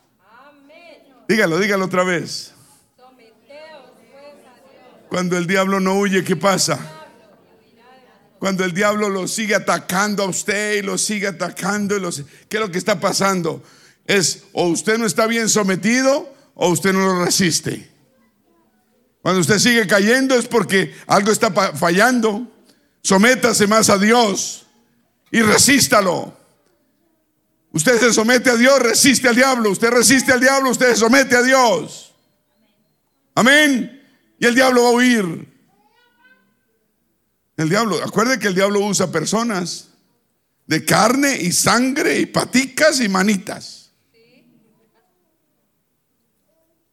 Dígalo, 1.27 1.59
dígalo 1.59 1.87
otra 1.87 2.05
vez. 2.05 2.55
Cuando 5.09 5.37
el 5.37 5.47
diablo 5.47 5.81
no 5.81 5.99
huye, 5.99 6.23
¿qué 6.23 6.37
pasa? 6.37 6.79
Cuando 8.39 8.65
el 8.65 8.73
diablo 8.73 9.09
lo 9.09 9.27
sigue 9.27 9.55
atacando 9.55 10.23
a 10.23 10.27
usted 10.27 10.77
y 10.77 10.83
lo 10.83 10.97
sigue 10.97 11.27
atacando, 11.27 11.97
y 11.97 12.01
lo, 12.01 12.11
¿qué 12.11 12.57
es 12.57 12.61
lo 12.61 12.71
que 12.71 12.79
está 12.79 13.01
pasando? 13.01 13.63
Es 14.09 14.45
o 14.53 14.67
usted 14.69 14.99
no 14.99 15.07
está 15.07 15.27
bien 15.27 15.49
sometido 15.49 16.35
o 16.55 16.71
usted 16.71 16.93
no 16.93 17.01
lo 17.01 17.25
resiste. 17.25 17.89
Cuando 19.23 19.41
usted 19.43 19.59
sigue 19.59 19.87
cayendo 19.87 20.35
es 20.35 20.47
porque 20.47 20.95
algo 21.07 21.31
está 21.31 21.53
fallando. 21.53 22.51
Sométase 23.03 23.67
más 23.67 23.91
a 23.91 23.99
Dios 23.99 24.67
y 25.31 25.43
resístalo. 25.43 26.37
Usted 27.71 28.01
se 28.01 28.13
somete 28.13 28.51
a 28.51 28.57
Dios, 28.57 28.81
resiste 28.81 29.29
al 29.29 29.37
diablo. 29.37 29.71
Usted 29.71 29.91
resiste 29.91 30.33
al 30.33 30.41
diablo, 30.41 30.71
usted 30.71 30.89
se 30.91 30.97
somete 30.97 31.37
a 31.37 31.43
Dios. 31.43 32.15
Amén. 33.35 34.03
Y 34.41 34.47
el 34.47 34.55
diablo 34.55 34.85
va 34.85 34.89
a 34.89 34.93
huir. 34.93 35.47
El 37.59 37.69
diablo, 37.69 38.03
acuerde 38.03 38.39
que 38.39 38.49
el 38.49 38.55
diablo 38.55 38.81
usa 38.81 39.13
personas 39.13 39.89
de 40.67 40.85
carne 40.85 41.37
y 41.43 41.53
sangre 41.53 42.19
y 42.21 42.27
paticas 42.27 43.01
y 43.01 43.09
manitas. 43.09 43.78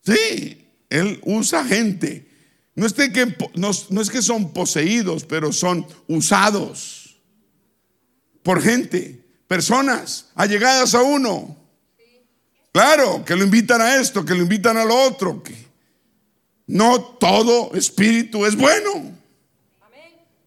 Sí, 0.06 0.68
Él 0.90 1.20
usa 1.24 1.66
gente. 1.66 2.28
No 2.76 2.86
es, 2.86 2.94
que, 2.94 3.36
no, 3.56 4.02
es 4.02 4.10
que 4.10 4.22
son 4.22 4.52
poseídos, 4.52 5.24
pero 5.24 5.54
son 5.54 5.88
usados 6.08 7.16
por 8.44 8.62
gente, 8.62 9.24
personas 9.48 10.28
allegadas 10.36 10.94
a 10.94 11.02
uno. 11.02 11.58
Claro, 12.74 13.24
que 13.24 13.36
lo 13.36 13.46
invitan 13.46 13.82
a 13.82 13.96
esto, 13.96 14.26
que 14.26 14.36
lo 14.36 14.42
invitan 14.42 14.76
a 14.76 14.84
lo 14.84 14.94
otro. 14.94 15.42
Que 15.42 15.56
no 16.68 17.02
todo 17.02 17.74
espíritu 17.74 18.46
es 18.46 18.56
bueno. 18.56 19.16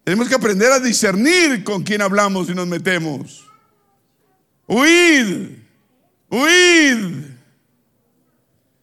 Tenemos 0.05 0.29
que 0.29 0.35
aprender 0.35 0.71
a 0.71 0.81
discernir 0.81 1.65
con 1.65 1.83
quién 1.83 2.03
hablamos 2.03 2.51
y 2.51 2.55
nos 2.55 2.67
metemos. 2.67 3.47
Huid, 4.67 5.57
huid 6.31 7.38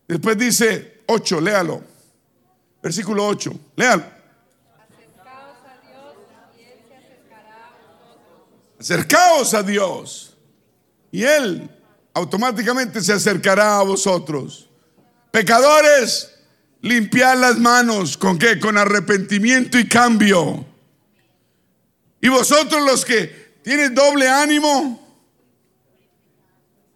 Después 0.07 0.37
dice 0.37 1.03
8, 1.07 1.41
léalo. 1.41 1.81
Versículo 2.81 3.25
8, 3.27 3.51
léalo. 3.75 4.03
Acercaos 4.79 5.13
a 5.63 5.73
Dios 5.81 6.33
y 6.57 6.63
Él 6.63 6.79
se 6.87 6.95
acercará 6.95 7.67
a 7.67 7.71
vosotros. 7.71 8.51
Acercaos 8.79 9.53
a 9.53 9.63
Dios 9.63 10.37
y 11.11 11.23
Él 11.23 11.69
automáticamente 12.13 13.01
se 13.01 13.13
acercará 13.13 13.79
a 13.79 13.83
vosotros. 13.83 14.69
Pecadores, 15.31 16.33
limpiad 16.81 17.37
las 17.37 17.57
manos. 17.57 18.17
¿Con 18.17 18.37
qué? 18.37 18.59
Con 18.59 18.77
arrepentimiento 18.77 19.77
y 19.77 19.87
cambio. 19.87 20.65
Y 22.21 22.29
vosotros 22.29 22.81
los 22.83 23.03
que 23.03 23.59
tienen 23.63 23.93
doble 23.93 24.27
ánimo, 24.29 25.04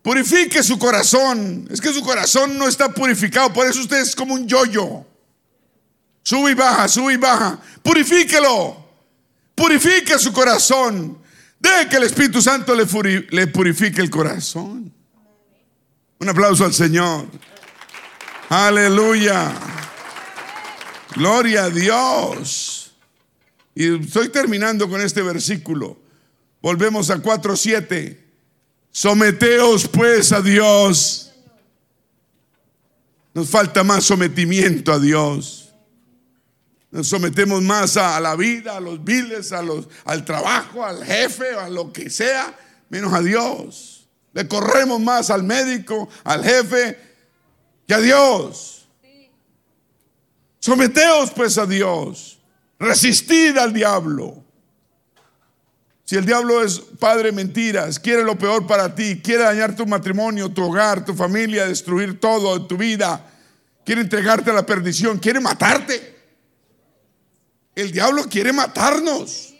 Purifique 0.09 0.63
su 0.63 0.79
corazón. 0.79 1.67
Es 1.69 1.79
que 1.79 1.93
su 1.93 2.01
corazón 2.01 2.57
no 2.57 2.67
está 2.67 2.89
purificado. 2.89 3.53
Por 3.53 3.67
eso 3.67 3.79
usted 3.79 3.97
es 3.97 4.15
como 4.15 4.33
un 4.33 4.47
yoyo. 4.47 5.05
Sube 6.23 6.49
y 6.49 6.53
baja, 6.55 6.87
sube 6.87 7.13
y 7.13 7.17
baja. 7.17 7.59
Purifíquelo. 7.83 8.89
Purifique 9.53 10.17
su 10.17 10.33
corazón. 10.33 11.19
Deje 11.59 11.89
que 11.89 11.97
el 11.97 12.03
Espíritu 12.05 12.41
Santo 12.41 12.73
le, 12.73 12.87
le 13.29 13.45
purifique 13.45 14.01
el 14.01 14.09
corazón. 14.09 14.91
Un 16.17 16.27
aplauso 16.27 16.65
al 16.65 16.73
Señor. 16.73 17.27
Aleluya. 18.49 19.53
Gloria 21.13 21.65
a 21.65 21.69
Dios. 21.69 22.95
Y 23.75 24.05
estoy 24.05 24.29
terminando 24.29 24.89
con 24.89 25.01
este 25.01 25.21
versículo. 25.21 26.01
Volvemos 26.63 27.11
a 27.11 27.21
4.7. 27.21 28.28
Someteos 28.91 29.87
pues 29.87 30.31
a 30.31 30.41
Dios. 30.41 31.31
Nos 33.33 33.49
falta 33.49 33.83
más 33.83 34.03
sometimiento 34.03 34.91
a 34.91 34.99
Dios. 34.99 35.73
Nos 36.91 37.07
sometemos 37.07 37.61
más 37.61 37.97
a, 37.97 38.19
la 38.19 38.35
vida, 38.35 38.77
a 38.77 38.79
los 38.79 39.03
viles, 39.03 39.51
a 39.51 39.61
los, 39.61 39.87
al 40.05 40.25
trabajo, 40.25 40.83
al 40.83 41.05
jefe, 41.05 41.49
a 41.51 41.69
lo 41.69 41.93
que 41.93 42.09
sea, 42.09 42.57
menos 42.89 43.13
a 43.13 43.21
Dios. 43.21 44.07
Le 44.33 44.47
corremos 44.47 44.99
más 44.99 45.29
al 45.29 45.43
médico, 45.43 46.09
al 46.23 46.43
jefe, 46.43 46.97
que 47.87 47.93
a 47.93 47.99
Dios. 47.99 48.87
Someteos 50.59 51.31
pues 51.31 51.57
a 51.57 51.65
Dios. 51.65 52.39
Resistid 52.79 53.57
al 53.57 53.71
diablo. 53.71 54.43
Si 56.09 56.15
el 56.15 56.25
diablo 56.25 56.63
es 56.63 56.79
padre 56.79 57.31
mentiras, 57.31 57.99
quiere 57.99 58.23
lo 58.23 58.35
peor 58.35 58.65
para 58.65 58.95
ti, 58.95 59.21
quiere 59.21 59.43
dañar 59.43 59.75
tu 59.75 59.85
matrimonio, 59.85 60.49
tu 60.49 60.63
hogar, 60.63 61.05
tu 61.05 61.13
familia, 61.13 61.67
destruir 61.67 62.19
todo 62.19 62.65
tu 62.65 62.77
vida, 62.77 63.31
quiere 63.85 64.01
entregarte 64.01 64.49
a 64.49 64.55
la 64.55 64.65
perdición, 64.65 65.19
quiere 65.19 65.39
matarte. 65.39 66.17
El 67.75 67.91
diablo 67.91 68.23
quiere 68.27 68.51
matarnos. 68.51 69.53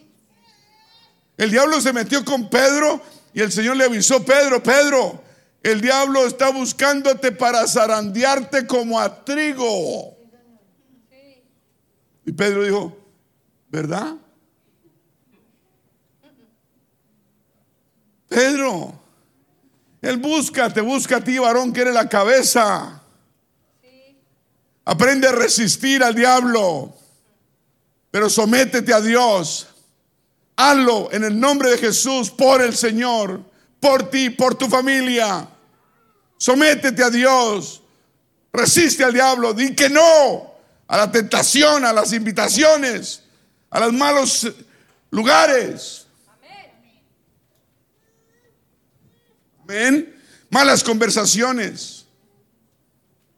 El 1.38 1.52
diablo 1.52 1.80
se 1.82 1.94
metió 1.94 2.26
con 2.26 2.50
Pedro 2.50 3.00
y 3.32 3.42
el 3.42 3.52
Señor 3.52 3.78
le 3.78 3.84
avisó, 3.84 4.26
Pedro, 4.26 4.64
Pedro, 4.64 5.24
el 5.62 5.82
diablo 5.82 6.26
está 6.26 6.50
buscándote 6.50 7.32
para 7.32 7.68
zarandearte 7.68 8.66
como 8.66 9.00
a 9.00 9.24
trigo. 9.24 10.18
Y 12.26 12.32
Pedro 12.32 12.64
dijo, 12.64 12.98
¿verdad? 13.70 14.16
Pedro, 18.30 18.94
él 20.02 20.18
busca, 20.18 20.72
te 20.72 20.82
busca 20.82 21.18
a 21.18 21.24
ti, 21.24 21.38
varón, 21.38 21.74
que 21.74 21.82
eres 21.82 21.94
la 21.94 22.08
cabeza. 22.08 23.02
Aprende 24.86 25.28
a 25.28 25.32
resistir 25.32 26.04
al 26.04 26.16
diablo, 26.16 26.96
pero 28.10 28.30
sométete 28.30 28.94
a 28.94 29.02
Dios. 29.02 29.68
Hazlo 30.56 31.10
en 31.12 31.24
el 31.24 31.40
nombre 31.40 31.72
de 31.72 31.78
Jesús, 31.78 32.30
por 32.30 32.62
el 32.62 32.76
Señor, 32.76 33.42
por 33.80 34.10
ti, 34.10 34.30
por 34.30 34.56
tu 34.56 34.68
familia. 34.68 35.48
Sométete 36.38 37.04
a 37.04 37.10
Dios. 37.10 37.82
Resiste 38.52 39.04
al 39.04 39.14
diablo. 39.14 39.54
Di 39.54 39.76
que 39.76 39.90
no 39.90 40.54
a 40.88 40.98
la 40.98 41.12
tentación, 41.12 41.86
a 41.86 41.94
las 41.94 42.14
invitaciones, 42.14 43.24
a 43.70 43.80
los 43.80 43.94
malos 43.94 44.52
lugares. 45.12 46.08
Amén. 49.70 50.16
Malas 50.50 50.84
conversaciones. 50.84 52.08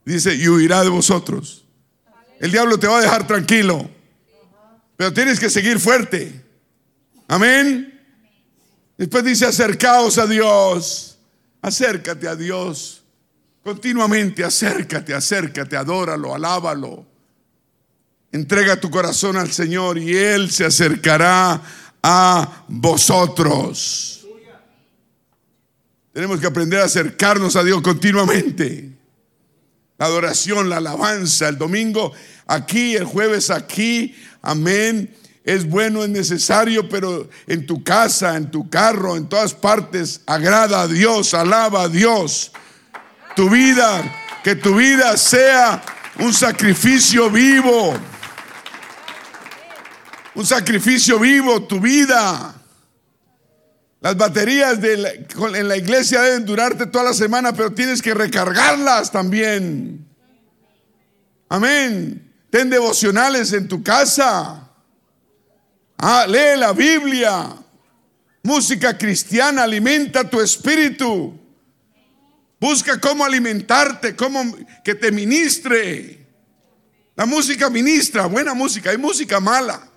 Dice, 0.06 0.34
y 0.34 0.48
huirá 0.48 0.82
de 0.82 0.88
vosotros. 0.88 1.66
El 2.40 2.52
diablo 2.52 2.80
te 2.80 2.88
va 2.88 3.00
a 3.00 3.02
dejar 3.02 3.28
tranquilo. 3.28 3.90
Pero 4.96 5.12
tienes 5.12 5.42
que 5.42 5.50
seguir 5.50 5.78
fuerte. 5.78 6.42
Amén. 7.28 8.00
Después 8.98 9.26
dice, 9.26 9.46
acercaos 9.46 10.18
a 10.18 10.26
Dios. 10.26 11.18
Acércate 11.62 12.30
a 12.30 12.36
Dios. 12.38 13.04
Continuamente 13.62 14.44
acércate, 14.46 15.14
acércate, 15.14 15.76
adóralo, 15.76 16.34
alábalo. 16.34 17.06
Entrega 18.32 18.80
tu 18.80 18.90
corazón 18.90 19.36
al 19.36 19.52
Señor 19.52 19.98
y 19.98 20.16
Él 20.16 20.50
se 20.50 20.64
acercará 20.64 21.62
a 22.02 22.64
vosotros. 22.70 24.21
Tenemos 26.14 26.42
que 26.42 26.48
aprender 26.48 26.80
a 26.82 26.86
acercarnos 26.86 27.56
a 27.56 27.64
Dios 27.64 27.82
continuamente. 27.82 28.92
La 29.98 30.08
adoración, 30.08 30.70
la 30.70 30.78
alabanza, 30.78 31.48
el 31.48 31.58
domingo 31.58 32.12
aquí, 32.48 32.96
el 32.96 33.06
jueves 33.06 33.50
aquí, 33.50 34.16
amén. 34.42 35.16
Es 35.44 35.68
bueno, 35.68 36.04
es 36.04 36.10
necesario, 36.10 36.90
pero 36.90 37.30
en 37.48 37.66
tu 37.66 37.84
casa, 37.84 38.36
en 38.36 38.52
tu 38.52 38.70
carro, 38.70 39.16
en 39.16 39.30
todas 39.30 39.54
partes, 39.54 40.22
agrada 40.26 40.82
a 40.82 40.88
Dios, 40.88 41.34
alaba 41.34 41.84
a 41.84 41.88
Dios. 41.88 42.52
Tu 43.36 43.50
vida, 43.50 44.04
que 44.44 44.56
tu 44.56 44.76
vida 44.76 45.16
sea 45.18 45.82
un 46.20 46.34
sacrificio 46.34 47.30
vivo. 47.30 47.94
Un 50.36 50.46
sacrificio 50.46 51.20
vivo, 51.20 51.64
tu 51.64 51.80
vida. 51.80 52.61
Las 54.02 54.18
baterías 54.18 54.80
en 54.84 55.68
la 55.68 55.78
iglesia 55.78 56.24
deben 56.24 56.44
durarte 56.44 56.88
toda 56.88 57.06
la 57.06 57.14
semana, 57.14 57.54
pero 57.54 57.72
tienes 57.72 58.02
que 58.02 58.16
recargarlas 58.16 59.12
también. 59.12 60.08
Amén. 61.48 62.34
Ten 62.50 62.72
devocionales 62.72 63.54
en 63.54 63.68
tu 63.68 63.84
casa. 63.84 64.68
Ah, 66.00 66.26
lee 66.28 66.58
la 66.58 66.74
Biblia. 66.74 67.56
Música 68.42 68.98
cristiana 68.98 69.64
alimenta 69.64 70.28
tu 70.28 70.42
espíritu. 70.42 71.40
Busca 72.60 73.00
cómo 73.00 73.24
alimentarte, 73.24 74.16
cómo 74.16 74.58
que 74.84 74.96
te 74.96 75.12
ministre. 75.12 76.26
La 77.16 77.28
música 77.28 77.70
ministra, 77.70 78.26
buena 78.26 78.56
música, 78.56 78.90
hay 78.90 78.98
música 78.98 79.40
mala 79.40 79.91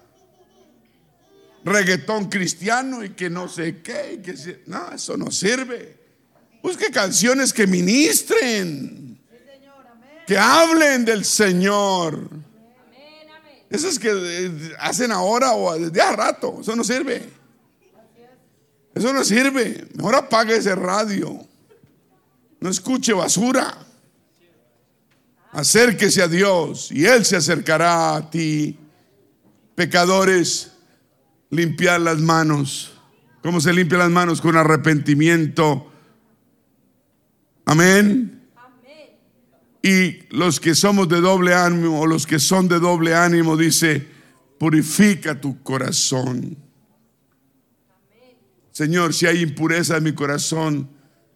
reggaetón 1.64 2.28
cristiano 2.28 3.02
y 3.02 3.10
que 3.10 3.30
no 3.30 3.48
sé 3.48 3.80
qué. 3.82 4.20
que 4.22 4.62
no, 4.66 4.92
eso 4.92 5.16
no 5.16 5.30
sirve. 5.30 5.98
Busque 6.62 6.90
canciones 6.90 7.52
que 7.52 7.66
ministren, 7.66 9.18
que 10.26 10.38
hablen 10.38 11.04
del 11.04 11.24
Señor. 11.24 12.30
Esas 13.68 13.98
que 13.98 14.10
eh, 14.12 14.72
hacen 14.78 15.10
ahora 15.10 15.52
o 15.52 15.78
desde 15.78 16.00
hace 16.00 16.16
rato, 16.16 16.58
eso 16.60 16.76
no 16.76 16.84
sirve. 16.84 17.28
Eso 18.94 19.12
no 19.12 19.24
sirve. 19.24 19.88
Mejor 19.94 20.14
apague 20.14 20.56
ese 20.56 20.74
radio. 20.74 21.46
No 22.60 22.70
escuche 22.70 23.12
basura. 23.12 23.76
Acérquese 25.50 26.22
a 26.22 26.28
Dios 26.28 26.90
y 26.90 27.04
Él 27.04 27.24
se 27.24 27.36
acercará 27.36 28.16
a 28.16 28.30
ti. 28.30 28.78
Pecadores, 29.74 30.70
limpiar 31.54 32.00
las 32.00 32.20
manos. 32.20 32.92
¿Cómo 33.42 33.60
se 33.60 33.72
limpia 33.72 33.98
las 33.98 34.10
manos? 34.10 34.40
Con 34.40 34.56
arrepentimiento. 34.56 35.90
Amén. 37.66 38.42
Y 39.82 40.22
los 40.34 40.60
que 40.60 40.74
somos 40.74 41.08
de 41.10 41.20
doble 41.20 41.54
ánimo 41.54 42.00
o 42.00 42.06
los 42.06 42.26
que 42.26 42.38
son 42.38 42.68
de 42.68 42.78
doble 42.78 43.14
ánimo, 43.14 43.56
dice, 43.56 44.06
purifica 44.58 45.38
tu 45.38 45.62
corazón. 45.62 46.56
Señor, 48.72 49.12
si 49.12 49.26
hay 49.26 49.42
impureza 49.42 49.98
en 49.98 50.04
mi 50.04 50.14
corazón, 50.14 50.88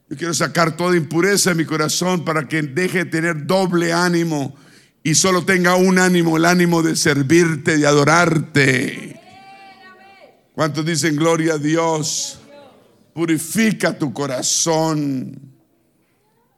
yo 0.08 0.16
quiero 0.16 0.32
sacar 0.32 0.76
toda 0.76 0.96
impureza 0.96 1.50
en 1.50 1.58
mi 1.58 1.66
corazón 1.66 2.24
para 2.24 2.48
que 2.48 2.62
deje 2.62 3.04
de 3.04 3.10
tener 3.10 3.46
doble 3.46 3.92
ánimo 3.92 4.56
y 5.02 5.14
solo 5.14 5.44
tenga 5.44 5.76
un 5.76 5.98
ánimo, 5.98 6.38
el 6.38 6.46
ánimo 6.46 6.82
de 6.82 6.96
servirte, 6.96 7.76
de 7.76 7.86
adorarte. 7.86 9.17
¿Cuántos 10.58 10.84
dicen 10.84 11.14
gloria 11.14 11.54
a 11.54 11.58
Dios? 11.58 12.40
Purifica 13.14 13.96
tu 13.96 14.12
corazón. 14.12 15.40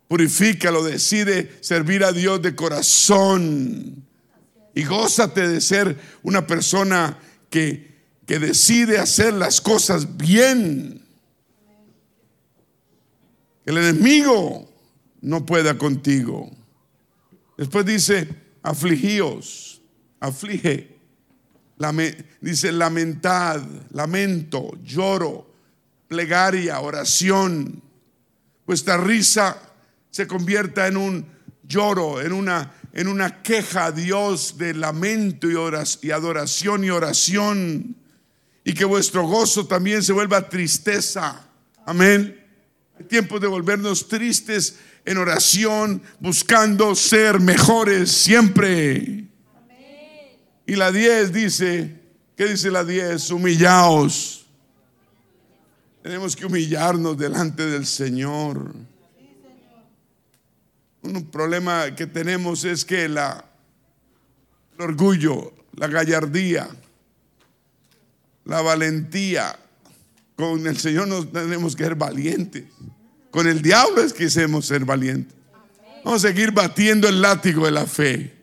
Purifícalo, 0.08 0.82
decide 0.82 1.58
servir 1.60 2.02
a 2.04 2.10
Dios 2.10 2.40
de 2.40 2.56
corazón. 2.56 4.02
Y 4.74 4.84
gózate 4.84 5.46
de 5.46 5.60
ser 5.60 5.98
una 6.22 6.46
persona 6.46 7.18
que, 7.50 8.06
que 8.24 8.38
decide 8.38 8.98
hacer 8.98 9.34
las 9.34 9.60
cosas 9.60 10.16
bien. 10.16 11.04
El 13.66 13.76
enemigo 13.76 14.66
no 15.20 15.44
pueda 15.44 15.76
contigo. 15.76 16.50
Después 17.58 17.84
dice, 17.84 18.28
afligíos, 18.62 19.82
aflige 20.20 20.99
dice 22.40 22.72
lamentad, 22.72 23.62
lamento, 23.92 24.72
lloro, 24.84 25.50
plegaria, 26.08 26.80
oración. 26.80 27.82
Vuestra 28.66 28.98
risa 28.98 29.56
se 30.10 30.26
convierta 30.26 30.86
en 30.86 30.96
un 30.98 31.26
lloro, 31.62 32.20
en 32.20 32.32
una, 32.32 32.74
en 32.92 33.08
una 33.08 33.42
queja 33.42 33.86
a 33.86 33.92
Dios 33.92 34.58
de 34.58 34.74
lamento 34.74 35.48
y, 35.50 35.54
y 36.06 36.10
adoración 36.10 36.84
y 36.84 36.90
oración. 36.90 37.96
Y 38.62 38.74
que 38.74 38.84
vuestro 38.84 39.26
gozo 39.26 39.66
también 39.66 40.02
se 40.02 40.12
vuelva 40.12 40.48
tristeza. 40.48 41.48
Amén. 41.86 42.44
Hay 42.98 43.06
tiempo 43.06 43.40
de 43.40 43.46
volvernos 43.46 44.06
tristes 44.06 44.76
en 45.06 45.16
oración, 45.16 46.02
buscando 46.18 46.94
ser 46.94 47.40
mejores 47.40 48.10
siempre. 48.10 49.29
Y 50.70 50.76
la 50.76 50.92
10 50.92 51.32
dice, 51.32 52.00
¿qué 52.36 52.46
dice 52.46 52.70
la 52.70 52.84
10? 52.84 53.32
Humillaos. 53.32 54.46
Tenemos 56.00 56.36
que 56.36 56.46
humillarnos 56.46 57.18
delante 57.18 57.66
del 57.66 57.84
Señor. 57.84 58.72
Un 61.02 61.24
problema 61.28 61.92
que 61.96 62.06
tenemos 62.06 62.62
es 62.64 62.84
que 62.84 63.08
la, 63.08 63.44
el 64.78 64.84
orgullo, 64.84 65.52
la 65.74 65.88
gallardía, 65.88 66.68
la 68.44 68.62
valentía, 68.62 69.58
con 70.36 70.64
el 70.68 70.78
Señor 70.78 71.08
nos 71.08 71.32
tenemos 71.32 71.74
que 71.74 71.82
ser 71.82 71.96
valientes. 71.96 72.66
Con 73.32 73.48
el 73.48 73.60
diablo 73.60 74.02
es 74.02 74.12
que 74.12 74.28
debemos 74.28 74.66
ser 74.66 74.84
valientes. 74.84 75.36
Vamos 76.04 76.24
a 76.24 76.28
seguir 76.28 76.52
batiendo 76.52 77.08
el 77.08 77.20
látigo 77.20 77.64
de 77.64 77.72
la 77.72 77.86
fe. 77.86 78.39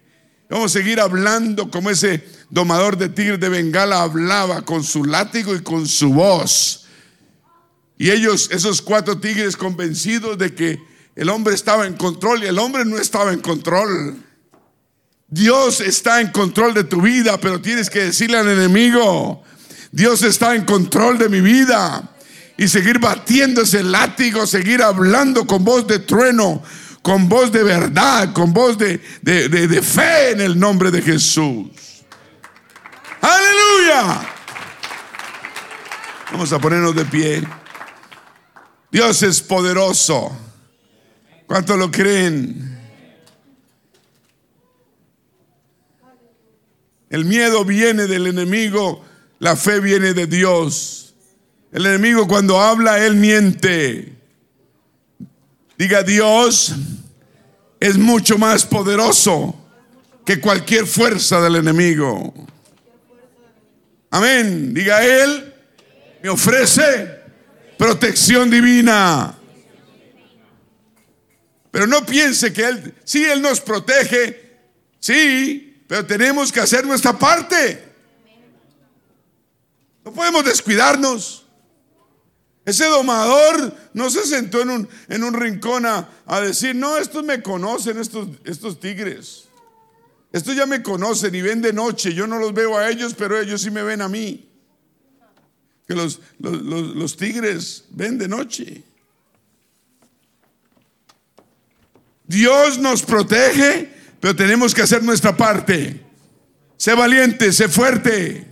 Vamos 0.50 0.72
a 0.74 0.80
seguir 0.80 1.02
hablando 1.02 1.70
como 1.70 1.90
ese 1.90 2.24
domador 2.50 2.98
de 2.98 3.10
tigres 3.10 3.40
de 3.40 3.50
Bengala 3.50 4.02
hablaba 4.02 4.62
con 4.62 4.82
su 4.84 5.04
látigo 5.04 5.54
y 5.54 5.62
con 5.62 5.86
su 5.88 6.14
voz. 6.14 6.86
Y 7.98 8.12
ellos, 8.12 8.50
esos 8.52 8.82
cuatro 8.82 9.20
tigres 9.20 9.58
convencidos 9.58 10.38
de 10.38 10.56
que 10.56 10.80
el 11.16 11.30
hombre 11.30 11.54
estaba 11.54 11.86
en 11.86 11.96
control 11.96 12.44
y 12.44 12.48
el 12.48 12.60
hombre 12.60 12.86
no 12.86 12.98
estaba 12.98 13.34
en 13.34 13.42
control. 13.42 14.24
Dios 15.28 15.82
está 15.82 16.22
en 16.22 16.32
control 16.32 16.74
de 16.74 16.86
tu 16.86 17.02
vida, 17.02 17.38
pero 17.40 17.60
tienes 17.60 17.90
que 17.90 18.06
decirle 18.06 18.38
al 18.38 18.48
enemigo, 18.48 19.44
Dios 19.92 20.22
está 20.22 20.56
en 20.56 20.64
control 20.64 21.18
de 21.18 21.28
mi 21.28 21.42
vida. 21.42 22.14
Y 22.56 22.70
seguir 22.70 23.00
batiendo 23.00 23.62
ese 23.62 23.84
látigo, 23.84 24.48
seguir 24.48 24.82
hablando 24.82 25.46
con 25.46 25.64
voz 25.64 25.86
de 25.86 26.00
trueno, 26.00 26.64
con 27.08 27.30
voz 27.30 27.54
de 27.54 27.64
verdad, 27.64 28.34
con 28.34 28.52
voz 28.52 28.78
de, 28.78 29.00
fe 29.82 30.32
en 30.32 30.42
el 30.42 30.60
nombre 30.60 30.92
de 30.92 31.02
Jesús. 31.02 32.04
Aleluya. 33.22 34.28
Vamos 36.34 36.52
a 36.52 36.60
ponernos 36.60 36.94
de 36.94 37.06
pie. 37.06 37.48
Dios 38.92 39.24
es 39.24 39.40
poderoso. 39.42 40.38
¿Cuánto 41.46 41.78
lo 41.78 41.90
creen? 41.90 42.78
El 47.10 47.24
miedo 47.24 47.64
viene 47.64 48.08
del 48.08 48.28
enemigo, 48.28 49.06
la 49.40 49.56
fe 49.56 49.80
viene 49.80 50.14
de 50.14 50.28
Dios. 50.28 51.16
El 51.72 51.86
enemigo 51.86 52.28
cuando 52.28 52.60
habla, 52.60 53.06
él 53.06 53.16
miente. 53.16 54.17
Diga 55.78 56.02
Dios 56.02 56.74
es 57.80 57.98
mucho 57.98 58.38
más 58.38 58.66
poderoso 58.66 59.56
que 60.26 60.42
cualquier 60.42 60.88
fuerza 60.88 61.40
del 61.40 61.58
enemigo. 61.58 62.34
Amén. 64.10 64.74
Diga 64.74 65.06
Él, 65.06 65.54
me 66.24 66.30
ofrece 66.30 67.20
protección 67.78 68.50
divina. 68.50 69.38
Pero 71.70 71.86
no 71.86 72.06
piense 72.06 72.52
que 72.52 72.66
Él, 72.66 72.96
sí, 73.04 73.24
Él 73.24 73.42
nos 73.42 73.62
protege, 73.62 74.58
sí, 75.00 75.84
pero 75.88 76.06
tenemos 76.06 76.52
que 76.52 76.60
hacer 76.60 76.86
nuestra 76.86 77.14
parte. 77.14 77.84
No 80.04 80.12
podemos 80.12 80.44
descuidarnos. 80.44 81.47
Ese 82.68 82.84
domador 82.84 83.74
no 83.94 84.10
se 84.10 84.26
sentó 84.26 84.62
en 84.62 84.70
un, 84.70 84.90
en 85.08 85.24
un 85.24 85.34
rincón 85.34 85.86
a, 85.86 86.10
decir, 86.42 86.76
no, 86.76 86.98
estos 86.98 87.24
me 87.24 87.42
conocen, 87.42 87.98
estos, 87.98 88.28
estos 88.44 88.78
tigres. 88.78 89.46
Estos 90.34 90.54
ya 90.54 90.66
me 90.66 90.84
conocen 90.84 91.34
y 91.34 91.42
ven 91.42 91.62
de 91.62 91.72
noche. 91.72 92.14
Yo 92.14 92.28
no 92.28 92.38
los 92.40 92.54
veo 92.54 92.78
a 92.78 92.90
ellos, 92.90 93.16
pero 93.18 93.40
ellos 93.40 93.62
sí 93.62 93.72
me 93.72 93.84
ven 93.84 94.02
a 94.02 94.10
mí. 94.10 94.50
Que 95.88 95.96
los, 95.96 96.20
los, 96.40 96.62
los, 96.62 96.94
los 96.94 97.16
tigres 97.16 97.86
ven 97.92 98.18
de 98.18 98.28
noche. 98.28 98.84
Dios 102.26 102.80
nos 102.80 103.02
protege, 103.02 103.94
pero 104.20 104.36
tenemos 104.36 104.76
que 104.76 104.82
hacer 104.82 105.02
nuestra 105.04 105.38
parte. 105.38 106.04
Sé 106.76 106.94
valiente, 106.96 107.54
sé 107.54 107.70
fuerte. 107.70 108.46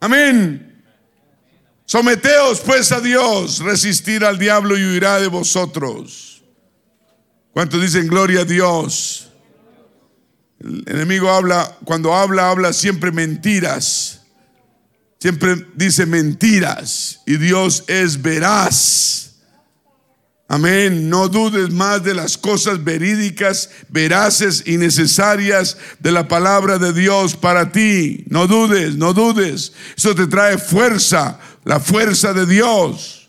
Amén. 0.00 0.67
Someteos 1.88 2.60
pues 2.60 2.92
a 2.92 3.00
Dios, 3.00 3.60
resistir 3.60 4.22
al 4.22 4.38
diablo 4.38 4.76
y 4.76 4.82
huirá 4.82 5.18
de 5.20 5.28
vosotros. 5.28 6.42
¿Cuántos 7.50 7.80
dicen 7.80 8.08
gloria 8.08 8.42
a 8.42 8.44
Dios? 8.44 9.30
El 10.60 10.84
enemigo 10.86 11.30
habla, 11.30 11.78
cuando 11.84 12.12
habla, 12.12 12.50
habla 12.50 12.74
siempre 12.74 13.10
mentiras. 13.10 14.20
Siempre 15.18 15.66
dice 15.76 16.04
mentiras. 16.04 17.22
Y 17.24 17.38
Dios 17.38 17.84
es 17.86 18.20
veraz. 18.20 19.28
Amén. 20.46 21.08
No 21.08 21.28
dudes 21.28 21.70
más 21.70 22.04
de 22.04 22.14
las 22.14 22.36
cosas 22.36 22.84
verídicas, 22.84 23.70
veraces 23.88 24.62
y 24.66 24.76
necesarias 24.76 25.78
de 26.00 26.12
la 26.12 26.28
palabra 26.28 26.78
de 26.78 26.92
Dios 26.92 27.34
para 27.34 27.72
ti. 27.72 28.24
No 28.28 28.46
dudes, 28.46 28.96
no 28.96 29.14
dudes. 29.14 29.72
Eso 29.96 30.14
te 30.14 30.26
trae 30.26 30.58
fuerza, 30.58 31.38
la 31.64 31.80
fuerza 31.80 32.32
de 32.32 32.46
Dios, 32.46 33.28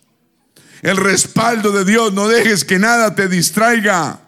el 0.81 0.97
respaldo 0.97 1.71
de 1.71 1.85
Dios. 1.85 2.13
No 2.13 2.27
dejes 2.27 2.63
que 2.63 2.79
nada 2.79 3.15
te 3.15 3.27
distraiga. 3.27 4.21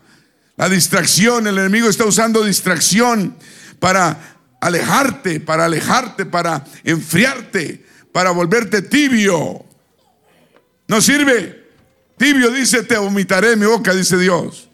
La 0.58 0.70
distracción, 0.70 1.48
el 1.48 1.58
enemigo 1.58 1.90
está 1.90 2.06
usando 2.06 2.44
distracción 2.44 3.36
para 3.80 4.38
alejarte, 4.60 5.40
para 5.40 5.66
alejarte, 5.66 6.26
para 6.26 6.64
enfriarte, 6.84 7.84
para 8.12 8.32
volverte 8.32 8.82
tibio. 8.82 9.66
No 10.88 11.02
sirve. 11.02 11.62
Tibio 12.18 12.52
dice, 12.52 12.84
te 12.84 12.98
vomitaré 12.98 13.56
mi 13.56 13.66
boca, 13.66 13.94
dice 13.94 14.18
Dios. 14.18 14.70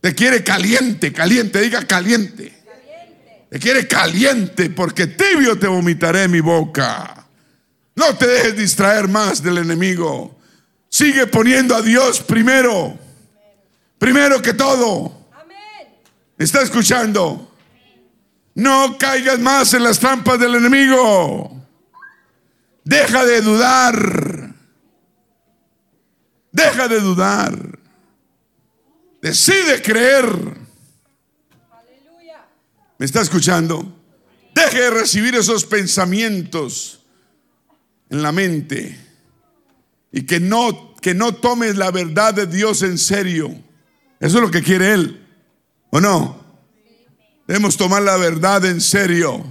Te 0.00 0.14
quiere 0.14 0.42
caliente, 0.42 1.12
caliente, 1.12 1.60
diga 1.60 1.86
caliente. 1.86 2.52
Te 3.50 3.58
quiere 3.58 3.86
caliente 3.86 4.70
porque 4.70 5.06
tibio 5.06 5.58
te 5.58 5.66
vomitaré 5.66 6.26
mi 6.26 6.40
boca. 6.40 7.21
No 8.02 8.16
te 8.16 8.26
dejes 8.26 8.56
distraer 8.56 9.06
más 9.06 9.40
del 9.40 9.58
enemigo. 9.58 10.36
Sigue 10.88 11.28
poniendo 11.28 11.76
a 11.76 11.82
Dios 11.82 12.18
primero. 12.20 12.98
Primero 13.96 14.42
que 14.42 14.54
todo. 14.54 15.28
¿Está 16.36 16.62
escuchando? 16.62 17.54
No 18.56 18.98
caigas 18.98 19.38
más 19.38 19.72
en 19.74 19.84
las 19.84 20.00
trampas 20.00 20.40
del 20.40 20.56
enemigo. 20.56 21.64
Deja 22.82 23.24
de 23.24 23.40
dudar. 23.40 24.52
Deja 26.50 26.88
de 26.88 27.00
dudar. 27.00 27.78
Decide 29.20 29.80
creer. 29.80 30.26
¿Me 32.98 33.06
está 33.06 33.20
escuchando? 33.20 33.96
Deje 34.52 34.80
de 34.80 34.90
recibir 34.90 35.36
esos 35.36 35.64
pensamientos 35.64 37.01
en 38.12 38.22
la 38.22 38.30
mente 38.30 38.96
y 40.12 40.24
que 40.24 40.38
no, 40.38 40.94
que 41.00 41.14
no 41.14 41.34
tomes 41.34 41.76
la 41.76 41.90
verdad 41.90 42.34
de 42.34 42.46
Dios 42.46 42.82
en 42.82 42.98
serio. 42.98 43.48
Eso 44.20 44.36
es 44.36 44.42
lo 44.42 44.50
que 44.50 44.62
quiere 44.62 44.92
Él, 44.92 45.26
¿o 45.90 45.98
no? 45.98 46.44
Debemos 47.48 47.78
tomar 47.78 48.02
la 48.02 48.18
verdad 48.18 48.66
en 48.66 48.82
serio. 48.82 49.42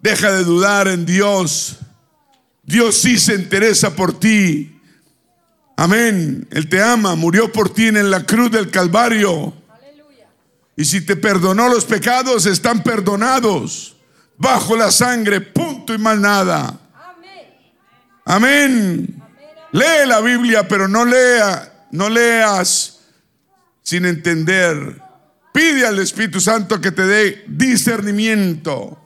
Deja 0.00 0.32
de 0.32 0.44
dudar 0.44 0.88
en 0.88 1.04
Dios. 1.04 1.76
Dios 2.62 2.96
sí 2.96 3.18
se 3.18 3.34
interesa 3.34 3.94
por 3.94 4.18
ti. 4.18 4.80
Amén. 5.76 6.48
Él 6.50 6.70
te 6.70 6.82
ama, 6.82 7.16
murió 7.16 7.52
por 7.52 7.68
ti 7.68 7.88
en 7.88 8.10
la 8.10 8.24
cruz 8.24 8.50
del 8.50 8.70
Calvario. 8.70 9.52
Y 10.74 10.86
si 10.86 11.02
te 11.02 11.16
perdonó 11.16 11.68
los 11.68 11.84
pecados, 11.84 12.46
están 12.46 12.82
perdonados. 12.82 13.96
Bajo 14.38 14.74
la 14.74 14.90
sangre, 14.90 15.42
punto 15.42 15.94
y 15.94 15.98
más 15.98 16.18
nada. 16.18 16.80
Amén. 18.26 19.22
Lee 19.72 20.06
la 20.06 20.20
Biblia, 20.20 20.66
pero 20.66 20.88
no 20.88 21.04
lea, 21.04 21.86
no 21.92 22.08
leas 22.08 23.00
sin 23.82 24.04
entender. 24.04 25.00
Pide 25.52 25.86
al 25.86 26.00
Espíritu 26.00 26.40
Santo 26.40 26.80
que 26.80 26.90
te 26.90 27.06
dé 27.06 27.44
discernimiento. 27.46 29.00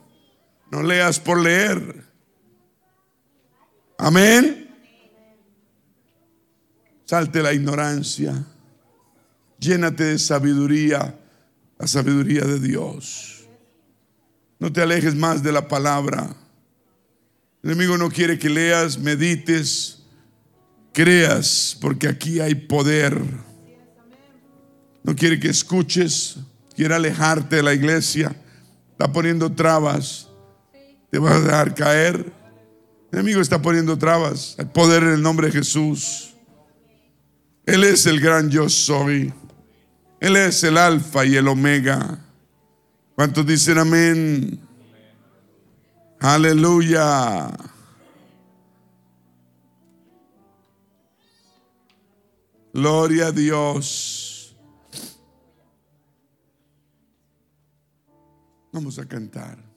No 0.71 0.81
leas 0.81 1.19
por 1.19 1.39
leer. 1.39 2.03
Amén. 3.99 4.75
Salte 7.05 7.43
la 7.43 7.53
ignorancia. 7.53 8.43
Llénate 9.59 10.03
de 10.05 10.19
sabiduría, 10.19 11.15
la 11.77 11.85
sabiduría 11.85 12.41
de 12.41 12.59
Dios. 12.59 13.47
No 14.57 14.73
te 14.73 14.81
alejes 14.81 15.13
más 15.15 15.43
de 15.43 15.51
la 15.51 15.67
palabra. 15.67 16.35
El 17.63 17.71
enemigo 17.71 17.97
no 17.97 18.09
quiere 18.09 18.39
que 18.39 18.49
leas, 18.49 18.97
medites, 18.97 20.03
creas, 20.93 21.77
porque 21.79 22.07
aquí 22.07 22.39
hay 22.39 22.55
poder. 22.55 23.21
No 25.03 25.15
quiere 25.15 25.39
que 25.39 25.49
escuches, 25.49 26.37
quiere 26.75 26.95
alejarte 26.95 27.57
de 27.57 27.63
la 27.63 27.73
iglesia. 27.73 28.35
Está 28.91 29.11
poniendo 29.11 29.51
trabas. 29.51 30.27
Te 31.11 31.19
vas 31.19 31.33
a 31.35 31.41
dejar 31.41 31.75
caer. 31.75 32.15
El 33.11 33.19
enemigo 33.19 33.41
está 33.41 33.61
poniendo 33.61 33.97
trabas. 33.97 34.55
Hay 34.57 34.65
poder 34.65 35.03
en 35.03 35.13
el 35.13 35.21
nombre 35.21 35.47
de 35.47 35.53
Jesús. 35.53 36.33
Él 37.65 37.83
es 37.83 38.07
el 38.07 38.19
gran 38.19 38.49
yo 38.49 38.69
soy. 38.69 39.33
Él 40.19 40.35
es 40.35 40.63
el 40.63 40.77
alfa 40.77 41.25
y 41.25 41.35
el 41.35 41.47
omega. 41.47 42.19
¿Cuántos 43.15 43.45
dicen 43.45 43.77
amén? 43.77 44.59
Aleluya. 46.21 47.49
Gloria 52.71 53.27
a 53.27 53.31
Dios. 53.31 54.55
Vamos 58.71 58.99
a 58.99 59.05
cantar. 59.07 59.70